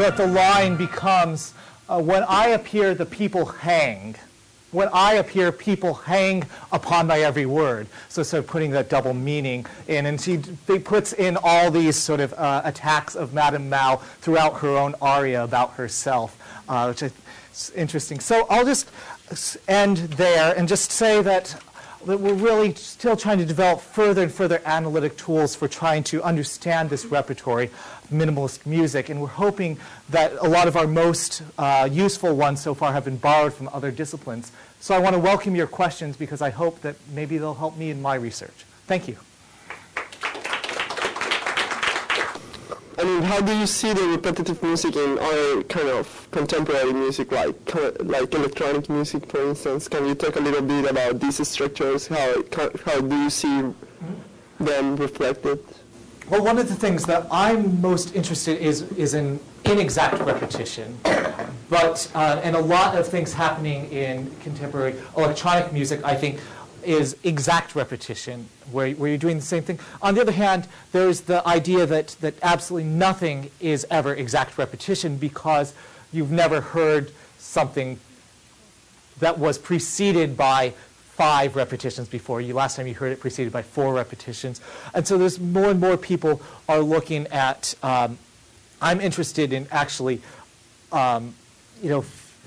That 0.03 0.16
the 0.16 0.26
line 0.26 0.74
becomes 0.74 1.55
uh, 1.88 2.03
when 2.03 2.24
I 2.24 2.48
appear, 2.48 2.92
the 2.92 3.07
people 3.07 3.44
hang. 3.46 4.16
When 4.72 4.88
I 4.92 5.12
appear, 5.14 5.53
people 5.53 5.94
hang 5.94 6.42
upon 6.72 7.07
my 7.07 7.20
every 7.20 7.46
word. 7.46 7.86
So, 8.09 8.24
sort 8.24 8.42
of 8.42 8.50
putting 8.50 8.72
that 8.72 8.88
double 8.88 9.14
meaning 9.14 9.64
in. 9.86 10.07
And 10.07 10.20
she 10.20 10.38
puts 10.38 11.12
in 11.12 11.38
all 11.44 11.70
these 11.70 11.94
sort 11.94 12.18
of 12.18 12.34
uh, 12.34 12.62
attacks 12.64 13.14
of 13.14 13.32
Madame 13.32 13.70
Mao 13.70 13.98
throughout 14.20 14.59
her 14.59 14.76
own 14.76 14.96
aria 15.00 15.44
about 15.44 15.74
herself, 15.74 16.36
uh, 16.68 16.86
which 16.86 17.05
is 17.05 17.70
interesting. 17.76 18.18
So, 18.18 18.48
I'll 18.50 18.64
just 18.64 18.90
end 19.68 19.98
there 19.98 20.53
and 20.57 20.66
just 20.66 20.90
say 20.90 21.22
that 21.22 21.55
that 22.07 22.20
we're 22.20 22.34
really 22.34 22.74
still 22.74 23.16
trying 23.16 23.38
to 23.38 23.44
develop 23.44 23.80
further 23.80 24.22
and 24.22 24.32
further 24.32 24.61
analytic 24.64 25.16
tools 25.16 25.55
for 25.55 25.68
trying 25.68 26.05
to 26.05 26.22
understand 26.22 26.90
this 26.90 27.05
repertory 27.07 27.70
minimalist 28.12 28.66
music. 28.66 29.09
And 29.09 29.20
we're 29.20 29.28
hoping 29.28 29.78
that 30.11 30.32
a 30.34 30.48
lot 30.48 30.68
of 30.68 30.76
our 30.76 30.86
most 30.86 31.42
uh, 31.59 31.88
useful 31.90 32.34
ones 32.34 32.61
so 32.61 32.74
far 32.74 32.92
have 32.92 33.05
been 33.05 33.16
borrowed 33.16 33.55
from 33.55 33.68
other 33.72 33.90
disciplines. 33.90 34.53
So 34.80 34.94
I 34.94 34.98
want 34.98 35.14
to 35.14 35.20
welcome 35.20 35.55
your 35.55 35.66
questions 35.66 36.16
because 36.16 36.42
I 36.42 36.50
hope 36.50 36.80
that 36.82 36.96
maybe 37.12 37.38
they'll 37.38 37.55
help 37.55 37.76
me 37.76 37.90
in 37.90 38.03
my 38.03 38.16
research. 38.16 38.64
Thank 38.86 39.09
you. 39.09 39.16
I 42.99 43.05
mean, 43.05 43.22
how 43.22 43.40
do 43.40 43.57
you 43.57 43.66
see 43.66 43.93
the 43.93 44.07
repetitive 44.09 44.62
music 44.62 44.97
in 44.97 45.18
other 45.18 45.62
kind 45.64 45.88
of 45.88 46.28
contemporary 46.30 46.93
music, 46.93 47.32
like 47.32 47.74
like 48.01 48.34
electronic 48.34 48.88
music, 48.90 49.30
for 49.30 49.49
instance? 49.49 49.88
Can 49.88 50.07
you 50.07 50.14
talk 50.14 50.36
a 50.36 50.40
little 50.40 50.61
bit 50.62 50.90
about 50.90 51.18
these 51.18 51.47
structures? 51.49 52.07
How 52.07 52.43
how 52.84 53.01
do 53.01 53.16
you 53.16 53.30
see 53.30 53.72
them 54.61 54.97
reflected? 54.97 55.64
Well, 56.28 56.45
one 56.45 56.59
of 56.59 56.68
the 56.68 56.74
things 56.74 57.05
that 57.07 57.26
I'm 57.30 57.80
most 57.80 58.14
interested 58.14 58.61
is 58.61 58.82
is 58.93 59.14
in 59.14 59.40
inexact 59.64 60.20
repetition, 60.20 60.99
but 61.70 62.11
uh, 62.14 62.40
and 62.45 62.55
a 62.57 62.61
lot 62.61 62.97
of 62.99 63.09
things 63.09 63.32
happening 63.32 63.90
in 63.90 64.30
contemporary 64.40 64.95
electronic 65.16 65.72
music, 65.72 66.05
I 66.05 66.14
think, 66.14 66.40
is 66.85 67.16
exact 67.24 67.74
repetition, 67.74 68.49
where, 68.70 68.91
where 68.93 69.09
you're 69.09 69.18
doing 69.18 69.37
the 69.37 69.43
same 69.43 69.62
thing. 69.62 69.78
On 70.01 70.14
the 70.14 70.20
other 70.20 70.33
hand, 70.33 70.68
there's 70.93 71.22
the 71.22 71.47
idea 71.47 71.87
that 71.87 72.16
that 72.20 72.35
absolutely 72.43 72.89
nothing 72.89 73.51
is 73.61 73.87
ever 73.91 74.14
exact 74.14 74.59
repetition 74.59 75.16
because 75.16 75.74
you've 76.12 76.30
never 76.30 76.61
heard 76.61 77.12
something 77.39 77.99
that 79.20 79.39
was 79.39 79.59
preceded 79.59 80.37
by 80.37 80.74
five 81.14 81.55
repetitions 81.57 82.09
before 82.09 82.41
you. 82.41 82.55
Last 82.55 82.76
time 82.76 82.87
you 82.87 82.95
heard 82.95 83.12
it 83.12 83.20
preceded 83.20 83.53
by 83.53 83.62
four 83.62 83.95
repetitions. 83.95 84.61
And 84.95 85.07
so 85.07 85.18
there's 85.18 85.39
more 85.39 85.70
and 85.70 85.78
more 85.78 85.97
people 85.97 86.43
are 86.68 86.80
looking 86.80 87.26
at, 87.28 87.74
um, 87.83 88.18
I'm 88.80 89.01
interested 89.01 89.53
in 89.53 89.68
actually, 89.70 90.20
um, 90.91 91.35
you 91.83 91.91
know, 91.91 92.05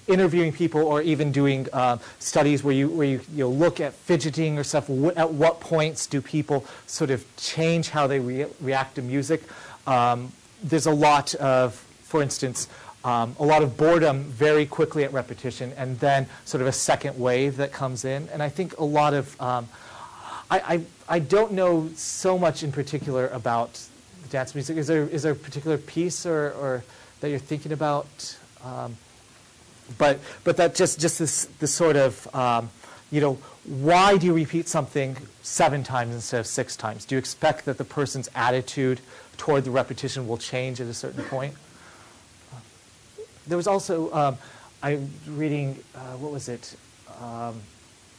interviewing 0.08 0.54
people 0.54 0.82
or 0.82 1.02
even 1.02 1.32
doing 1.32 1.68
uh, 1.74 1.98
studies 2.20 2.64
where 2.64 2.74
you, 2.74 2.90
where 2.90 3.08
you, 3.08 3.22
you 3.34 3.44
know, 3.46 3.50
look 3.50 3.80
at 3.80 3.94
fidgeting 3.94 4.58
or 4.58 4.64
stuff. 4.64 4.90
At 5.16 5.34
what 5.34 5.60
points 5.60 6.06
do 6.08 6.22
people 6.22 6.66
sort 6.86 7.10
of 7.10 7.26
change 7.38 7.90
how 7.90 8.08
they 8.08 8.20
re- 8.20 8.46
react 8.62 8.96
to 8.96 9.02
music? 9.02 9.42
Um, 9.88 10.32
there's 10.64 10.86
a 10.86 10.92
lot 10.92 11.34
of, 11.36 11.74
for 12.04 12.22
instance, 12.22 12.68
um, 13.04 13.36
a 13.40 13.46
lot 13.46 13.62
of 13.62 13.78
boredom 13.78 14.24
very 14.24 14.66
quickly 14.66 15.04
at 15.04 15.14
repetition, 15.14 15.72
and 15.78 16.00
then 16.00 16.28
sort 16.46 16.62
of 16.62 16.68
a 16.68 16.72
second 16.72 17.20
wave 17.20 17.58
that 17.58 17.72
comes 17.72 18.06
in. 18.06 18.28
And 18.30 18.42
I 18.42 18.50
think 18.50 18.78
a 18.80 18.84
lot 18.84 19.14
of, 19.14 19.40
um, 19.40 19.70
I, 20.50 20.60
I, 20.60 20.82
I 21.18 21.20
don't 21.20 21.52
know 21.54 21.90
so 21.96 22.38
much 22.38 22.64
in 22.64 22.72
particular 22.72 23.28
about 23.28 23.80
dance 24.32 24.56
music. 24.56 24.78
Is 24.78 24.88
there, 24.88 25.08
is 25.08 25.22
there 25.24 25.34
a 25.34 25.36
particular 25.36 25.78
piece 25.78 26.26
or, 26.26 26.52
or 26.54 26.84
that 27.22 27.30
you're 27.30 27.40
thinking 27.40 27.72
about? 27.72 28.38
Um, 28.64 28.98
but, 29.98 30.20
but 30.44 30.58
that 30.58 30.76
just, 30.76 31.00
just 31.00 31.20
this, 31.20 31.46
this 31.60 31.74
sort 31.74 31.96
of, 31.96 32.34
um, 32.36 32.70
you 33.12 33.22
know, 33.22 33.38
why 33.66 34.18
do 34.18 34.28
you 34.28 34.34
repeat 34.34 34.68
something 34.68 35.18
seven 35.42 35.84
times 35.84 36.14
instead 36.14 36.40
of 36.40 36.48
six 36.48 36.76
times? 36.76 37.06
Do 37.06 37.16
you 37.16 37.20
expect 37.20 37.66
that 37.66 37.78
the 37.78 37.84
person's 37.84 38.30
attitude 38.36 39.00
toward 39.38 39.64
the 39.64 39.72
repetition 39.72 40.28
will 40.28 40.38
change 40.38 40.80
at 40.82 40.88
a 40.88 40.94
certain 40.94 41.24
point? 41.24 41.54
There 43.48 43.58
was 43.58 43.68
also, 43.68 44.12
um, 44.14 44.38
I 44.82 44.96
was 44.96 45.10
reading, 45.28 45.80
uh, 45.96 46.00
what 46.18 46.32
was 46.32 46.50
it? 46.50 46.76
Um, 47.22 47.62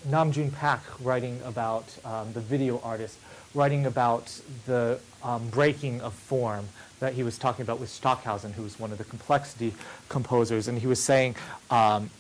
Nam 0.05 0.31
June 0.31 0.51
Paik 0.51 0.81
writing 1.01 1.41
about 1.45 1.97
um, 2.05 2.33
the 2.33 2.41
video 2.41 2.81
artist, 2.83 3.19
writing 3.55 3.87
about 3.87 4.41
the 4.67 5.01
um, 5.23 5.49
breaking 5.49 6.01
of 6.01 6.15
form 6.15 6.69
that 7.01 7.15
he 7.15 7.23
was 7.23 7.39
talking 7.39 7.63
about 7.63 7.79
with 7.79 7.91
Stockhausen, 7.91 8.53
who 8.53 8.63
was 8.63 8.79
one 8.79 8.93
of 8.93 8.99
the 8.99 9.05
complexity 9.05 9.75
composers, 10.09 10.69
and 10.69 10.79
he 10.79 10.87
was 10.87 11.03
saying 11.03 11.37
um, 11.71 12.11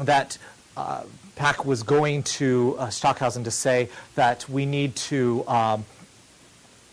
that 0.00 0.38
uh, 0.76 1.02
Paik 1.36 1.64
was 1.64 1.82
going 1.82 2.22
to 2.22 2.76
uh, 2.78 2.90
Stockhausen 2.90 3.44
to 3.44 3.50
say 3.50 3.88
that 4.14 4.48
we 4.48 4.66
need 4.66 4.94
to 4.96 5.46
um, 5.48 5.84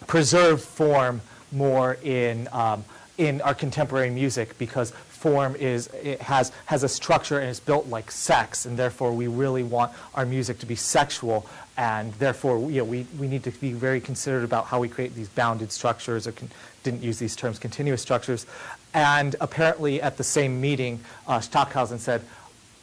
preserve 0.07 0.63
form 0.63 1.21
more 1.51 1.97
in 2.03 2.47
um, 2.51 2.83
in 3.17 3.41
our 3.41 3.53
contemporary 3.53 4.09
music 4.09 4.57
because 4.57 4.91
form 4.91 5.55
is 5.55 5.87
it 6.01 6.19
has 6.21 6.51
has 6.65 6.83
a 6.83 6.89
structure 6.89 7.39
and 7.39 7.49
it's 7.49 7.59
built 7.59 7.87
like 7.87 8.09
sex 8.09 8.65
and 8.65 8.75
therefore 8.75 9.13
we 9.13 9.27
really 9.27 9.63
want 9.63 9.91
our 10.15 10.25
music 10.25 10.57
to 10.59 10.65
be 10.65 10.75
sexual 10.75 11.45
and 11.77 12.13
therefore 12.15 12.69
you 12.69 12.79
know, 12.79 12.83
we, 12.83 13.05
we 13.19 13.27
need 13.27 13.43
to 13.43 13.51
be 13.51 13.71
very 13.71 14.01
considerate 14.01 14.43
about 14.43 14.65
how 14.65 14.79
we 14.79 14.89
create 14.89 15.15
these 15.15 15.29
bounded 15.29 15.71
structures 15.71 16.27
or 16.27 16.31
con- 16.31 16.49
didn't 16.83 17.01
use 17.01 17.19
these 17.19 17.35
terms 17.35 17.59
continuous 17.59 18.01
structures. 18.01 18.45
And 18.93 19.35
apparently 19.41 20.01
at 20.01 20.17
the 20.17 20.23
same 20.23 20.61
meeting 20.61 20.99
uh, 21.27 21.39
Stockhausen 21.39 21.99
said 21.99 22.21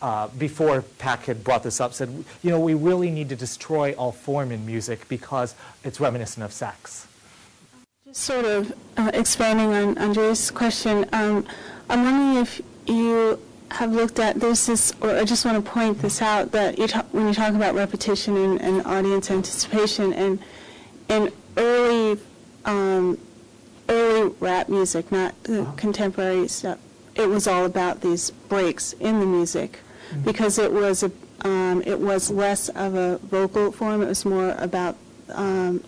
uh, 0.02 0.28
before 0.39 0.82
Paik 0.98 1.24
had 1.24 1.44
brought 1.44 1.62
this 1.62 1.81
up 1.81 1.93
said 1.93 2.09
you 2.43 2.51
know 2.51 2.59
we 2.59 2.74
really 2.74 3.10
need 3.10 3.28
to 3.28 3.36
destroy 3.36 3.93
all 3.93 4.12
form 4.12 4.51
in 4.51 4.64
music 4.64 5.06
because 5.09 5.55
it's 5.85 6.01
reminiscent 6.01 6.43
of 6.43 6.52
sex 6.52 7.06
Just 8.06 8.22
sort 8.22 8.47
of 8.47 8.72
uh, 8.97 9.10
expanding 9.12 9.74
on 9.74 9.98
Andre's 9.98 10.51
question, 10.51 11.06
um, 11.12 11.47
I'm 11.89 12.05
wondering 12.05 12.43
if 12.43 12.62
you 12.86 13.39
have 13.70 13.93
looked 13.93 14.18
at, 14.18 14.40
this, 14.40 14.93
or 15.01 15.10
I 15.10 15.24
just 15.24 15.44
want 15.44 15.64
to 15.64 15.70
point 15.70 16.01
this 16.01 16.20
out, 16.22 16.51
that 16.52 16.78
you 16.78 16.89
talk, 16.89 17.06
when 17.12 17.28
you 17.28 17.35
talk 17.35 17.55
about 17.55 17.74
repetition 17.74 18.36
and, 18.36 18.60
and 18.60 18.86
audience 18.86 19.31
anticipation, 19.31 20.12
and 20.12 20.39
in 21.09 21.31
early, 21.56 22.20
um, 22.64 23.18
early 23.91 24.33
rap 24.41 24.69
music, 24.69 25.12
not 25.12 25.35
the 25.45 25.67
contemporary 25.77 26.49
stuff, 26.49 26.79
it 27.15 27.29
was 27.29 27.47
all 27.47 27.67
about 27.67 28.01
these 28.01 28.31
breaks 28.31 28.95
in 28.95 29.21
the 29.21 29.27
music, 29.27 29.81
because 30.25 30.59
it 30.59 30.73
was 30.73 31.03
a, 31.03 31.11
um, 31.43 31.83
it 31.85 31.99
was 31.99 32.31
less 32.31 32.69
of 32.71 32.95
a 32.95 33.19
vocal 33.19 33.73
form, 33.73 34.01
it 34.03 34.07
was 34.07 34.25
more 34.25 34.55
about 34.59 34.97
um, 35.31 35.85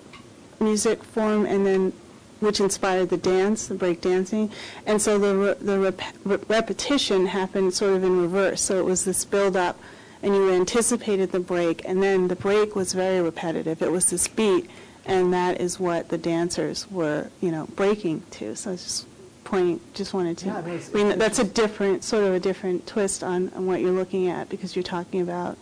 music 0.60 1.02
form 1.02 1.46
and 1.46 1.66
then 1.66 1.92
which 2.40 2.58
inspired 2.58 3.08
the 3.08 3.16
dance, 3.16 3.68
the 3.68 3.74
break 3.74 4.00
dancing. 4.00 4.50
And 4.84 5.00
so 5.00 5.16
the, 5.16 5.36
re- 5.36 5.54
the 5.60 5.78
rep- 5.78 6.02
re- 6.24 6.38
repetition 6.48 7.26
happened 7.26 7.72
sort 7.72 7.94
of 7.94 8.02
in 8.02 8.20
reverse. 8.20 8.60
So 8.62 8.78
it 8.78 8.84
was 8.84 9.04
this 9.04 9.24
build 9.24 9.56
up 9.56 9.78
and 10.24 10.34
you 10.34 10.50
anticipated 10.50 11.30
the 11.30 11.38
break 11.38 11.84
and 11.84 12.02
then 12.02 12.26
the 12.26 12.34
break 12.34 12.74
was 12.74 12.94
very 12.94 13.20
repetitive. 13.20 13.80
It 13.80 13.92
was 13.92 14.10
this 14.10 14.26
beat 14.26 14.68
and 15.06 15.32
that 15.32 15.60
is 15.60 15.80
what 15.80 16.08
the 16.08 16.18
dancers 16.18 16.90
were, 16.90 17.28
you 17.40 17.50
know, 17.50 17.66
breaking 17.76 18.22
to. 18.32 18.54
So 18.56 18.70
I 18.70 18.72
was 18.72 18.82
just 18.84 19.06
pointing, 19.44 19.80
just 19.94 20.14
wanted 20.14 20.38
to. 20.38 20.46
Yeah, 20.46 20.58
I 20.58 20.62
mean, 20.62 20.80
I 20.80 20.96
mean, 20.96 21.18
that's 21.18 21.38
a 21.38 21.44
different, 21.44 22.04
sort 22.04 22.24
of 22.24 22.34
a 22.34 22.40
different 22.40 22.86
twist 22.86 23.22
on, 23.24 23.50
on 23.54 23.66
what 23.66 23.80
you're 23.80 23.92
looking 23.92 24.28
at, 24.28 24.48
because 24.48 24.76
you're 24.76 24.82
talking 24.82 25.20
about 25.20 25.58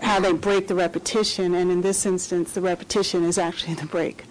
how 0.00 0.20
they 0.20 0.32
break 0.32 0.68
the 0.68 0.74
repetition, 0.74 1.54
and 1.54 1.70
in 1.70 1.80
this 1.80 2.06
instance, 2.06 2.52
the 2.52 2.60
repetition 2.60 3.24
is 3.24 3.38
actually 3.38 3.74
the 3.74 3.86
break. 3.86 4.24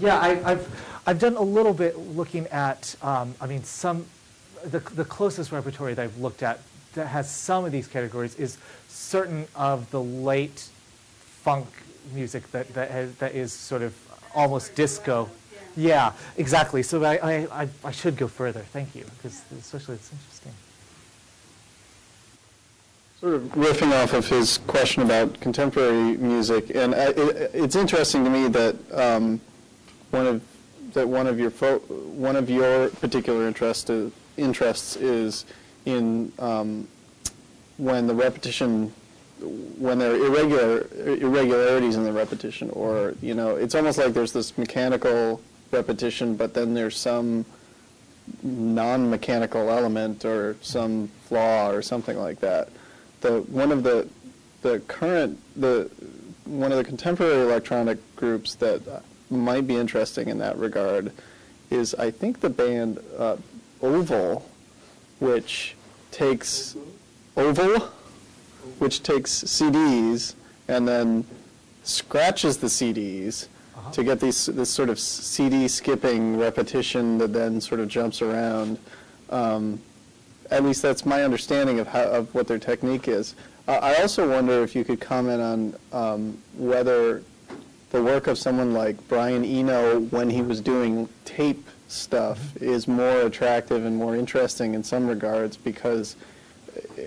Yeah, 0.00 0.18
I, 0.18 0.52
I've, 0.52 1.02
I've 1.06 1.18
done 1.18 1.36
a 1.36 1.42
little 1.42 1.74
bit 1.74 1.98
looking 1.98 2.46
at, 2.46 2.94
um, 3.02 3.34
I 3.40 3.46
mean, 3.46 3.64
some, 3.64 4.06
the, 4.62 4.78
the 4.78 5.04
closest 5.04 5.52
repertory 5.52 5.94
that 5.94 6.02
I've 6.02 6.18
looked 6.18 6.42
at 6.42 6.60
that 6.94 7.08
has 7.08 7.30
some 7.30 7.64
of 7.64 7.72
these 7.72 7.86
categories 7.86 8.34
is 8.36 8.56
certain 8.88 9.46
of 9.54 9.90
the 9.90 10.00
late 10.00 10.68
funk 11.18 11.66
music 12.12 12.50
that, 12.52 12.72
that, 12.74 12.90
has, 12.90 13.14
that 13.16 13.34
is 13.34 13.52
sort 13.52 13.82
of 13.82 13.94
almost 14.34 14.74
disco. 14.74 15.28
Yeah, 15.76 16.12
exactly. 16.36 16.82
So 16.82 17.04
I, 17.04 17.46
I, 17.50 17.68
I, 17.84 17.90
should 17.92 18.16
go 18.16 18.26
further. 18.26 18.60
Thank 18.60 18.94
you, 18.96 19.04
because 19.16 19.42
especially 19.58 19.94
it's 19.96 20.10
interesting. 20.12 20.52
Sort 23.20 23.34
of 23.34 23.42
riffing 23.52 23.92
off 24.02 24.12
of 24.12 24.26
his 24.26 24.58
question 24.58 25.02
about 25.02 25.40
contemporary 25.40 26.16
music, 26.16 26.74
and 26.74 26.94
I, 26.94 27.08
it, 27.10 27.50
it's 27.54 27.76
interesting 27.76 28.24
to 28.24 28.30
me 28.30 28.48
that 28.48 28.76
um, 28.92 29.40
one 30.10 30.26
of 30.26 30.42
that 30.94 31.08
one 31.08 31.26
of 31.26 31.38
your 31.38 31.50
one 31.50 32.36
of 32.36 32.48
your 32.48 32.88
particular 32.88 33.46
interest 33.46 33.90
interests 34.36 34.96
is 34.96 35.44
in 35.84 36.32
um, 36.38 36.88
when 37.76 38.06
the 38.06 38.14
repetition 38.14 38.92
when 39.40 39.98
there 39.98 40.12
are 40.12 40.16
irregular 40.16 40.86
irregularities 40.96 41.96
in 41.96 42.04
the 42.04 42.12
repetition, 42.12 42.70
or 42.70 43.14
you 43.20 43.34
know, 43.34 43.56
it's 43.56 43.74
almost 43.74 43.98
like 43.98 44.12
there's 44.12 44.32
this 44.32 44.56
mechanical 44.58 45.40
repetition, 45.70 46.36
but 46.36 46.54
then 46.54 46.74
there's 46.74 46.96
some 46.96 47.44
non-mechanical 48.42 49.70
element 49.70 50.24
or 50.24 50.56
some 50.60 51.08
flaw 51.24 51.70
or 51.70 51.82
something 51.82 52.18
like 52.18 52.40
that. 52.40 52.68
The 53.20 53.40
one 53.42 53.72
of 53.72 53.82
the 53.82 54.08
the 54.62 54.80
current 54.80 55.38
the 55.56 55.90
one 56.44 56.72
of 56.72 56.78
the 56.78 56.84
contemporary 56.84 57.42
electronic 57.42 57.98
groups 58.16 58.54
that 58.56 59.02
might 59.30 59.66
be 59.66 59.76
interesting 59.76 60.28
in 60.28 60.38
that 60.38 60.56
regard 60.58 61.12
is 61.70 61.94
I 61.94 62.10
think 62.10 62.40
the 62.40 62.50
band 62.50 62.98
uh, 63.18 63.36
Oval, 63.82 64.48
which 65.18 65.76
takes 66.10 66.76
Oval, 67.36 67.90
which 68.78 69.02
takes 69.02 69.30
CDs 69.44 70.34
and 70.68 70.86
then 70.86 71.24
scratches 71.82 72.58
the 72.58 72.66
CDs 72.66 73.48
to 73.92 74.04
get 74.04 74.20
these 74.20 74.46
this 74.46 74.70
sort 74.70 74.90
of 74.90 74.98
CD 74.98 75.66
skipping 75.68 76.36
repetition 76.36 77.18
that 77.18 77.32
then 77.32 77.60
sort 77.60 77.80
of 77.80 77.88
jumps 77.88 78.20
around. 78.22 78.78
Um, 79.30 79.80
at 80.50 80.64
least 80.64 80.82
that's 80.82 81.04
my 81.04 81.22
understanding 81.22 81.78
of 81.80 81.86
how 81.86 82.04
of 82.04 82.34
what 82.34 82.46
their 82.46 82.58
technique 82.58 83.08
is. 83.08 83.34
Uh, 83.66 83.72
I 83.82 84.00
also 84.00 84.28
wonder 84.28 84.62
if 84.62 84.74
you 84.74 84.84
could 84.84 85.00
comment 85.00 85.42
on 85.42 85.74
um, 85.92 86.38
whether 86.56 87.22
the 87.90 88.02
work 88.02 88.26
of 88.26 88.38
someone 88.38 88.72
like 88.72 88.96
Brian 89.08 89.44
Eno 89.44 90.00
when 90.00 90.28
he 90.28 90.42
was 90.42 90.60
doing 90.60 91.08
tape 91.24 91.66
stuff 91.88 92.56
is 92.62 92.86
more 92.86 93.22
attractive 93.22 93.84
and 93.84 93.96
more 93.96 94.14
interesting 94.14 94.74
in 94.74 94.82
some 94.82 95.06
regards 95.06 95.56
because 95.56 96.16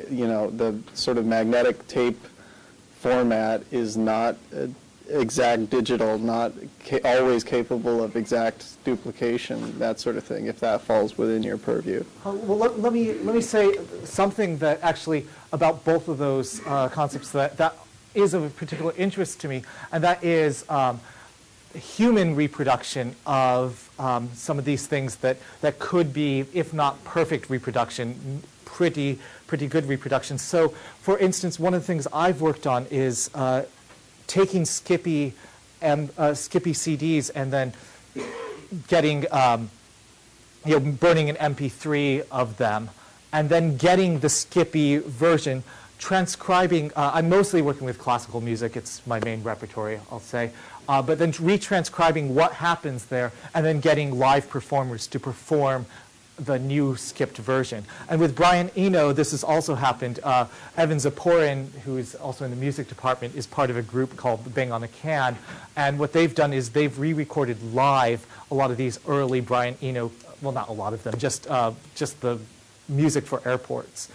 you 0.10 0.27
know 0.27 0.49
the 0.49 0.77
sort 0.93 1.18
of 1.18 1.26
magnetic 1.26 1.88
tape 1.88 2.19
format 2.99 3.64
is 3.72 3.98
not 3.98 4.38
uh, 4.56 4.68
exact 5.10 5.69
digital, 5.69 6.18
not 6.18 6.53
ca- 6.85 7.02
always 7.03 7.43
capable 7.43 8.03
of 8.03 8.15
exact 8.15 8.84
duplication, 8.84 9.77
that 9.80 9.99
sort 9.99 10.15
of 10.15 10.23
thing, 10.23 10.45
if 10.45 10.60
that 10.60 10.81
falls 10.81 11.18
within 11.18 11.43
your 11.43 11.57
purview. 11.57 12.03
Uh, 12.26 12.31
well, 12.31 12.57
let, 12.57 12.80
let 12.80 12.93
me 12.93 13.14
let 13.14 13.35
me 13.35 13.41
say 13.41 13.77
something 14.03 14.57
that 14.60 14.80
actually 14.81 15.26
about 15.52 15.84
both 15.84 16.07
of 16.07 16.18
those 16.18 16.61
uh, 16.65 16.89
concepts 16.89 17.31
that 17.31 17.57
that 17.57 17.76
is 18.14 18.34
of 18.34 18.56
particular 18.57 18.93
interest 18.98 19.39
to 19.41 19.48
me, 19.48 19.64
and 19.91 20.03
that 20.03 20.23
is 20.23 20.69
um, 20.69 20.99
human 21.73 22.35
reproduction 22.35 23.15
of 23.26 23.89
um, 23.99 24.30
some 24.34 24.60
of 24.60 24.65
these 24.65 24.88
things 24.88 25.18
that 25.18 25.38
that 25.61 25.80
could 25.80 26.14
be, 26.14 26.45
if 26.53 26.73
not 26.73 27.03
perfect 27.03 27.49
reproduction, 27.49 28.43
pretty 28.65 29.19
pretty 29.52 29.68
good 29.68 29.86
reproduction. 29.86 30.38
So, 30.38 30.69
for 31.02 31.18
instance, 31.18 31.60
one 31.60 31.73
of 31.73 31.82
the 31.82 31.86
things 31.86 32.07
I've 32.14 32.40
worked 32.40 32.65
on 32.65 32.86
is 32.90 33.30
uh, 33.36 33.64
taking 34.26 34.64
Skippy 34.64 35.34
and 35.82 36.10
uh, 36.18 36.34
Skippy 36.34 36.72
CDs 36.72 37.30
and 37.36 37.52
then 37.52 37.73
getting 38.88 39.26
um, 39.30 39.69
you 40.64 40.80
know, 40.80 40.91
burning 40.94 41.30
an 41.30 41.36
MP3 41.53 42.28
of 42.32 42.56
them, 42.56 42.91
and 43.34 43.49
then 43.49 43.76
getting 43.76 44.19
the 44.19 44.30
Skippy 44.30 44.99
version, 44.99 45.65
transcribing. 45.99 46.94
Uh, 46.95 47.11
I'm 47.15 47.28
mostly 47.28 47.61
working 47.61 47.84
with 47.84 47.99
classical 47.99 48.40
music; 48.40 48.78
it's 48.78 49.06
my 49.06 49.19
main 49.19 49.44
repertory, 49.44 49.99
I'll 50.10 50.22
say. 50.22 50.52
Uh, 50.88 51.02
but 51.02 51.19
then 51.19 51.34
retranscribing 51.34 52.30
what 52.30 52.53
happens 52.53 53.07
there, 53.07 53.34
and 53.53 53.65
then 53.65 53.82
getting 53.82 54.18
live 54.18 54.49
performers 54.49 55.07
to 55.07 55.19
perform 55.19 55.88
the 56.42 56.58
new 56.58 56.96
skipped 56.96 57.38
version. 57.38 57.86
And 58.10 58.20
with 58.20 58.36
Brian 58.36 58.72
Eno, 58.76 59.14
this 59.14 59.32
has 59.32 59.44
also 59.44 59.76
happened. 59.76 60.20
Uh, 60.24 60.48
Evan 60.76 60.98
Ziporyn, 60.98 61.70
who 61.82 61.98
is 61.98 62.16
also 62.16 62.46
in 62.46 62.52
the 62.52 62.58
music 62.58 62.88
department, 62.88 63.36
is 63.36 63.46
part 63.46 63.70
of 63.70 63.78
a 63.78 63.82
group 63.82 64.18
called 64.18 64.54
Bang 64.54 64.72
on 64.72 64.84
a 64.84 64.88
Can. 64.88 65.38
And 65.76 66.00
what 66.00 66.14
they've 66.14 66.34
done 66.34 66.52
is 66.52 66.72
they've 66.72 66.98
re-recorded 66.98 67.74
live 67.74 68.26
a 68.50 68.56
lot 68.56 68.72
of 68.72 68.78
these 68.78 69.00
early 69.08 69.40
Brian 69.40 69.78
Eno, 69.82 70.12
well, 70.42 70.52
not 70.52 70.70
a 70.70 70.74
lot 70.74 70.94
of 70.94 71.04
them, 71.04 71.18
just, 71.18 71.48
uh, 71.48 71.72
just 71.96 72.20
the 72.22 72.40
music 72.90 73.26
for 73.26 73.48
airports. 73.48 74.10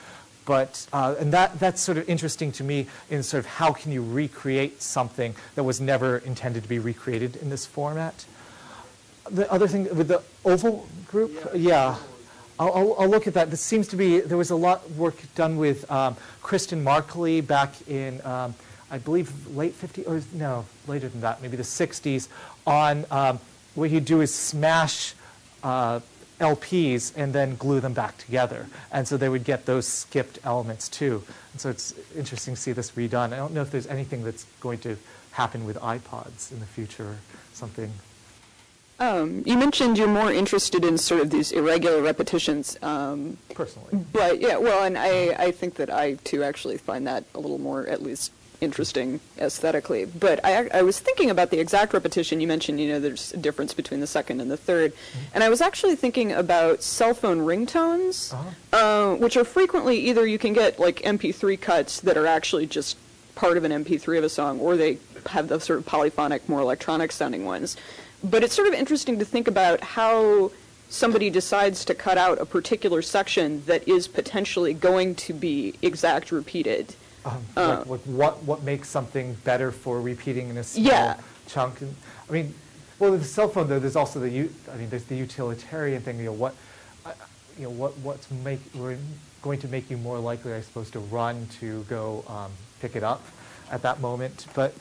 But, 0.45 0.87
uh, 0.93 1.17
and 1.19 1.33
that, 1.33 1.59
that's 1.59 1.81
sort 1.81 1.99
of 1.99 2.09
interesting 2.09 2.53
to 2.53 2.65
me 2.65 2.87
in 3.11 3.23
sort 3.23 3.41
of 3.41 3.47
how 3.47 3.73
can 3.73 3.91
you 3.91 4.03
recreate 4.03 4.81
something 4.81 5.35
that 5.57 5.65
was 5.65 5.81
never 5.81 6.19
intended 6.19 6.63
to 6.63 6.69
be 6.69 6.79
recreated 6.79 7.37
in 7.37 7.51
this 7.51 7.67
format. 7.67 8.25
The 9.29 9.51
other 9.51 9.67
thing 9.67 9.85
with 9.97 10.07
the 10.07 10.23
oval 10.45 10.87
group, 11.09 11.51
yeah, 11.53 11.97
I'll, 12.59 12.73
I'll, 12.73 12.97
I'll 13.01 13.09
look 13.09 13.27
at 13.27 13.35
that. 13.35 13.51
This 13.51 13.61
seems 13.61 13.89
to 13.89 13.97
be 13.97 14.21
there 14.21 14.39
was 14.39 14.51
a 14.51 14.57
lot 14.57 14.85
of 14.85 14.99
work 14.99 15.17
done 15.35 15.57
with 15.57 15.91
um, 15.91 16.17
Christian 16.43 16.83
Marclay 16.83 17.41
back 17.41 17.75
in 17.89 18.25
um, 18.25 18.55
I 18.91 18.99
believe 18.99 19.57
late 19.57 19.79
50s 19.81 20.09
or 20.09 20.23
no 20.37 20.65
later 20.87 21.09
than 21.09 21.21
that, 21.23 21.43
maybe 21.43 21.57
the 21.57 21.63
60s, 21.63 22.29
on 22.67 23.05
um, 23.11 23.41
what 23.75 23.91
he'd 23.91 24.05
do 24.05 24.21
is 24.21 24.35
smash 24.35 25.15
uh, 25.63 26.01
LPs 26.41 27.13
and 27.17 27.33
then 27.33 27.57
glue 27.57 27.81
them 27.81 27.95
back 27.95 28.17
together, 28.19 28.67
and 28.93 29.09
so 29.09 29.17
they 29.17 29.29
would 29.29 29.45
get 29.45 29.67
those 29.67 29.87
skipped 29.87 30.39
elements 30.45 30.89
too. 30.89 31.23
And 31.53 31.61
so 31.61 31.71
it's 31.71 31.95
interesting 32.17 32.55
to 32.55 32.61
see 32.61 32.73
this 32.73 32.93
redone. 32.93 33.33
I 33.33 33.37
don't 33.37 33.55
know 33.55 33.63
if 33.63 33.71
there's 33.71 33.87
anything 33.87 34.23
that's 34.23 34.45
going 34.61 34.79
to 34.81 34.97
happen 35.33 35.65
with 35.65 35.77
iPods 35.79 36.53
in 36.53 36.61
the 36.61 36.67
future 36.67 37.05
or 37.05 37.17
something 37.53 37.93
Um, 38.99 39.43
you 39.45 39.59
mentioned 39.59 39.99
you're 39.99 40.09
more 40.09 40.33
interested 40.33 40.85
in 40.85 40.97
sort 40.97 41.21
of 41.21 41.31
these 41.31 41.53
irregular 41.53 42.01
repetitions. 42.01 42.79
Um, 42.83 43.37
personally. 43.55 44.05
but 44.13 44.41
yeah, 44.41 44.57
well, 44.57 44.85
and 44.85 44.97
I, 44.97 45.35
I 45.39 45.51
think 45.51 45.75
that 45.75 45.91
I 45.91 46.15
too 46.25 46.43
actually 46.43 46.79
find 46.79 47.07
that 47.07 47.25
a 47.35 47.41
little 47.41 47.59
more 47.59 47.87
at 47.87 48.03
least 48.03 48.33
interesting 48.61 49.21
aesthetically. 49.39 50.05
But 50.05 50.45
I, 50.45 50.69
I 50.69 50.83
was 50.83 50.99
thinking 50.99 51.31
about 51.31 51.51
the 51.51 51.59
exact 51.59 51.93
repetition. 51.93 52.41
You 52.41 52.47
mentioned, 52.47 52.81
you 52.81 52.89
know, 52.89 53.01
there's 53.01 53.33
a 53.35 53.37
difference 53.37 53.75
between 53.75 54.01
the 54.01 54.07
second 54.07 54.41
and 54.41 54.51
the 54.51 54.57
3rd 54.57 54.93
And 55.35 55.45
I 55.45 55.49
was 55.49 55.61
actually 55.61 55.97
thinking 55.97 56.33
about 56.33 56.83
cell 56.83 57.15
phone 57.15 57.41
ringtones, 57.41 58.35
uh, 58.73 59.17
which 59.17 59.37
are 59.37 59.45
frequently 59.45 59.99
either 59.99 60.27
you 60.27 60.39
can 60.39 60.53
get 60.53 60.79
like 60.79 61.03
MP3 61.03 61.61
cuts 61.61 62.01
that 62.01 62.17
are 62.17 62.27
actually 62.27 62.67
just 62.67 62.97
part 63.35 63.57
of 63.59 63.65
an 63.65 63.73
MP3 63.85 64.19
of 64.19 64.25
a 64.25 64.29
song, 64.31 64.59
or 64.61 64.77
they 64.77 64.99
have 65.27 65.49
the 65.49 65.61
sort 65.61 65.79
of 65.79 65.87
polyphonic, 65.87 66.49
more 66.49 66.61
electronic 66.61 67.13
sounding 67.13 67.45
ones. 67.45 67.77
But 68.25 68.43
it's 68.43 68.55
sort 68.55 68.69
of 68.69 68.75
interesting 68.75 69.19
to 69.19 69.25
think 69.25 69.47
about 69.49 69.81
how 69.83 70.51
somebody 70.89 71.31
decides 71.31 71.85
to 71.85 71.95
cut 71.95 72.17
out 72.19 72.41
a 72.41 72.47
particular 72.47 73.03
section 73.03 73.63
that 73.67 73.87
is 73.89 74.07
potentially 74.09 74.73
going 74.73 75.15
to 75.17 75.33
be 75.33 75.75
exact 75.83 76.31
repeated. 76.33 76.95
Um, 77.25 77.45
Uh, 77.57 77.69
like, 77.69 77.87
like 77.89 78.01
what 78.03 78.43
what 78.45 78.63
makes 78.63 78.89
something 78.89 79.35
better 79.45 79.73
for 79.73 80.01
repeating 80.01 80.49
in 80.49 80.57
a 80.57 80.65
small 80.65 80.85
Yeah. 80.87 81.17
chunk? 81.49 81.81
And, 81.81 81.95
I 82.29 82.33
mean, 82.33 82.55
well, 82.99 83.11
with 83.11 83.23
the 83.23 83.29
cell 83.29 83.49
phone 83.49 83.69
though, 83.69 83.79
there's 83.81 83.97
also 83.97 84.21
the 84.21 84.29
I 84.73 84.77
mean, 84.77 84.91
there's 84.91 85.05
the 85.05 85.17
utilitarian 85.17 86.03
thing. 86.03 86.19
You 86.19 86.27
know 86.27 86.33
what, 86.33 86.55
I- 87.05 87.13
you 87.59 87.65
know 87.65 87.71
what 87.71 87.99
what's 87.99 88.31
make 88.31 88.61
we're 88.75 88.97
going 89.43 89.59
to 89.61 89.69
make 89.69 89.91
you 89.91 89.97
more 89.97 90.19
likely, 90.19 90.53
I 90.55 90.61
suppose, 90.61 90.91
to 90.93 91.01
run 91.01 91.49
to 91.61 91.83
go 91.89 92.25
um, 92.29 92.53
pick 92.81 92.95
it 92.97 93.03
up 93.03 93.23
at 93.71 93.83
that 93.83 94.01
moment. 94.01 94.47
But 94.55 94.73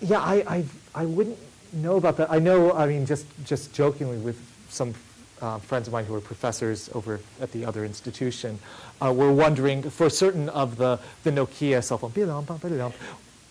yeah, 0.00 0.20
I 0.20 0.44
I 0.56 0.64
I 0.94 1.06
wouldn't 1.06 1.38
know 1.72 1.96
about 1.96 2.16
that. 2.18 2.30
I 2.30 2.38
know. 2.38 2.72
I 2.72 2.86
mean, 2.86 3.06
just 3.06 3.26
just 3.44 3.72
jokingly 3.72 4.18
with 4.18 4.40
some 4.68 4.94
uh, 5.40 5.58
friends 5.58 5.86
of 5.86 5.92
mine 5.92 6.04
who 6.04 6.14
are 6.14 6.20
professors 6.20 6.90
over 6.94 7.20
at 7.40 7.52
the 7.52 7.64
other 7.64 7.84
institution 7.84 8.58
uh, 9.00 9.12
were 9.12 9.32
wondering 9.32 9.82
for 9.82 10.10
certain 10.10 10.48
of 10.50 10.76
the, 10.76 10.98
the 11.24 11.30
Nokia 11.30 11.82
cell 11.82 11.98
phone, 11.98 12.92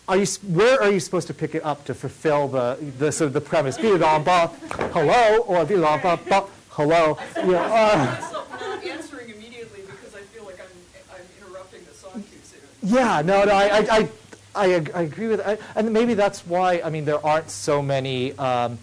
are 0.08 0.16
you, 0.16 0.26
where 0.48 0.82
are 0.82 0.90
you 0.90 0.98
supposed 0.98 1.28
to 1.28 1.34
pick 1.34 1.54
it 1.54 1.64
up 1.64 1.84
to 1.84 1.94
fulfill 1.94 2.48
the, 2.48 2.78
the 2.98 3.12
sort 3.12 3.28
of 3.28 3.32
the 3.32 3.40
premise? 3.40 3.78
Be 3.78 3.88
it 3.88 4.02
on 4.02 4.24
ba, 4.24 4.48
hello, 4.92 5.38
or 5.42 5.64
be 5.64 5.76
on 5.76 6.00
ba, 6.00 6.18
ba, 6.28 6.46
hello. 6.70 7.16
Know, 7.36 7.54
uh, 7.54 8.18
myself 8.20 8.50
not 8.60 8.84
answering 8.84 9.30
immediately 9.30 9.82
because 9.82 10.14
I 10.14 10.20
feel 10.20 10.44
like 10.44 10.58
I'm, 10.58 10.66
I'm 11.14 11.22
interrupting 11.38 11.82
the 11.84 11.94
song. 11.94 12.24
Yeah, 12.82 13.22
no, 13.22 13.44
no, 13.44 13.52
I, 13.52 13.98
I, 13.98 14.08
I, 14.54 14.72
ag- 14.72 14.90
I 14.94 15.02
agree 15.02 15.28
with, 15.28 15.40
I, 15.40 15.58
and 15.74 15.92
maybe 15.92 16.14
that's 16.14 16.46
why, 16.46 16.80
I 16.84 16.90
mean, 16.90 17.04
there 17.04 17.24
aren't 17.24 17.50
so 17.50 17.82
many, 17.82 18.36
um, 18.38 18.78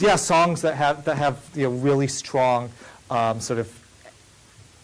yeah, 0.00 0.16
songs 0.16 0.62
that 0.62 0.74
have, 0.74 1.04
that 1.04 1.16
have, 1.18 1.48
you 1.54 1.64
know, 1.64 1.70
really 1.70 2.08
strong, 2.08 2.70
um, 3.10 3.40
sort 3.40 3.58
of, 3.58 3.72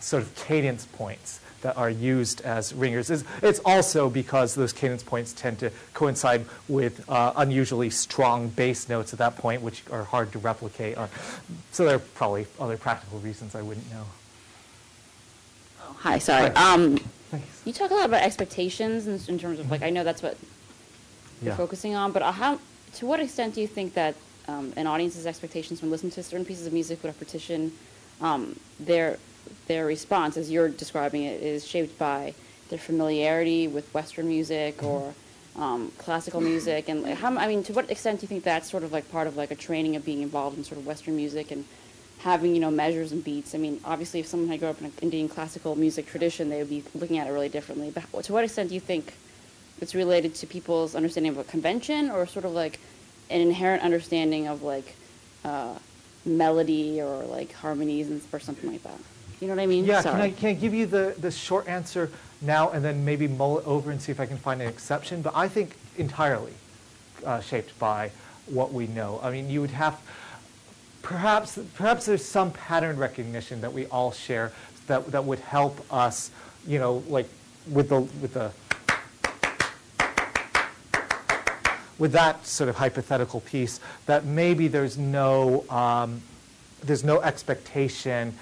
sort 0.01 0.23
of 0.23 0.35
cadence 0.35 0.87
points 0.87 1.41
that 1.63 1.77
are 1.79 1.89
used 1.89 2.43
as 2.43 2.75
ringers. 2.75 3.09
It's, 3.09 3.25
it's 3.43 3.61
also 3.65 4.11
because 4.11 4.55
those 4.55 4.75
cadence 4.75 5.03
points 5.03 5.33
tend 5.33 5.59
to 5.61 5.71
coincide 5.95 6.45
with 6.69 7.09
uh, 7.09 7.33
unusually 7.37 7.89
strong 7.89 8.49
bass 8.49 8.87
notes 8.91 9.15
at 9.15 9.19
that 9.21 9.39
point, 9.39 9.63
which 9.63 9.83
are 9.91 10.05
hard 10.05 10.31
to 10.33 10.39
replicate. 10.39 10.99
So 11.73 11.87
there 11.87 11.97
are 11.97 12.01
probably 12.01 12.47
other 12.61 12.77
practical 12.77 13.19
reasons 13.21 13.55
I 13.55 13.63
wouldn't 13.63 13.91
know. 13.91 14.05
Hi, 15.81 16.19
sorry. 16.19 16.51
Hi. 16.55 16.75
Um, 16.75 16.99
Thanks. 17.39 17.63
you 17.65 17.73
talk 17.73 17.91
a 17.91 17.95
lot 17.95 18.07
about 18.07 18.23
expectations 18.23 19.07
in, 19.07 19.21
in 19.35 19.39
terms 19.39 19.59
of 19.59 19.71
like 19.71 19.83
I 19.83 19.91
know 19.91 20.05
that's 20.05 20.23
what 20.23 20.37
you're 21.43 21.51
Yeah. 21.53 21.57
focusing 21.57 21.95
on, 21.95 22.13
but 22.13 22.23
uh, 22.23 22.33
how 22.33 22.59
to 22.97 23.07
what 23.07 23.21
extent 23.21 23.55
do 23.55 23.61
you 23.61 23.67
think 23.67 23.95
that 23.95 24.15
um, 24.47 24.73
an 24.77 24.87
audience's 24.87 25.27
expectations 25.27 25.81
when 25.83 25.91
listening 25.91 26.13
to 26.13 26.23
certain 26.23 26.45
pieces 26.45 26.67
of 26.67 26.73
music 26.73 27.03
with 27.03 27.13
repetition, 27.15 27.73
um, 28.21 28.59
their 28.79 29.19
their 29.67 29.85
response, 29.87 30.37
as 30.37 30.51
you're 30.51 30.69
describing 30.69 31.23
it, 31.25 31.43
is 31.43 31.67
shaped 31.67 31.99
by 31.99 32.35
their 32.71 32.79
familiarity 32.79 33.69
with 33.69 33.93
Western 33.95 34.29
music 34.29 34.77
Mm-hmm. 34.79 34.87
or 34.87 35.15
um, 35.57 35.93
classical 35.99 36.41
music, 36.41 36.89
and 36.89 37.03
like, 37.05 37.17
how 37.19 37.37
I 37.37 37.47
mean, 37.47 37.63
to 37.65 37.73
what 37.73 37.89
extent 37.91 38.19
do 38.21 38.25
you 38.25 38.29
think 38.29 38.43
that's 38.43 38.69
sort 38.69 38.83
of 38.83 38.91
like 38.93 39.09
part 39.13 39.27
of 39.29 39.37
like 39.37 39.51
a 39.53 39.55
training 39.55 39.95
of 39.97 40.05
being 40.05 40.21
involved 40.23 40.59
in 40.59 40.65
sort 40.65 40.79
of 40.79 40.87
Western 40.87 41.15
music 41.17 41.51
and 41.53 41.65
having 42.25 42.55
you 42.55 42.61
know 42.61 42.71
measures 42.71 43.13
and 43.13 43.23
beats. 43.23 43.55
I 43.55 43.59
mean, 43.59 43.81
obviously, 43.85 44.19
if 44.19 44.27
someone 44.27 44.49
had 44.49 44.59
grown 44.59 44.71
up 44.71 44.81
in 44.81 44.87
an 44.87 44.93
Indian 45.03 45.29
classical 45.29 45.77
music 45.77 46.07
tradition, 46.07 46.49
they 46.49 46.59
would 46.59 46.71
be 46.71 46.83
looking 46.95 47.19
at 47.19 47.27
it 47.27 47.31
really 47.31 47.51
differently. 47.51 47.93
But 47.95 48.25
to 48.25 48.33
what 48.33 48.45
extent 48.45 48.71
do 48.71 48.75
you 48.75 48.81
think 48.81 49.15
it's 49.81 49.95
related 49.95 50.35
to 50.37 50.47
people's 50.47 50.95
understanding 50.95 51.33
of 51.33 51.39
a 51.39 51.45
convention, 51.45 52.11
or 52.11 52.27
sort 52.27 52.47
of 52.47 52.53
like 52.53 52.81
an 53.29 53.43
inherent 53.43 53.83
understanding 53.83 54.49
of 54.49 54.63
like 54.63 54.97
uh, 55.45 55.75
melody 56.25 57.01
or 57.01 57.25
like 57.25 57.53
harmonies 57.53 58.09
and 58.11 58.23
or 58.33 58.41
something 58.41 58.73
like 58.73 58.83
that? 58.83 58.99
You 59.41 59.49
know 59.49 59.57
what 59.57 59.63
I 59.63 59.67
mean? 59.67 59.85
Yeah, 59.85 60.01
Sorry. 60.01 60.15
can 60.15 60.23
I, 60.23 60.31
can 60.31 60.49
I 60.49 60.53
give 60.55 60.73
you 60.73 60.87
the, 60.87 61.15
the 61.19 61.31
short 61.31 61.69
answer 61.69 62.11
now 62.41 62.71
and 62.71 62.83
then 62.83 63.05
maybe 63.05 63.29
mull 63.29 63.59
it 63.59 63.67
over 63.67 63.91
and 63.91 64.01
see 64.01 64.13
if 64.13 64.19
I 64.19 64.25
can 64.25 64.39
find 64.39 64.63
an 64.63 64.69
exception? 64.69 65.21
But 65.21 65.37
I 65.37 65.49
think 65.49 65.77
entirely 65.99 66.55
uh, 67.27 67.41
shaped 67.41 67.79
by 67.79 68.11
what 68.47 68.73
we 68.73 68.87
know. 68.87 69.21
I 69.23 69.31
mean, 69.31 69.51
you 69.51 69.61
would 69.61 69.73
have, 69.73 70.01
perhaps, 71.05 71.59
perhaps 71.75 72.07
there's 72.07 72.25
some 72.25 72.51
pattern 72.51 72.97
recognition 72.97 73.61
that 73.61 73.73
we 73.73 73.87
all 73.87 74.11
share 74.11 74.53
that, 74.89 75.07
that 75.13 75.25
would 75.25 75.39
help 75.39 75.81
us, 75.93 76.31
you 76.67 76.79
know, 76.79 77.05
like 77.09 77.29
with 77.71 77.91
the, 77.91 78.01
with 78.01 78.35
the, 78.35 78.51
with 81.99 82.13
that 82.13 82.45
sort 82.45 82.69
of 82.69 82.77
hypothetical 82.77 83.41
piece, 83.41 83.79
that 84.07 84.25
maybe 84.25 84.67
there's 84.67 84.99
no, 84.99 85.69
um, 85.71 86.21
there's 86.83 87.05
no 87.05 87.21
expectation 87.21 88.37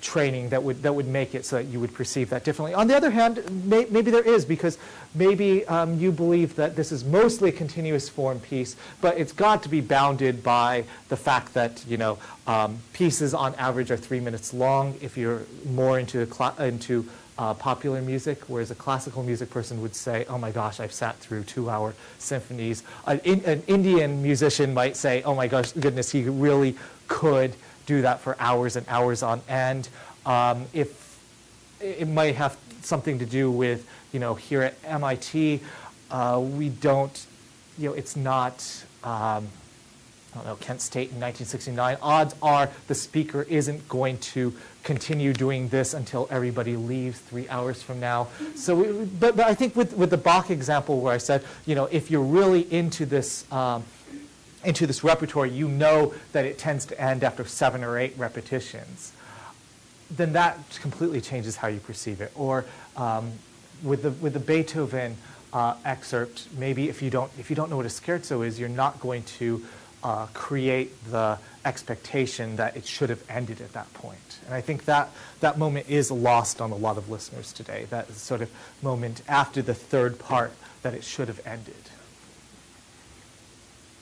training 0.00 0.50
that 0.50 0.62
would 0.62 0.82
that 0.82 0.94
would 0.94 1.06
make 1.06 1.34
it 1.34 1.44
so 1.44 1.56
that 1.56 1.64
you 1.64 1.80
would 1.80 1.94
perceive 1.94 2.30
that 2.30 2.44
differently. 2.44 2.74
On 2.74 2.86
the 2.86 2.96
other 2.96 3.10
hand, 3.10 3.42
may, 3.64 3.86
maybe 3.90 4.10
there 4.10 4.22
is 4.22 4.44
because 4.44 4.78
maybe 5.14 5.66
um, 5.66 5.98
you 5.98 6.12
believe 6.12 6.56
that 6.56 6.76
this 6.76 6.92
is 6.92 7.04
mostly 7.04 7.48
a 7.48 7.52
continuous 7.52 8.08
form 8.08 8.40
piece, 8.40 8.76
but 9.00 9.18
it's 9.18 9.32
got 9.32 9.62
to 9.62 9.68
be 9.68 9.80
bounded 9.80 10.42
by 10.42 10.84
the 11.08 11.16
fact 11.16 11.54
that 11.54 11.84
you 11.86 11.96
know 11.96 12.18
um, 12.46 12.78
pieces 12.92 13.34
on 13.34 13.54
average 13.56 13.90
are 13.90 13.96
three 13.96 14.20
minutes 14.20 14.52
long. 14.52 14.94
If 15.00 15.16
you're 15.16 15.42
more 15.64 15.98
into 15.98 16.26
into 16.58 17.08
uh, 17.38 17.54
popular 17.54 18.00
music, 18.00 18.42
whereas 18.48 18.70
a 18.70 18.74
classical 18.74 19.22
music 19.22 19.50
person 19.50 19.82
would 19.82 19.94
say, 19.94 20.24
"Oh 20.28 20.38
my 20.38 20.50
gosh, 20.50 20.80
I've 20.80 20.92
sat 20.92 21.16
through 21.16 21.44
two-hour 21.44 21.94
symphonies." 22.18 22.82
An, 23.06 23.20
in, 23.24 23.44
an 23.44 23.62
Indian 23.66 24.22
musician 24.22 24.72
might 24.72 24.96
say, 24.96 25.22
"Oh 25.22 25.34
my 25.34 25.48
gosh, 25.48 25.72
goodness, 25.72 26.10
he 26.10 26.24
really 26.24 26.76
could 27.08 27.54
do 27.86 28.02
that 28.02 28.20
for 28.20 28.36
hours 28.38 28.76
and 28.76 28.86
hours 28.88 29.22
on 29.22 29.40
end." 29.48 29.88
Um, 30.24 30.66
if 30.72 31.18
it 31.80 32.08
might 32.08 32.34
have 32.36 32.56
something 32.82 33.18
to 33.18 33.26
do 33.26 33.50
with, 33.50 33.88
you 34.12 34.20
know, 34.20 34.34
here 34.34 34.62
at 34.62 34.74
MIT, 34.84 35.60
uh, 36.10 36.40
we 36.42 36.68
don't, 36.68 37.26
you 37.78 37.88
know, 37.88 37.94
it's 37.94 38.16
not. 38.16 38.84
Um, 39.04 39.48
I 40.32 40.40
don't 40.40 40.46
know, 40.48 40.56
Kent 40.56 40.82
State 40.82 41.12
in 41.12 41.20
1969, 41.20 41.96
odds 42.02 42.34
are 42.42 42.68
the 42.88 42.94
speaker 42.94 43.46
isn't 43.48 43.88
going 43.88 44.18
to 44.18 44.52
continue 44.82 45.32
doing 45.32 45.68
this 45.68 45.94
until 45.94 46.28
everybody 46.30 46.76
leaves 46.76 47.18
three 47.18 47.48
hours 47.48 47.82
from 47.82 48.00
now. 48.00 48.28
So, 48.54 48.74
we, 48.74 49.06
but, 49.06 49.34
but 49.34 49.46
I 49.46 49.54
think 49.54 49.74
with, 49.74 49.94
with 49.94 50.10
the 50.10 50.18
Bach 50.18 50.50
example 50.50 51.00
where 51.00 51.14
I 51.14 51.16
said, 51.16 51.42
you 51.64 51.74
know, 51.74 51.86
if 51.86 52.10
you're 52.10 52.22
really 52.22 52.70
into 52.70 53.06
this, 53.06 53.50
um, 53.50 53.84
into 54.66 54.86
this 54.86 55.04
repertoire, 55.04 55.46
you 55.46 55.68
know 55.68 56.12
that 56.32 56.44
it 56.44 56.58
tends 56.58 56.84
to 56.86 57.00
end 57.00 57.22
after 57.22 57.44
seven 57.44 57.84
or 57.84 57.96
eight 57.98 58.14
repetitions, 58.18 59.12
then 60.10 60.32
that 60.32 60.58
completely 60.82 61.20
changes 61.20 61.56
how 61.56 61.68
you 61.68 61.80
perceive 61.80 62.20
it. 62.20 62.32
Or 62.34 62.64
um, 62.96 63.32
with, 63.82 64.02
the, 64.02 64.10
with 64.10 64.32
the 64.32 64.40
Beethoven 64.40 65.16
uh, 65.52 65.76
excerpt, 65.84 66.48
maybe 66.58 66.88
if 66.88 67.00
you, 67.00 67.10
don't, 67.10 67.30
if 67.38 67.48
you 67.48 67.56
don't 67.56 67.70
know 67.70 67.76
what 67.76 67.86
a 67.86 67.90
scherzo 67.90 68.44
is, 68.44 68.58
you're 68.58 68.68
not 68.68 69.00
going 69.00 69.22
to 69.22 69.64
uh, 70.02 70.26
create 70.34 70.92
the 71.10 71.38
expectation 71.64 72.56
that 72.56 72.76
it 72.76 72.86
should 72.86 73.10
have 73.10 73.22
ended 73.30 73.60
at 73.60 73.72
that 73.72 73.92
point. 73.94 74.38
And 74.46 74.54
I 74.54 74.60
think 74.60 74.84
that, 74.84 75.10
that 75.40 75.58
moment 75.58 75.88
is 75.88 76.10
lost 76.10 76.60
on 76.60 76.70
a 76.72 76.76
lot 76.76 76.98
of 76.98 77.08
listeners 77.08 77.52
today, 77.52 77.86
that 77.90 78.12
sort 78.12 78.42
of 78.42 78.50
moment 78.82 79.22
after 79.28 79.62
the 79.62 79.74
third 79.74 80.18
part 80.18 80.52
that 80.82 80.94
it 80.94 81.04
should 81.04 81.28
have 81.28 81.40
ended. 81.46 81.74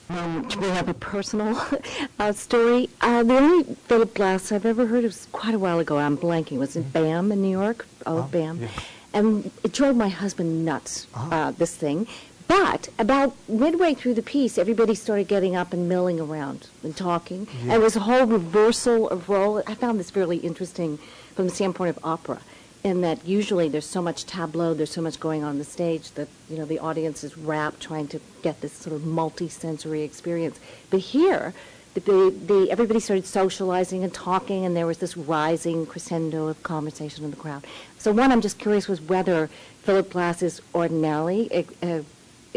Um, 0.09 0.43
bring 0.49 0.71
up 0.77 0.87
a 0.87 0.93
personal 0.93 1.59
uh, 2.19 2.31
story, 2.31 2.89
uh, 3.01 3.23
the 3.23 3.37
only 3.37 3.63
Philip 3.87 4.13
Glass 4.13 4.51
I've 4.51 4.65
ever 4.65 4.85
heard 4.85 5.03
was 5.03 5.27
quite 5.31 5.55
a 5.55 5.59
while 5.59 5.79
ago. 5.79 5.97
I'm 5.97 6.15
blanking. 6.17 6.57
Was 6.59 6.75
it 6.75 6.93
BAM 6.93 7.31
in 7.31 7.41
New 7.41 7.49
York? 7.49 7.87
Oh, 8.05 8.19
Oh, 8.19 8.21
BAM. 8.31 8.59
yeah. 8.61 8.67
And 9.13 9.49
it 9.63 9.71
drove 9.71 9.95
my 9.95 10.09
husband 10.09 10.63
nuts. 10.63 11.07
Uh-huh. 11.15 11.35
Uh, 11.35 11.51
this 11.51 11.75
thing. 11.75 12.05
But 12.47 12.89
about 12.99 13.35
midway 13.49 13.95
through 13.95 14.13
the 14.13 14.21
piece, 14.21 14.59
everybody 14.59 14.93
started 14.93 15.27
getting 15.27 15.55
up 15.55 15.73
and 15.73 15.89
milling 15.89 16.19
around 16.19 16.67
and 16.83 16.95
talking. 16.95 17.47
And 17.63 17.71
it 17.71 17.81
was 17.81 17.95
a 17.95 18.01
whole 18.01 18.27
reversal 18.27 19.09
of 19.09 19.27
role. 19.29 19.63
I 19.65 19.73
found 19.73 19.99
this 19.99 20.15
really 20.15 20.37
interesting 20.37 20.99
from 21.33 21.45
the 21.47 21.51
standpoint 21.55 21.97
of 21.97 21.99
opera, 22.05 22.39
in 22.85 23.01
that 23.01 23.25
usually 23.25 23.67
there's 23.67 23.85
so 23.85 23.99
much 23.99 24.25
tableau, 24.27 24.75
there's 24.75 24.91
so 24.91 25.01
much 25.01 25.19
going 25.19 25.43
on 25.43 25.57
the 25.57 25.63
stage 25.63 26.11
that 26.11 26.27
you 26.47 26.55
know 26.55 26.65
the 26.65 26.77
audience 26.77 27.23
is 27.23 27.35
rapt 27.35 27.81
trying 27.81 28.07
to 28.07 28.21
get 28.43 28.61
this 28.61 28.73
sort 28.73 28.95
of 28.95 29.03
multi-sensory 29.03 30.03
experience. 30.03 30.59
But 30.91 30.99
here, 30.99 31.55
the, 31.95 32.01
the 32.01 32.67
everybody 32.69 32.99
started 32.99 33.25
socializing 33.25 34.03
and 34.03 34.13
talking, 34.13 34.65
and 34.65 34.77
there 34.77 34.85
was 34.85 34.99
this 34.99 35.17
rising 35.17 35.87
crescendo 35.87 36.47
of 36.47 36.61
conversation 36.61 37.25
in 37.25 37.31
the 37.31 37.37
crowd. 37.37 37.65
So 37.97 38.11
one, 38.11 38.31
I'm 38.31 38.41
just 38.41 38.59
curious 38.59 38.87
was 38.87 39.01
whether 39.01 39.49
Philip 39.81 40.11
Glass 40.11 40.43
is 40.43 40.61
ordinarily 40.75 41.65
uh, 41.81 42.01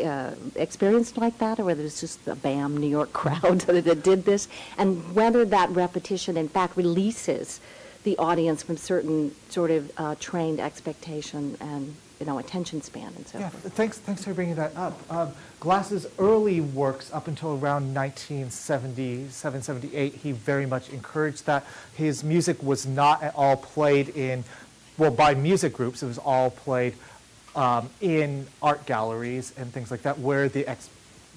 uh, 0.05 0.35
experienced 0.57 1.17
like 1.17 1.39
that, 1.39 1.59
or 1.59 1.65
whether 1.65 1.83
it's 1.83 2.01
just 2.03 2.23
the 2.27 2.35
BAM 2.35 2.77
New 2.77 2.91
York 2.91 3.13
crowd 3.23 3.63
that 3.63 4.03
did 4.03 4.27
this, 4.27 4.47
and 4.77 5.15
whether 5.15 5.47
that 5.47 5.71
repetition, 5.71 6.37
in 6.37 6.51
fact, 6.51 6.77
releases 6.77 7.61
the 8.09 8.17
audience 8.17 8.63
from 8.63 8.79
certain 8.79 9.35
sort 9.51 9.71
of 9.71 9.93
uh, 9.99 10.15
trained 10.19 10.59
expectation 10.61 11.55
and 11.61 11.95
you 12.19 12.25
know 12.25 12.39
attention 12.39 12.81
span 12.81 13.13
and 13.15 13.29
so 13.29 13.39
Yeah, 13.39 13.51
forth. 13.51 13.75
thanks, 13.75 13.99
thanks 13.99 14.25
for 14.25 14.33
bringing 14.33 14.55
that 14.55 14.75
up. 14.75 14.99
Um, 15.11 15.33
Glass's 15.61 16.07
early 16.19 16.63
works, 16.63 17.13
up 17.13 17.29
until 17.29 17.51
around 17.59 17.93
1977, 17.95 19.61
78, 19.63 20.15
he 20.15 20.33
very 20.33 20.65
much 20.65 20.89
encouraged 20.89 21.45
that. 21.45 21.67
His 21.95 22.25
music 22.25 22.63
was 22.63 22.87
not 22.87 23.23
at 23.23 23.35
all 23.37 23.59
played 23.59 24.09
in, 24.17 24.43
well, 24.97 25.11
by 25.11 25.35
music 25.35 25.75
groups. 25.75 26.03
It 26.03 26.07
was 26.07 26.17
all 26.19 26.49
played 26.51 26.95
um, 27.55 27.91
in 28.01 28.47
art 28.63 28.87
galleries 28.87 29.53
and 29.59 29.71
things 29.71 29.91
like 29.91 30.01
that, 30.03 30.19
where 30.19 30.49
the 30.49 30.67
ex- 30.67 30.89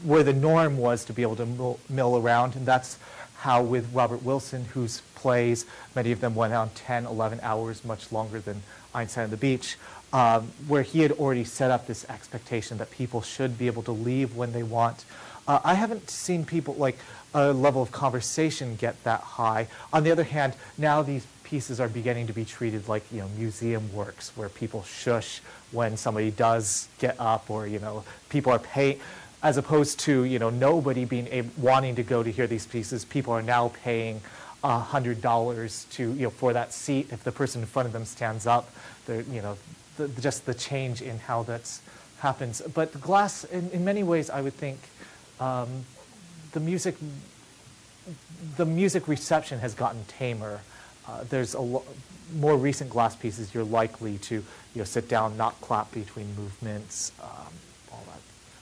where 0.04 0.24
the 0.24 0.34
norm 0.34 0.78
was 0.78 1.04
to 1.06 1.14
be 1.14 1.22
able 1.22 1.36
to 1.36 1.46
mill, 1.46 1.80
mill 1.90 2.16
around, 2.18 2.56
and 2.56 2.66
that's 2.66 2.98
how 3.42 3.64
with 3.64 3.92
Robert 3.92 4.22
Wilson, 4.22 4.66
whose 4.66 5.02
plays, 5.16 5.66
many 5.96 6.12
of 6.12 6.22
them 6.22 6.36
went 6.36 6.54
on 6.54 6.70
10, 6.70 7.08
11 7.08 7.40
hours, 7.42 7.84
much 7.84 8.12
longer 8.12 8.40
than 8.40 8.62
Einstein 8.94 9.24
on 9.24 9.30
the 9.32 9.38
Beach, 9.38 9.78
um, 10.14 10.52
where 10.68 10.84
he 10.84 11.00
had 11.00 11.12
already 11.14 11.44
set 11.44 11.72
up 11.72 11.88
this 11.88 12.06
expectation 12.08 12.78
that 12.78 12.92
people 12.92 13.24
should 13.24 13.58
be 13.58 13.66
able 13.66 13.82
to 13.82 13.92
leave 13.92 14.36
when 14.36 14.52
they 14.54 14.62
want. 14.62 15.06
Uh, 15.48 15.60
I 15.64 15.74
haven't 15.74 16.12
seen 16.12 16.46
people 16.46 16.76
like 16.76 17.00
a 17.34 17.52
level 17.52 17.82
of 17.82 17.92
conversation 17.92 18.76
get 18.76 19.04
that 19.06 19.22
high. 19.22 19.68
On 19.92 20.04
the 20.04 20.12
other 20.12 20.24
hand, 20.24 20.54
now 20.78 21.02
these 21.02 21.26
pieces 21.44 21.80
are 21.80 21.90
beginning 21.90 22.28
to 22.28 22.34
be 22.34 22.46
treated 22.46 22.88
like 22.88 23.04
you 23.12 23.22
know 23.22 23.30
museum 23.38 23.92
works, 23.92 24.32
where 24.36 24.50
people 24.50 24.84
shush 24.84 25.42
when 25.72 25.98
somebody 25.98 26.30
does 26.30 26.90
get 27.00 27.16
up, 27.20 27.50
or 27.50 27.66
you 27.66 27.80
know 27.80 28.04
people 28.30 28.52
are 28.52 28.60
paying, 28.60 29.00
as 29.44 29.58
opposed 29.58 30.00
to 30.00 30.24
you 30.24 30.40
know 30.40 30.50
nobody 30.50 31.06
being 31.06 31.28
able, 31.28 31.52
wanting 31.58 31.96
to 31.96 32.04
go 32.04 32.24
to 32.24 32.32
hear 32.32 32.48
these 32.48 32.66
pieces. 32.66 33.06
People 33.06 33.34
are 33.34 33.42
now 33.42 33.72
paying 33.84 34.22
hundred 34.64 35.22
dollars 35.22 35.86
to 35.92 36.14
you 36.14 36.24
know 36.24 36.30
for 36.30 36.54
that 36.54 36.74
seat 36.74 37.08
if 37.12 37.24
the 37.24 37.32
person 37.32 37.62
in 37.62 37.68
front 37.68 37.88
of 37.88 37.94
them 37.94 38.06
stands 38.06 38.46
up. 38.46 38.70
You 39.08 39.42
know 39.42 39.58
the, 39.98 40.08
just 40.22 40.46
the 40.46 40.54
change 40.54 41.02
in 41.02 41.20
how 41.20 41.44
that 41.44 41.80
happens. 42.20 42.62
But 42.74 43.00
glass, 43.02 43.44
in, 43.46 43.70
in 43.72 43.84
many 43.84 44.04
ways, 44.04 44.30
I 44.30 44.42
would 44.42 44.54
think 44.54 44.80
um, 45.40 45.86
the 46.52 46.60
music 46.60 46.96
the 48.58 48.66
music 48.66 49.08
reception 49.08 49.60
has 49.60 49.74
gotten 49.74 50.04
tamer. 50.06 50.62
Uh, 51.08 51.24
there's 51.30 51.56
a 51.56 51.80
more 52.36 52.58
recent 52.58 52.90
glass 52.90 53.16
pieces. 53.16 53.54
You're 53.54 53.64
likely 53.64 54.18
to 54.20 54.36
you 54.36 54.44
know 54.76 54.84
sit 54.84 55.10
down, 55.10 55.38
not 55.38 55.60
clap 55.62 55.92
between 55.92 56.28
movements, 56.36 57.12
um, 57.22 57.54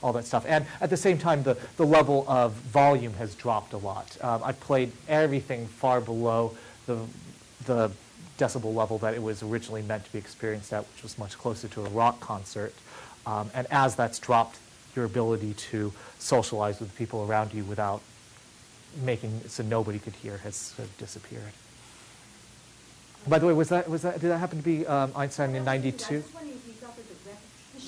all 0.01 0.13
that 0.13 0.26
stuff. 0.26 0.45
And 0.47 0.65
at 0.81 0.89
the 0.89 0.97
same 0.97 1.17
time, 1.17 1.43
the 1.43 1.57
the 1.77 1.85
level 1.85 2.26
of 2.27 2.53
volume 2.53 3.13
has 3.13 3.35
dropped 3.35 3.73
a 3.73 3.77
lot. 3.77 4.17
Um, 4.21 4.41
I 4.43 4.51
played 4.53 4.91
everything 5.07 5.67
far 5.67 6.01
below 6.01 6.55
the 6.85 6.99
the 7.65 7.91
decibel 8.38 8.73
level 8.73 8.97
that 8.99 9.13
it 9.13 9.21
was 9.21 9.43
originally 9.43 9.81
meant 9.81 10.05
to 10.05 10.11
be 10.11 10.17
experienced 10.17 10.71
at, 10.71 10.85
which 10.93 11.03
was 11.03 11.17
much 11.17 11.38
closer 11.38 11.67
to 11.67 11.85
a 11.85 11.89
rock 11.89 12.19
concert. 12.21 12.73
Um, 13.26 13.51
and 13.53 13.67
as 13.69 13.95
that's 13.95 14.17
dropped, 14.17 14.57
your 14.95 15.05
ability 15.05 15.53
to 15.53 15.93
socialize 16.17 16.80
with 16.80 16.95
people 16.95 17.26
around 17.26 17.53
you 17.53 17.63
without 17.63 18.01
making 19.03 19.41
so 19.47 19.61
nobody 19.63 19.99
could 19.99 20.13
hear 20.15 20.38
has 20.38 20.55
sort 20.55 20.88
of 20.88 20.97
disappeared. 20.97 21.53
By 23.27 23.38
the 23.38 23.45
way, 23.45 23.53
was 23.53 23.69
that 23.69 23.89
was 23.89 24.01
that 24.01 24.19
did 24.19 24.30
that 24.30 24.39
happen 24.39 24.57
to 24.57 24.63
be 24.63 24.88
um, 24.88 25.11
Einstein 25.15 25.53
in 25.53 25.65
'92? 25.65 26.23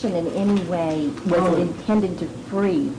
Repetition 0.04 0.28
in 0.28 0.50
any 0.50 0.64
way 0.70 1.08
was 1.26 1.54
it 1.54 1.60
intended 1.60 2.18
to 2.20 2.28
free 2.50 2.92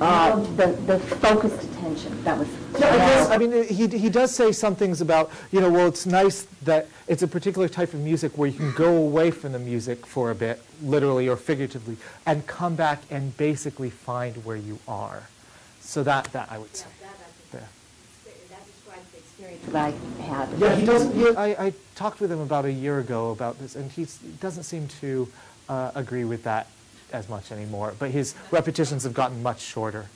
uh, 0.00 0.36
the, 0.54 0.66
the 0.86 0.98
focused 0.98 1.62
attention. 1.70 2.22
That 2.22 2.38
was. 2.38 2.48
Yeah, 2.78 2.86
I 2.86 2.96
guess, 2.96 3.30
I 3.30 3.38
mean, 3.38 3.64
he, 3.64 3.88
he 3.88 4.08
does 4.08 4.32
say 4.32 4.52
some 4.52 4.76
things 4.76 5.00
about, 5.00 5.30
you 5.50 5.60
know, 5.60 5.70
well, 5.70 5.88
it's 5.88 6.06
nice 6.06 6.42
that 6.62 6.86
it's 7.08 7.22
a 7.22 7.28
particular 7.28 7.68
type 7.68 7.94
of 7.94 8.00
music 8.00 8.38
where 8.38 8.48
you 8.48 8.56
can 8.56 8.72
go 8.74 8.96
away 8.96 9.32
from 9.32 9.52
the 9.52 9.58
music 9.58 10.06
for 10.06 10.30
a 10.30 10.34
bit, 10.36 10.62
literally 10.82 11.28
or 11.28 11.36
figuratively, 11.36 11.96
and 12.26 12.46
come 12.46 12.76
back 12.76 13.02
and 13.10 13.36
basically 13.36 13.90
find 13.90 14.44
where 14.44 14.56
you 14.56 14.78
are. 14.86 15.24
So 15.80 16.04
that, 16.04 16.26
that 16.26 16.48
I 16.52 16.58
would 16.58 16.76
say. 16.76 16.86
Yeah. 17.52 17.60
That 18.50 18.66
describes 18.66 19.10
the 19.10 19.18
experience 19.18 19.64
that 19.66 19.74
I 19.74 20.22
had. 20.22 20.58
Yeah, 20.58 20.76
he 20.76 20.86
doesn't. 20.86 21.14
He, 21.14 21.28
I, 21.34 21.66
I 21.66 21.72
talked 21.96 22.20
with 22.20 22.30
him 22.30 22.40
about 22.40 22.66
a 22.66 22.72
year 22.72 23.00
ago 23.00 23.32
about 23.32 23.58
this, 23.58 23.74
and 23.74 23.90
he 23.90 24.06
doesn't 24.38 24.62
seem 24.62 24.86
to 25.00 25.26
uh, 25.68 25.92
agree 25.94 26.24
with 26.24 26.44
that 26.44 26.66
as 27.12 27.28
much 27.28 27.52
anymore. 27.52 27.94
But 27.98 28.10
his 28.10 28.34
repetitions 28.50 29.04
have 29.04 29.14
gotten 29.14 29.42
much 29.42 29.60
shorter. 29.60 30.06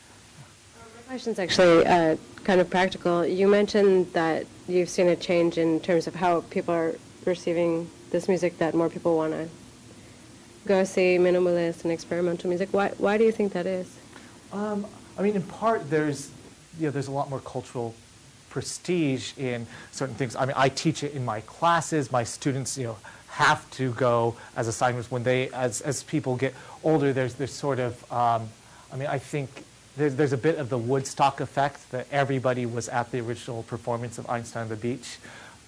My 0.96 1.02
question's 1.08 1.38
actually 1.38 1.86
uh, 1.86 2.16
kind 2.44 2.60
of 2.60 2.70
practical. 2.70 3.24
You 3.24 3.48
mentioned 3.48 4.12
that 4.12 4.46
you've 4.68 4.88
seen 4.88 5.08
a 5.08 5.16
change 5.16 5.58
in 5.58 5.80
terms 5.80 6.06
of 6.06 6.14
how 6.14 6.42
people 6.42 6.74
are 6.74 6.94
receiving 7.24 7.90
this 8.10 8.28
music, 8.28 8.58
that 8.58 8.74
more 8.74 8.90
people 8.90 9.16
want 9.16 9.32
to 9.32 9.48
go 10.66 10.84
see 10.84 11.18
minimalist 11.18 11.82
and 11.82 11.92
experimental 11.92 12.48
music. 12.48 12.68
Why, 12.72 12.88
why 12.98 13.18
do 13.18 13.24
you 13.24 13.32
think 13.32 13.52
that 13.52 13.66
is? 13.66 13.98
Um, 14.52 14.86
I 15.18 15.22
mean, 15.22 15.34
in 15.34 15.42
part, 15.42 15.88
there's, 15.90 16.30
you 16.78 16.86
know, 16.86 16.90
there's 16.90 17.08
a 17.08 17.12
lot 17.12 17.30
more 17.30 17.40
cultural 17.40 17.94
prestige 18.50 19.32
in 19.38 19.66
certain 19.92 20.14
things. 20.14 20.36
I 20.36 20.44
mean, 20.44 20.54
I 20.56 20.68
teach 20.68 21.02
it 21.02 21.14
in 21.14 21.24
my 21.24 21.40
classes. 21.42 22.12
My 22.12 22.22
students, 22.22 22.76
you 22.76 22.84
know, 22.84 22.96
have 23.32 23.68
to 23.70 23.92
go 23.92 24.36
as 24.56 24.68
assignments 24.68 25.10
when 25.10 25.22
they, 25.22 25.48
as, 25.50 25.80
as 25.80 26.02
people 26.02 26.36
get 26.36 26.54
older, 26.84 27.14
there's 27.14 27.34
this 27.34 27.50
sort 27.50 27.78
of, 27.78 28.12
um, 28.12 28.48
I 28.92 28.96
mean, 28.96 29.08
I 29.08 29.18
think 29.18 29.64
there's, 29.96 30.16
there's 30.16 30.34
a 30.34 30.38
bit 30.38 30.58
of 30.58 30.68
the 30.68 30.76
Woodstock 30.76 31.40
effect 31.40 31.90
that 31.92 32.06
everybody 32.12 32.66
was 32.66 32.90
at 32.90 33.10
the 33.10 33.20
original 33.20 33.62
performance 33.62 34.18
of 34.18 34.28
Einstein 34.28 34.64
on 34.64 34.68
the 34.68 34.76
Beach. 34.76 35.16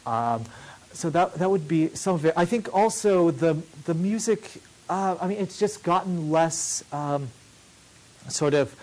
Um, 0.07 0.45
so 0.93 1.09
that, 1.09 1.35
that 1.37 1.51
would 1.51 1.67
be 1.67 1.89
some 1.95 2.15
of 2.15 2.27
it. 2.27 2.35
I 2.37 2.45
think 2.45 2.69
also 2.75 3.31
the, 3.31 3.57
the 3.87 3.95
music, 3.95 4.61
uh, 4.91 5.17
I 5.19 5.27
mean, 5.27 5.39
it's 5.39 5.59
just 5.59 5.83
gotten 5.83 6.31
less 6.31 6.85
um, 6.93 7.29
sort 8.29 8.53
of, 8.53 8.77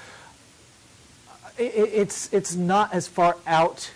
it, 1.59 1.71
it's, 1.75 2.33
it's 2.33 2.55
not 2.55 2.95
as 2.95 3.07
far 3.07 3.37
out 3.45 3.91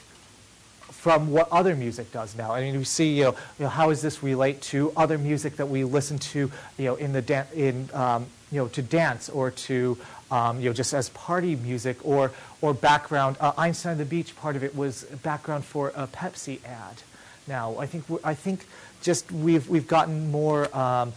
from 1.05 1.29
what 1.29 1.47
other 1.51 1.75
music 1.75 2.11
does 2.11 2.35
now. 2.35 2.51
I 2.51 2.61
mean, 2.61 2.79
we 2.79 2.83
see, 2.83 3.15
you 3.15 3.25
know, 3.25 3.31
you 3.59 3.65
know, 3.65 3.69
how 3.69 3.89
does 3.89 4.01
this 4.01 4.23
relate 4.23 4.59
to 4.73 4.91
other 4.97 5.19
music 5.19 5.55
that 5.57 5.67
we 5.67 5.83
listen 5.83 6.17
to, 6.33 6.51
you 6.79 6.85
know, 6.85 6.95
in 6.95 7.13
the 7.13 7.45
in 7.53 7.87
um, 7.93 8.25
you 8.51 8.57
know, 8.57 8.67
to 8.69 8.81
dance 8.81 9.29
or 9.29 9.51
to, 9.51 9.99
um, 10.31 10.59
you 10.59 10.67
know, 10.67 10.73
just 10.73 10.95
as 10.95 11.09
party 11.09 11.57
music 11.57 12.03
or 12.03 12.31
or 12.59 12.73
background. 12.73 13.37
Uh, 13.39 13.51
Einstein 13.55 13.91
on 13.91 13.97
the 13.99 14.05
Beach, 14.05 14.35
part 14.35 14.55
of 14.55 14.63
it 14.63 14.75
was 14.75 15.03
background 15.21 15.63
for 15.63 15.89
a 15.95 16.07
Pepsi 16.07 16.59
ad. 16.65 17.03
Now, 17.45 17.77
I 17.77 17.85
think 17.85 18.05
I 18.23 18.33
think 18.33 18.65
just 19.03 19.31
we've 19.31 19.69
we've 19.69 19.87
gotten 19.87 20.31
more. 20.31 20.75
Um, 20.75 21.13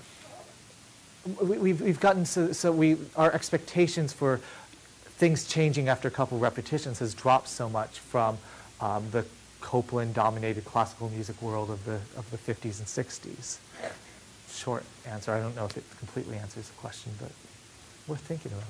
we, 1.41 1.71
have 1.71 1.81
we've 1.81 2.01
gotten 2.01 2.27
so, 2.27 2.53
so 2.53 2.73
we 2.73 2.99
our 3.17 3.33
expectations 3.33 4.13
for 4.13 4.43
things 5.17 5.47
changing 5.47 5.89
after 5.89 6.09
a 6.09 6.11
couple 6.11 6.39
repetitions 6.39 6.99
has 6.99 7.15
dropped 7.15 7.49
so 7.49 7.71
much 7.71 8.01
from 8.01 8.37
um, 8.83 9.07
the 9.13 9.25
Copland-dominated 9.61 10.65
classical 10.65 11.09
music 11.11 11.41
world 11.43 11.71
of 11.71 11.85
the 11.85 12.01
of 12.17 12.31
the 12.31 12.39
50s 12.39 12.79
and 12.79 12.87
60s. 12.87 13.59
Short 14.51 14.85
answer. 15.07 15.33
I 15.33 15.41
don't 15.41 15.55
know 15.57 15.67
if 15.67 15.77
it 15.77 15.85
completely 15.99 16.37
answers 16.37 16.69
the 16.69 16.75
question, 16.77 17.13
but 17.21 17.31
worth 18.07 18.21
thinking 18.21 18.53
about. 18.53 18.65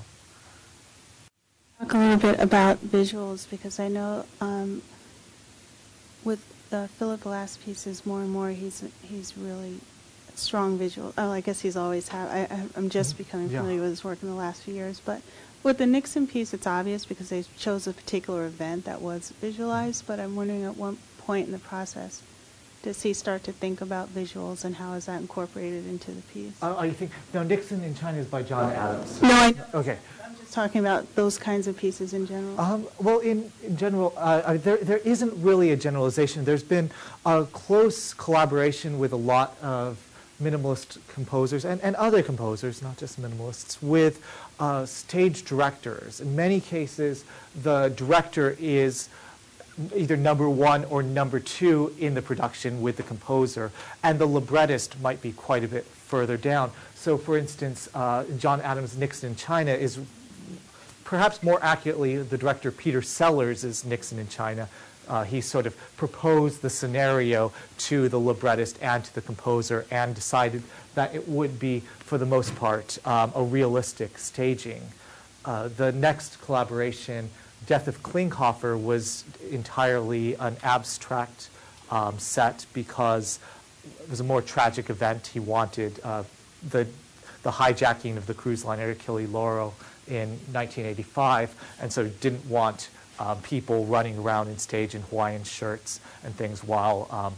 Talk 1.78 1.94
a 1.94 1.98
little 1.98 2.16
bit 2.32 2.40
about 2.40 2.78
visuals 2.84 3.48
because 3.48 3.78
I 3.78 3.88
know 3.88 4.24
um, 4.40 4.82
with 6.24 6.42
the 6.70 6.88
Philip 6.98 7.20
Glass 7.20 7.56
pieces, 7.56 8.04
more 8.04 8.20
and 8.20 8.30
more 8.30 8.50
he's 8.50 8.82
he's 9.02 9.36
really 9.38 9.80
strong 10.34 10.78
visual. 10.78 11.12
Oh, 11.18 11.30
I 11.30 11.40
guess 11.40 11.60
he's 11.60 11.76
always 11.76 12.08
had. 12.08 12.28
I, 12.28 12.66
I'm 12.76 12.90
just 12.90 13.16
becoming 13.16 13.50
Yeah. 13.50 13.60
familiar 13.60 13.80
with 13.80 13.90
his 13.90 14.04
work 14.04 14.22
in 14.22 14.28
the 14.28 14.34
last 14.34 14.62
few 14.62 14.74
years, 14.74 15.00
but 15.04 15.20
with 15.62 15.78
the 15.78 15.86
Nixon 15.86 16.26
piece, 16.26 16.54
it's 16.54 16.66
obvious 16.66 17.04
because 17.04 17.28
they 17.28 17.44
chose 17.56 17.86
a 17.86 17.92
particular 17.92 18.46
event 18.46 18.84
that 18.84 19.00
was 19.00 19.32
visualized. 19.40 20.06
But 20.06 20.20
I'm 20.20 20.36
wondering 20.36 20.64
at 20.64 20.76
what 20.76 20.94
point 21.18 21.46
in 21.46 21.52
the 21.52 21.58
process 21.58 22.22
does 22.82 23.02
he 23.02 23.12
start 23.12 23.42
to 23.44 23.52
think 23.52 23.80
about 23.80 24.14
visuals 24.14 24.64
and 24.64 24.76
how 24.76 24.94
is 24.94 25.06
that 25.06 25.20
incorporated 25.20 25.86
into 25.86 26.12
the 26.12 26.22
piece? 26.22 26.62
Uh, 26.62 26.76
I 26.76 26.90
think 26.90 27.10
now 27.34 27.42
Nixon 27.42 27.82
in 27.82 27.94
China 27.94 28.18
is 28.18 28.26
by 28.26 28.42
John 28.42 28.72
Adams. 28.72 29.20
No, 29.20 29.30
I 29.30 29.50
know. 29.50 29.64
Okay. 29.74 29.98
I'm 30.24 30.36
just 30.36 30.52
talking 30.52 30.80
about 30.80 31.14
those 31.16 31.38
kinds 31.38 31.66
of 31.66 31.76
pieces 31.76 32.14
in 32.14 32.26
general. 32.26 32.60
Um, 32.60 32.86
well, 33.00 33.18
in, 33.18 33.50
in 33.64 33.76
general, 33.76 34.14
uh, 34.16 34.42
uh, 34.44 34.56
there, 34.58 34.76
there 34.78 34.98
isn't 34.98 35.34
really 35.42 35.72
a 35.72 35.76
generalization. 35.76 36.44
There's 36.44 36.62
been 36.62 36.90
a 37.26 37.44
close 37.52 38.14
collaboration 38.14 38.98
with 38.98 39.12
a 39.12 39.16
lot 39.16 39.58
of 39.60 39.98
minimalist 40.42 40.98
composers 41.08 41.64
and, 41.64 41.80
and 41.80 41.96
other 41.96 42.22
composers, 42.22 42.82
not 42.82 42.96
just 42.96 43.20
minimalists, 43.20 43.82
with 43.82 44.22
uh, 44.60 44.86
stage 44.86 45.44
directors. 45.44 46.20
In 46.20 46.36
many 46.36 46.60
cases, 46.60 47.24
the 47.62 47.92
director 47.96 48.56
is 48.58 49.08
either 49.94 50.16
number 50.16 50.48
one 50.48 50.84
or 50.86 51.02
number 51.02 51.38
two 51.38 51.94
in 51.98 52.14
the 52.14 52.22
production 52.22 52.82
with 52.82 52.96
the 52.96 53.02
composer, 53.02 53.70
and 54.02 54.18
the 54.18 54.26
librettist 54.26 55.00
might 55.00 55.22
be 55.22 55.32
quite 55.32 55.64
a 55.64 55.68
bit 55.68 55.84
further 55.84 56.36
down. 56.36 56.70
So, 56.94 57.16
for 57.16 57.38
instance, 57.38 57.88
uh, 57.94 58.24
John 58.38 58.60
Adams' 58.60 58.96
Nixon 58.96 59.30
in 59.30 59.36
China 59.36 59.72
is 59.72 59.98
perhaps 61.04 61.42
more 61.42 61.58
accurately 61.62 62.20
the 62.22 62.36
director 62.36 62.70
Peter 62.70 63.00
Sellars 63.02 63.64
is 63.64 63.84
Nixon 63.84 64.18
in 64.18 64.28
China. 64.28 64.68
Uh, 65.08 65.24
he 65.24 65.40
sort 65.40 65.66
of 65.66 65.76
proposed 65.96 66.62
the 66.62 66.70
scenario 66.70 67.52
to 67.78 68.08
the 68.08 68.20
librettist 68.20 68.78
and 68.82 69.04
to 69.04 69.14
the 69.14 69.20
composer 69.20 69.86
and 69.90 70.14
decided 70.14 70.62
that 70.94 71.14
it 71.14 71.28
would 71.28 71.58
be, 71.58 71.80
for 72.00 72.18
the 72.18 72.26
most 72.26 72.54
part, 72.56 72.98
um, 73.06 73.32
a 73.34 73.42
realistic 73.42 74.18
staging. 74.18 74.82
Uh, 75.44 75.68
the 75.68 75.92
next 75.92 76.40
collaboration, 76.42 77.30
Death 77.66 77.88
of 77.88 78.02
Klinghoffer, 78.02 78.80
was 78.80 79.24
entirely 79.50 80.34
an 80.34 80.56
abstract 80.62 81.48
um, 81.90 82.18
set 82.18 82.66
because 82.72 83.38
it 84.02 84.10
was 84.10 84.20
a 84.20 84.24
more 84.24 84.42
tragic 84.42 84.90
event. 84.90 85.28
He 85.28 85.40
wanted 85.40 86.00
uh, 86.04 86.24
the, 86.68 86.86
the 87.42 87.50
hijacking 87.50 88.16
of 88.16 88.26
the 88.26 88.34
cruise 88.34 88.64
liner 88.64 88.90
Achille 88.90 89.26
Lauro 89.28 89.74
in 90.06 90.28
1985, 90.52 91.54
and 91.80 91.92
so 91.92 92.08
didn't 92.08 92.44
want 92.46 92.88
um, 93.18 93.40
people 93.42 93.84
running 93.86 94.18
around 94.18 94.48
in 94.48 94.58
stage 94.58 94.94
in 94.94 95.02
Hawaiian 95.02 95.44
shirts 95.44 96.00
and 96.24 96.34
things 96.34 96.62
while 96.62 97.08
um, 97.10 97.34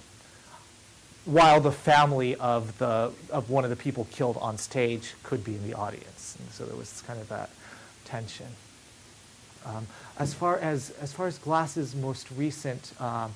while 1.26 1.60
the 1.60 1.72
family 1.72 2.34
of 2.36 2.78
the 2.78 3.12
of 3.30 3.50
one 3.50 3.64
of 3.64 3.70
the 3.70 3.76
people 3.76 4.06
killed 4.10 4.36
on 4.40 4.58
stage 4.58 5.14
could 5.22 5.44
be 5.44 5.54
in 5.54 5.68
the 5.68 5.74
audience. 5.74 6.36
And 6.38 6.50
so 6.50 6.64
there 6.64 6.76
was 6.76 7.02
kind 7.06 7.20
of 7.20 7.28
that 7.28 7.50
tension. 8.04 8.46
Um, 9.66 9.86
as 10.18 10.34
far 10.34 10.58
as 10.58 10.90
as 11.02 11.12
far 11.12 11.26
as 11.26 11.38
Glass's 11.38 11.94
most 11.94 12.30
recent 12.36 12.92
um, 13.00 13.32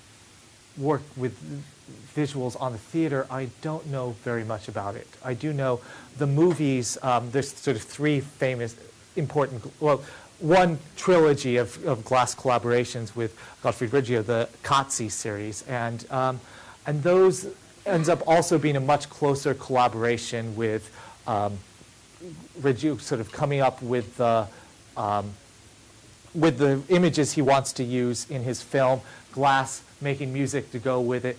worked 0.76 1.16
with 1.16 1.36
visuals 2.14 2.60
on 2.60 2.72
the 2.72 2.78
theater, 2.78 3.26
I 3.30 3.48
don't 3.60 3.86
know 3.86 4.16
very 4.22 4.44
much 4.44 4.68
about 4.68 4.96
it. 4.96 5.06
I 5.24 5.34
do 5.34 5.52
know 5.52 5.80
the 6.18 6.26
movies, 6.26 6.96
um, 7.02 7.30
there's 7.30 7.52
sort 7.52 7.76
of 7.76 7.82
three 7.82 8.20
famous, 8.20 8.76
important, 9.16 9.62
well, 9.80 10.02
one 10.44 10.78
trilogy 10.96 11.56
of, 11.56 11.82
of 11.86 12.04
glass 12.04 12.34
collaborations 12.34 13.16
with 13.16 13.34
Gottfried 13.62 13.94
Reggio, 13.94 14.20
the 14.20 14.46
Qatsi 14.62 15.10
series, 15.10 15.62
and, 15.62 16.10
um, 16.12 16.38
and 16.86 17.02
those 17.02 17.46
ends 17.86 18.10
up 18.10 18.22
also 18.28 18.58
being 18.58 18.76
a 18.76 18.80
much 18.80 19.08
closer 19.08 19.54
collaboration 19.54 20.54
with 20.54 20.94
um, 21.26 21.58
Reggio 22.60 22.98
sort 22.98 23.22
of 23.22 23.32
coming 23.32 23.60
up 23.60 23.80
with 23.80 24.18
the, 24.18 24.46
um, 24.98 25.32
with 26.34 26.58
the 26.58 26.82
images 26.90 27.32
he 27.32 27.40
wants 27.40 27.72
to 27.74 27.82
use 27.82 28.30
in 28.30 28.42
his 28.42 28.62
film, 28.62 29.00
Glass 29.32 29.82
making 30.02 30.32
music 30.32 30.70
to 30.72 30.78
go 30.78 31.00
with 31.00 31.24
it, 31.24 31.38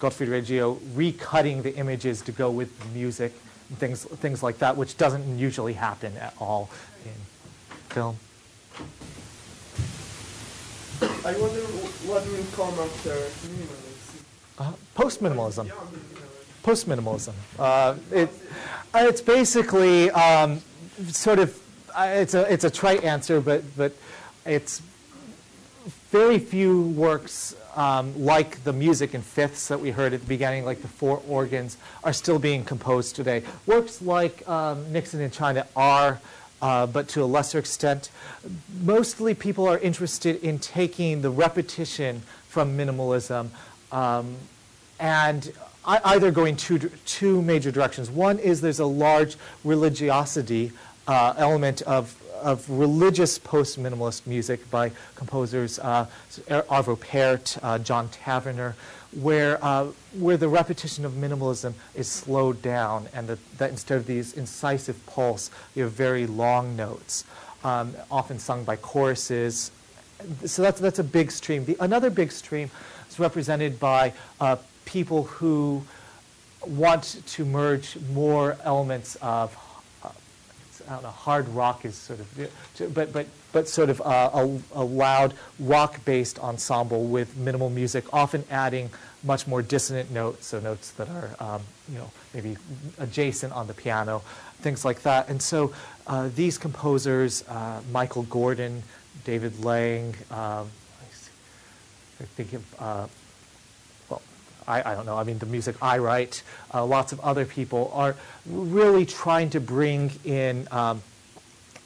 Gottfried 0.00 0.30
Reggio 0.30 0.74
recutting 0.94 1.62
the 1.62 1.74
images 1.76 2.22
to 2.22 2.32
go 2.32 2.50
with 2.50 2.76
the 2.80 2.86
music, 2.88 3.32
things, 3.76 4.04
things 4.04 4.42
like 4.42 4.58
that, 4.58 4.76
which 4.76 4.96
doesn't 4.96 5.38
usually 5.38 5.74
happen 5.74 6.16
at 6.16 6.34
all 6.40 6.68
in 7.04 7.12
film. 7.96 8.18
I 11.24 11.32
wonder 11.40 11.62
what 12.04 12.26
will 12.26 12.44
come 12.52 12.78
after 12.78 13.14
minimalism. 13.48 14.22
Uh, 14.58 14.72
Post-minimalism. 14.94 15.70
Post-minimalism. 16.62 17.32
Uh, 17.58 17.94
it, 18.12 18.28
uh, 18.92 19.06
it's 19.08 19.22
basically 19.22 20.10
um, 20.10 20.60
sort 21.08 21.38
of, 21.38 21.58
uh, 21.94 22.02
it's 22.16 22.34
a, 22.34 22.52
it's 22.52 22.64
a 22.64 22.70
trite 22.70 23.02
answer, 23.02 23.40
but, 23.40 23.64
but 23.78 23.92
it's 24.44 24.82
very 26.10 26.38
few 26.38 26.82
works 26.88 27.56
um, 27.76 28.12
like 28.22 28.62
the 28.64 28.74
music 28.74 29.14
in 29.14 29.22
fifths 29.22 29.68
that 29.68 29.80
we 29.80 29.90
heard 29.90 30.12
at 30.12 30.20
the 30.20 30.26
beginning, 30.26 30.66
like 30.66 30.82
the 30.82 30.88
four 30.88 31.22
organs, 31.26 31.78
are 32.04 32.12
still 32.12 32.38
being 32.38 32.62
composed 32.62 33.16
today. 33.16 33.42
Works 33.64 34.02
like 34.02 34.46
um, 34.46 34.92
Nixon 34.92 35.22
in 35.22 35.30
China 35.30 35.66
are, 35.74 36.20
uh, 36.62 36.86
but 36.86 37.08
to 37.08 37.22
a 37.22 37.26
lesser 37.26 37.58
extent. 37.58 38.10
Mostly 38.82 39.34
people 39.34 39.66
are 39.66 39.78
interested 39.78 40.42
in 40.42 40.58
taking 40.58 41.22
the 41.22 41.30
repetition 41.30 42.22
from 42.48 42.76
minimalism 42.76 43.48
um, 43.92 44.36
and 44.98 45.52
either 45.86 46.30
going 46.30 46.56
two, 46.56 46.78
two 47.04 47.42
major 47.42 47.70
directions. 47.70 48.10
One 48.10 48.38
is 48.38 48.60
there's 48.60 48.80
a 48.80 48.86
large 48.86 49.36
religiosity 49.64 50.72
uh, 51.06 51.34
element 51.36 51.82
of 51.82 52.20
of 52.42 52.68
religious 52.68 53.38
post-minimalist 53.38 54.26
music 54.26 54.70
by 54.70 54.90
composers 55.14 55.78
uh, 55.78 56.06
Arvo 56.48 56.98
Pärt, 56.98 57.58
uh, 57.62 57.78
John 57.78 58.08
Tavener, 58.08 58.74
where, 59.20 59.62
uh, 59.64 59.86
where 60.18 60.36
the 60.36 60.48
repetition 60.48 61.04
of 61.04 61.12
minimalism 61.12 61.72
is 61.94 62.08
slowed 62.08 62.60
down 62.60 63.08
and 63.14 63.28
that, 63.58 63.70
instead 63.70 63.96
of 63.96 64.06
these 64.06 64.34
incisive 64.34 65.04
pulse, 65.06 65.50
you 65.74 65.84
have 65.84 65.92
very 65.92 66.26
long 66.26 66.76
notes, 66.76 67.24
um, 67.64 67.94
often 68.10 68.38
sung 68.38 68.64
by 68.64 68.76
choruses. 68.76 69.70
So 70.44 70.62
that's, 70.62 70.80
that's 70.80 70.98
a 70.98 71.04
big 71.04 71.30
stream. 71.30 71.64
The, 71.64 71.76
another 71.80 72.10
big 72.10 72.30
stream 72.30 72.70
is 73.08 73.18
represented 73.18 73.80
by 73.80 74.12
uh, 74.40 74.56
people 74.84 75.24
who 75.24 75.82
want 76.66 77.22
to 77.26 77.44
merge 77.44 77.96
more 78.12 78.58
elements 78.64 79.16
of 79.16 79.56
I 80.88 80.92
don't 80.94 81.02
know, 81.02 81.08
hard 81.10 81.48
rock 81.48 81.84
is 81.84 81.96
sort 81.96 82.20
of, 82.20 82.94
but, 82.94 83.12
but, 83.12 83.26
but 83.56 83.66
sort 83.66 83.88
of 83.88 84.02
uh, 84.02 84.28
a, 84.34 84.58
a 84.74 84.84
loud 84.84 85.32
rock-based 85.58 86.38
ensemble 86.40 87.04
with 87.06 87.34
minimal 87.38 87.70
music, 87.70 88.04
often 88.12 88.44
adding 88.50 88.90
much 89.24 89.46
more 89.46 89.62
dissonant 89.62 90.10
notes, 90.10 90.48
so 90.48 90.60
notes 90.60 90.90
that 90.90 91.08
are, 91.08 91.30
um, 91.40 91.62
you 91.90 91.96
know, 91.96 92.10
maybe 92.34 92.58
adjacent 92.98 93.54
on 93.54 93.66
the 93.66 93.72
piano, 93.72 94.20
things 94.60 94.84
like 94.84 95.00
that. 95.00 95.30
And 95.30 95.40
so 95.40 95.72
uh, 96.06 96.28
these 96.34 96.58
composers, 96.58 97.48
uh, 97.48 97.80
Michael 97.90 98.24
Gordon, 98.24 98.82
David 99.24 99.64
Lang, 99.64 100.14
um, 100.30 100.68
I 102.20 102.24
think 102.36 102.52
of 102.52 102.74
uh, 102.78 103.06
I, 104.68 104.90
I, 104.90 104.94
don't 104.94 105.06
know, 105.06 105.16
I 105.16 105.24
mean, 105.24 105.38
the 105.38 105.46
music 105.46 105.76
I 105.80 105.96
write, 105.96 106.42
uh, 106.74 106.84
lots 106.84 107.12
of 107.12 107.20
other 107.20 107.46
people 107.46 107.90
are 107.94 108.16
really 108.44 109.06
trying 109.06 109.48
to 109.50 109.60
bring 109.60 110.10
in 110.24 110.68
um, 110.70 111.02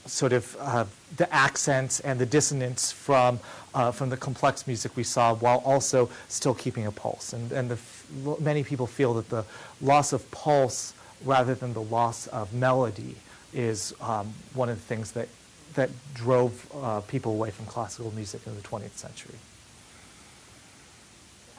sort 0.06 0.32
of 0.32 0.56
uh, 0.58 0.86
the 1.16 1.32
accents 1.34 2.00
and 2.00 2.18
the 2.18 2.26
dissonance 2.26 2.92
from, 2.92 3.40
uh, 3.74 3.90
from 3.90 4.10
the 4.10 4.16
complex 4.16 4.66
music 4.66 4.96
we 4.96 5.02
saw 5.02 5.34
while 5.34 5.62
also 5.64 6.08
still 6.28 6.54
keeping 6.54 6.86
a 6.86 6.92
pulse. 6.92 7.32
And, 7.32 7.50
and 7.52 7.70
the, 7.70 7.78
many 8.40 8.62
people 8.64 8.86
feel 8.86 9.14
that 9.14 9.28
the 9.28 9.44
loss 9.80 10.12
of 10.12 10.28
pulse 10.30 10.94
rather 11.24 11.54
than 11.54 11.72
the 11.72 11.82
loss 11.82 12.26
of 12.28 12.52
melody 12.54 13.16
is 13.52 13.94
um, 14.00 14.32
one 14.54 14.68
of 14.68 14.76
the 14.76 14.82
things 14.82 15.12
that, 15.12 15.28
that 15.74 15.90
drove 16.14 16.70
uh, 16.74 17.00
people 17.00 17.32
away 17.32 17.50
from 17.50 17.66
classical 17.66 18.12
music 18.12 18.40
in 18.46 18.54
the 18.54 18.62
20th 18.62 18.96
century. 18.96 19.34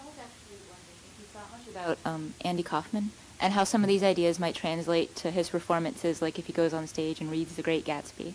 I 0.02 0.06
was 0.06 0.15
actually 0.18 0.57
wondering 0.69 0.98
if 1.06 1.19
you 1.19 1.26
thought 1.26 1.52
much 1.52 1.68
about 1.68 1.98
um, 2.10 2.34
Andy 2.41 2.64
Kaufman 2.64 3.11
and 3.41 3.53
how 3.53 3.64
some 3.64 3.84
of 3.84 3.88
these 3.88 4.03
ideas 4.03 4.40
might 4.40 4.56
translate 4.56 5.15
to 5.18 5.32
his 5.32 5.49
performances, 5.49 6.22
like 6.22 6.40
if 6.40 6.45
he 6.45 6.53
goes 6.53 6.73
on 6.73 6.88
stage 6.88 7.19
and 7.19 7.30
reads 7.30 7.56
The 7.56 7.64
Great 7.64 7.86
Gatsby. 7.86 8.34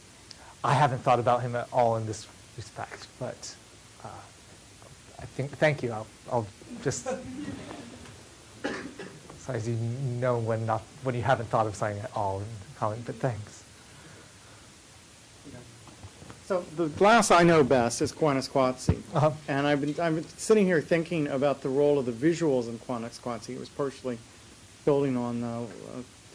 I 0.65 0.75
haven't 0.75 1.01
thought 1.01 1.19
about 1.19 1.43
him 1.43 1.55
at 1.57 1.69
all 1.73 1.97
in 1.97 2.07
this 2.07 2.27
respect, 2.57 3.07
but 3.19 3.55
uh, 4.05 4.09
I 5.21 5.25
think, 5.25 5.53
thank 5.59 5.83
you. 5.83 5.93
I'll, 5.93 6.07
I'll 6.31 6.47
just, 6.83 7.05
so 7.05 7.19
as 9.49 9.69
you 9.69 9.75
know 9.77 10.39
when, 10.39 10.67
not, 10.67 10.83
when 11.03 11.15
you 11.15 11.23
haven't 11.23 11.49
thought 11.49 11.67
of 11.67 11.77
something 11.77 12.01
at 12.03 12.11
all, 12.17 12.43
comment, 12.79 13.03
but 13.07 13.15
thanks. 13.17 13.65
So 16.47 16.65
the 16.77 16.87
glass 16.87 17.33
I 17.33 17.43
know 17.43 17.65
best 17.65 18.01
is 18.03 18.13
Koyaanisqatsi. 18.13 19.03
Uh-huh. 19.15 19.33
And 19.49 19.67
I've 19.67 19.81
been, 19.81 20.01
I've 20.01 20.15
been 20.15 20.29
sitting 20.37 20.65
here 20.65 20.81
thinking 20.81 21.27
about 21.27 21.61
the 21.61 21.69
role 21.69 21.99
of 21.99 22.07
the 22.07 22.13
visuals 22.13 22.69
in 22.69 22.79
Koyaanisqatsi. 22.79 23.51
It 23.51 23.59
was 23.59 23.69
partially 23.69 24.19
building 24.85 25.17
on 25.17 25.43
uh, 25.43 25.63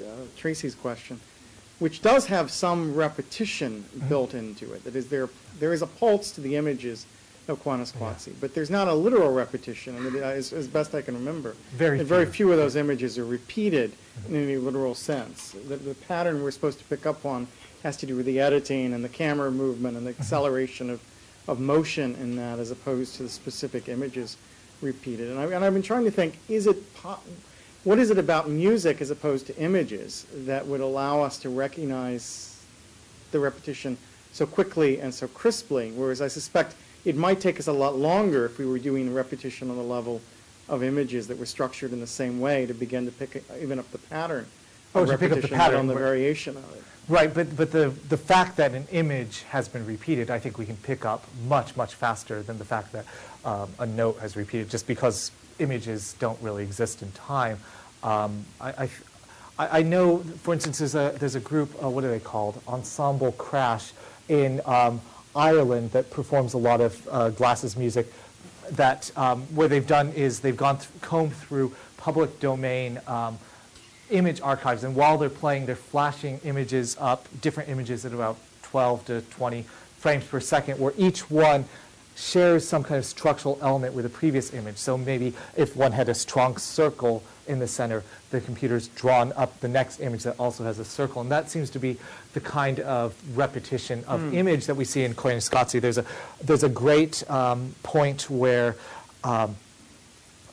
uh, 0.01 0.05
Tracy's 0.35 0.75
question, 0.75 1.17
which 1.81 2.01
does 2.03 2.27
have 2.27 2.51
some 2.51 2.93
repetition 2.93 3.71
Mm-hmm. 3.81 4.07
built 4.07 4.33
into 4.33 4.71
it. 4.73 4.83
That 4.83 4.95
is, 4.95 5.07
there, 5.07 5.27
there 5.59 5.73
is 5.73 5.81
a 5.81 5.87
pulse 5.87 6.31
to 6.31 6.41
the 6.41 6.55
images 6.55 7.05
of 7.47 7.61
Koyaanisqatsi, 7.63 8.33
but 8.39 8.53
there's 8.53 8.69
not 8.69 8.87
a 8.87 8.93
literal 8.93 9.33
repetition, 9.33 9.95
and 9.97 10.15
it, 10.15 10.23
uh, 10.23 10.27
as, 10.27 10.53
as 10.53 10.67
best 10.67 10.93
I 10.93 11.01
can 11.01 11.15
remember. 11.15 11.55
Very 11.73 11.99
and 11.99 12.07
very 12.07 12.25
few. 12.25 12.33
few 12.33 12.51
of 12.51 12.57
those 12.57 12.75
images 12.75 13.17
are 13.17 13.25
repeated 13.25 13.91
mm-hmm. 13.91 14.35
in 14.35 14.43
any 14.43 14.57
literal 14.57 14.95
sense. 14.95 15.55
The, 15.67 15.75
the 15.75 15.95
pattern 15.95 16.43
we're 16.43 16.51
supposed 16.51 16.79
to 16.79 16.85
pick 16.85 17.05
up 17.05 17.25
on 17.25 17.47
has 17.83 17.97
to 17.97 18.05
do 18.05 18.15
with 18.15 18.27
the 18.27 18.39
editing 18.39 18.93
and 18.93 19.03
the 19.03 19.09
camera 19.09 19.51
movement 19.51 19.97
and 19.97 20.05
the 20.05 20.11
mm-hmm. 20.11 20.21
acceleration 20.21 20.89
of, 20.89 21.01
of 21.47 21.59
motion 21.59 22.15
in 22.15 22.35
that 22.35 22.59
as 22.59 22.69
opposed 22.69 23.15
to 23.15 23.23
the 23.23 23.29
specific 23.29 23.89
images 23.89 24.37
repeated. 24.81 25.31
And, 25.31 25.39
I, 25.39 25.45
and 25.55 25.65
I've 25.65 25.73
been 25.73 25.81
trying 25.81 26.05
to 26.05 26.11
think, 26.11 26.37
is 26.47 26.67
it, 26.67 26.93
po- 26.93 27.19
what 27.83 27.99
is 27.99 28.11
it 28.11 28.17
about 28.17 28.49
music 28.49 29.01
as 29.01 29.09
opposed 29.09 29.47
to 29.47 29.57
images 29.57 30.25
that 30.33 30.65
would 30.67 30.81
allow 30.81 31.21
us 31.21 31.37
to 31.39 31.49
recognize 31.49 32.63
the 33.31 33.39
repetition 33.39 33.97
so 34.33 34.45
quickly 34.45 34.99
and 34.99 35.13
so 35.13 35.27
crisply, 35.27 35.91
whereas 35.91 36.21
I 36.21 36.27
suspect 36.27 36.75
it 37.05 37.15
might 37.15 37.41
take 37.41 37.59
us 37.59 37.67
a 37.67 37.73
lot 37.73 37.97
longer 37.97 38.45
if 38.45 38.59
we 38.59 38.65
were 38.65 38.79
doing 38.79 39.13
repetition 39.13 39.69
on 39.69 39.77
the 39.77 39.83
level 39.83 40.21
of 40.69 40.83
images 40.83 41.27
that 41.27 41.37
were 41.37 41.45
structured 41.45 41.91
in 41.91 41.99
the 41.99 42.07
same 42.07 42.39
way 42.39 42.65
to 42.65 42.73
begin 42.73 43.05
to 43.05 43.11
pick 43.11 43.43
even 43.61 43.79
up 43.79 43.89
the 43.91 43.97
pattern 43.97 44.45
Oh, 44.93 45.05
to 45.05 45.17
pick 45.17 45.31
up 45.31 45.41
the 45.41 45.47
pattern, 45.47 45.79
on 45.79 45.87
the 45.87 45.93
variation 45.93 46.57
of 46.57 46.75
it. 46.75 46.83
Right, 47.07 47.33
but, 47.33 47.55
but 47.55 47.71
the, 47.71 47.93
the 48.09 48.17
fact 48.17 48.57
that 48.57 48.73
an 48.73 48.87
image 48.91 49.43
has 49.43 49.67
been 49.67 49.85
repeated, 49.85 50.29
I 50.29 50.39
think 50.39 50.57
we 50.57 50.65
can 50.65 50.77
pick 50.77 51.05
up 51.05 51.25
much, 51.47 51.75
much 51.75 51.95
faster 51.95 52.43
than 52.43 52.57
the 52.57 52.65
fact 52.65 52.91
that 52.91 53.05
um, 53.45 53.69
a 53.79 53.85
note 53.85 54.19
has 54.19 54.35
repeated, 54.35 54.69
just 54.69 54.87
because 54.87 55.31
images 55.61 56.15
don't 56.19 56.41
really 56.41 56.63
exist 56.63 57.01
in 57.01 57.11
time. 57.11 57.59
Um, 58.03 58.45
I, 58.59 58.89
I, 59.59 59.79
I 59.79 59.81
know, 59.83 60.17
for 60.17 60.53
instance, 60.53 60.79
there's 60.79 60.95
a, 60.95 61.15
there's 61.19 61.35
a 61.35 61.39
group, 61.39 61.71
uh, 61.83 61.89
what 61.89 62.03
are 62.03 62.09
they 62.09 62.19
called? 62.19 62.61
Ensemble 62.67 63.31
Crash 63.33 63.93
in 64.27 64.61
um, 64.65 65.01
Ireland 65.35 65.91
that 65.91 66.09
performs 66.09 66.53
a 66.53 66.57
lot 66.57 66.81
of 66.81 67.07
uh, 67.11 67.29
Glass's 67.29 67.77
music 67.77 68.11
that 68.71 69.11
um, 69.17 69.43
what 69.53 69.69
they've 69.69 69.85
done 69.85 70.11
is 70.13 70.39
they've 70.39 70.57
gone 70.57 70.77
th- 70.77 70.89
combed 71.01 71.33
through 71.33 71.75
public 71.97 72.39
domain 72.39 72.99
um, 73.07 73.37
image 74.09 74.41
archives, 74.41 74.83
and 74.83 74.95
while 74.95 75.17
they're 75.17 75.29
playing, 75.29 75.65
they're 75.65 75.75
flashing 75.75 76.39
images 76.43 76.97
up, 76.99 77.27
different 77.41 77.69
images 77.69 78.05
at 78.05 78.13
about 78.13 78.37
12 78.63 79.05
to 79.05 79.21
20 79.21 79.63
frames 79.97 80.23
per 80.25 80.39
second, 80.39 80.79
where 80.79 80.93
each 80.97 81.29
one 81.29 81.65
shares 82.21 82.67
some 82.67 82.83
kind 82.83 82.99
of 82.99 83.05
structural 83.05 83.57
element 83.61 83.95
with 83.95 84.03
the 84.03 84.09
previous 84.09 84.53
image. 84.53 84.77
So 84.77 84.95
maybe 84.97 85.33
if 85.57 85.75
one 85.75 85.91
had 85.91 86.07
a 86.07 86.13
strong 86.13 86.57
circle 86.57 87.23
in 87.47 87.57
the 87.57 87.67
center, 87.67 88.03
the 88.29 88.39
computer's 88.39 88.87
drawn 88.89 89.33
up 89.33 89.59
the 89.59 89.67
next 89.67 89.99
image 89.99 90.23
that 90.23 90.39
also 90.39 90.63
has 90.63 90.77
a 90.77 90.85
circle. 90.85 91.21
And 91.21 91.31
that 91.31 91.49
seems 91.49 91.71
to 91.71 91.79
be 91.79 91.97
the 92.33 92.39
kind 92.39 92.79
of 92.79 93.15
repetition 93.35 94.03
of 94.07 94.21
Hmm. 94.21 94.35
image 94.35 94.67
that 94.67 94.75
we 94.75 94.85
see 94.85 95.03
in 95.03 95.15
Koyaanisqatsi. 95.15 95.81
There's 95.81 95.97
a, 95.97 96.05
there's 96.43 96.63
a 96.63 96.69
great 96.69 97.29
um, 97.29 97.73
point 97.81 98.29
where 98.29 98.75
um, 99.23 99.55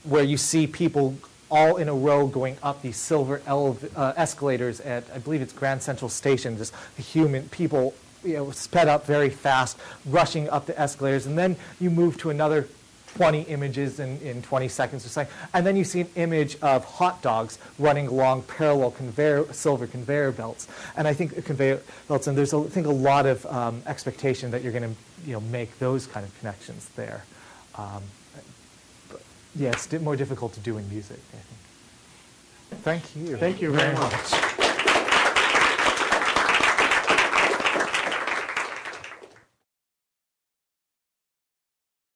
where 0.04 0.22
you 0.24 0.38
see 0.38 0.66
people 0.66 1.16
all 1.50 1.76
in 1.76 1.88
a 1.88 1.94
row 1.94 2.26
going 2.26 2.56
up 2.62 2.80
these 2.82 2.96
silver 2.96 3.42
uh, 3.46 4.12
escalators 4.16 4.80
at, 4.80 5.04
I 5.14 5.18
believe 5.18 5.42
it's 5.42 5.52
Grand 5.52 5.82
Central 5.82 6.08
Station, 6.08 6.56
just 6.56 6.74
human 6.96 7.48
people, 7.48 7.94
you 8.24 8.34
know, 8.34 8.50
sped 8.50 8.88
up 8.88 9.06
very 9.06 9.30
fast, 9.30 9.78
rushing 10.06 10.48
up 10.50 10.66
the 10.66 10.78
escalators. 10.78 11.26
And 11.26 11.38
then 11.38 11.56
you 11.80 11.90
move 11.90 12.18
to 12.18 12.30
another 12.30 12.68
20 13.14 13.42
images 13.42 14.00
in, 14.00 14.20
in 14.20 14.42
20 14.42 14.68
seconds 14.68 15.04
or 15.04 15.08
something. 15.08 15.34
And 15.54 15.66
then 15.66 15.76
you 15.76 15.84
see 15.84 16.02
an 16.02 16.10
image 16.16 16.56
of 16.62 16.84
hot 16.84 17.22
dogs 17.22 17.58
running 17.78 18.06
along 18.06 18.42
parallel 18.42 18.92
conveyor, 18.92 19.52
silver 19.52 19.86
conveyor 19.86 20.32
belts. 20.32 20.68
And 20.96 21.08
I 21.08 21.14
think 21.14 21.44
conveyor 21.44 21.80
belts, 22.06 22.26
and 22.26 22.36
there's, 22.36 22.52
a, 22.52 22.58
I 22.58 22.68
think, 22.68 22.86
a 22.86 22.90
lot 22.90 23.26
of 23.26 23.44
um, 23.46 23.82
expectation 23.86 24.50
that 24.52 24.62
you're 24.62 24.72
going 24.72 24.94
to 24.94 25.26
you 25.26 25.32
know, 25.32 25.40
make 25.40 25.78
those 25.78 26.06
kind 26.06 26.24
of 26.24 26.38
connections 26.38 26.88
there. 26.96 27.24
Um, 27.76 28.02
but 29.10 29.20
yeah, 29.56 29.70
it's 29.70 29.90
more 30.00 30.16
difficult 30.16 30.52
to 30.54 30.60
do 30.60 30.78
in 30.78 30.88
music, 30.88 31.18
I 31.32 31.36
think. 31.36 32.82
Thank 32.82 33.16
you. 33.16 33.36
Thank 33.36 33.62
you 33.62 33.72
very 33.72 33.94
much. 33.94 34.67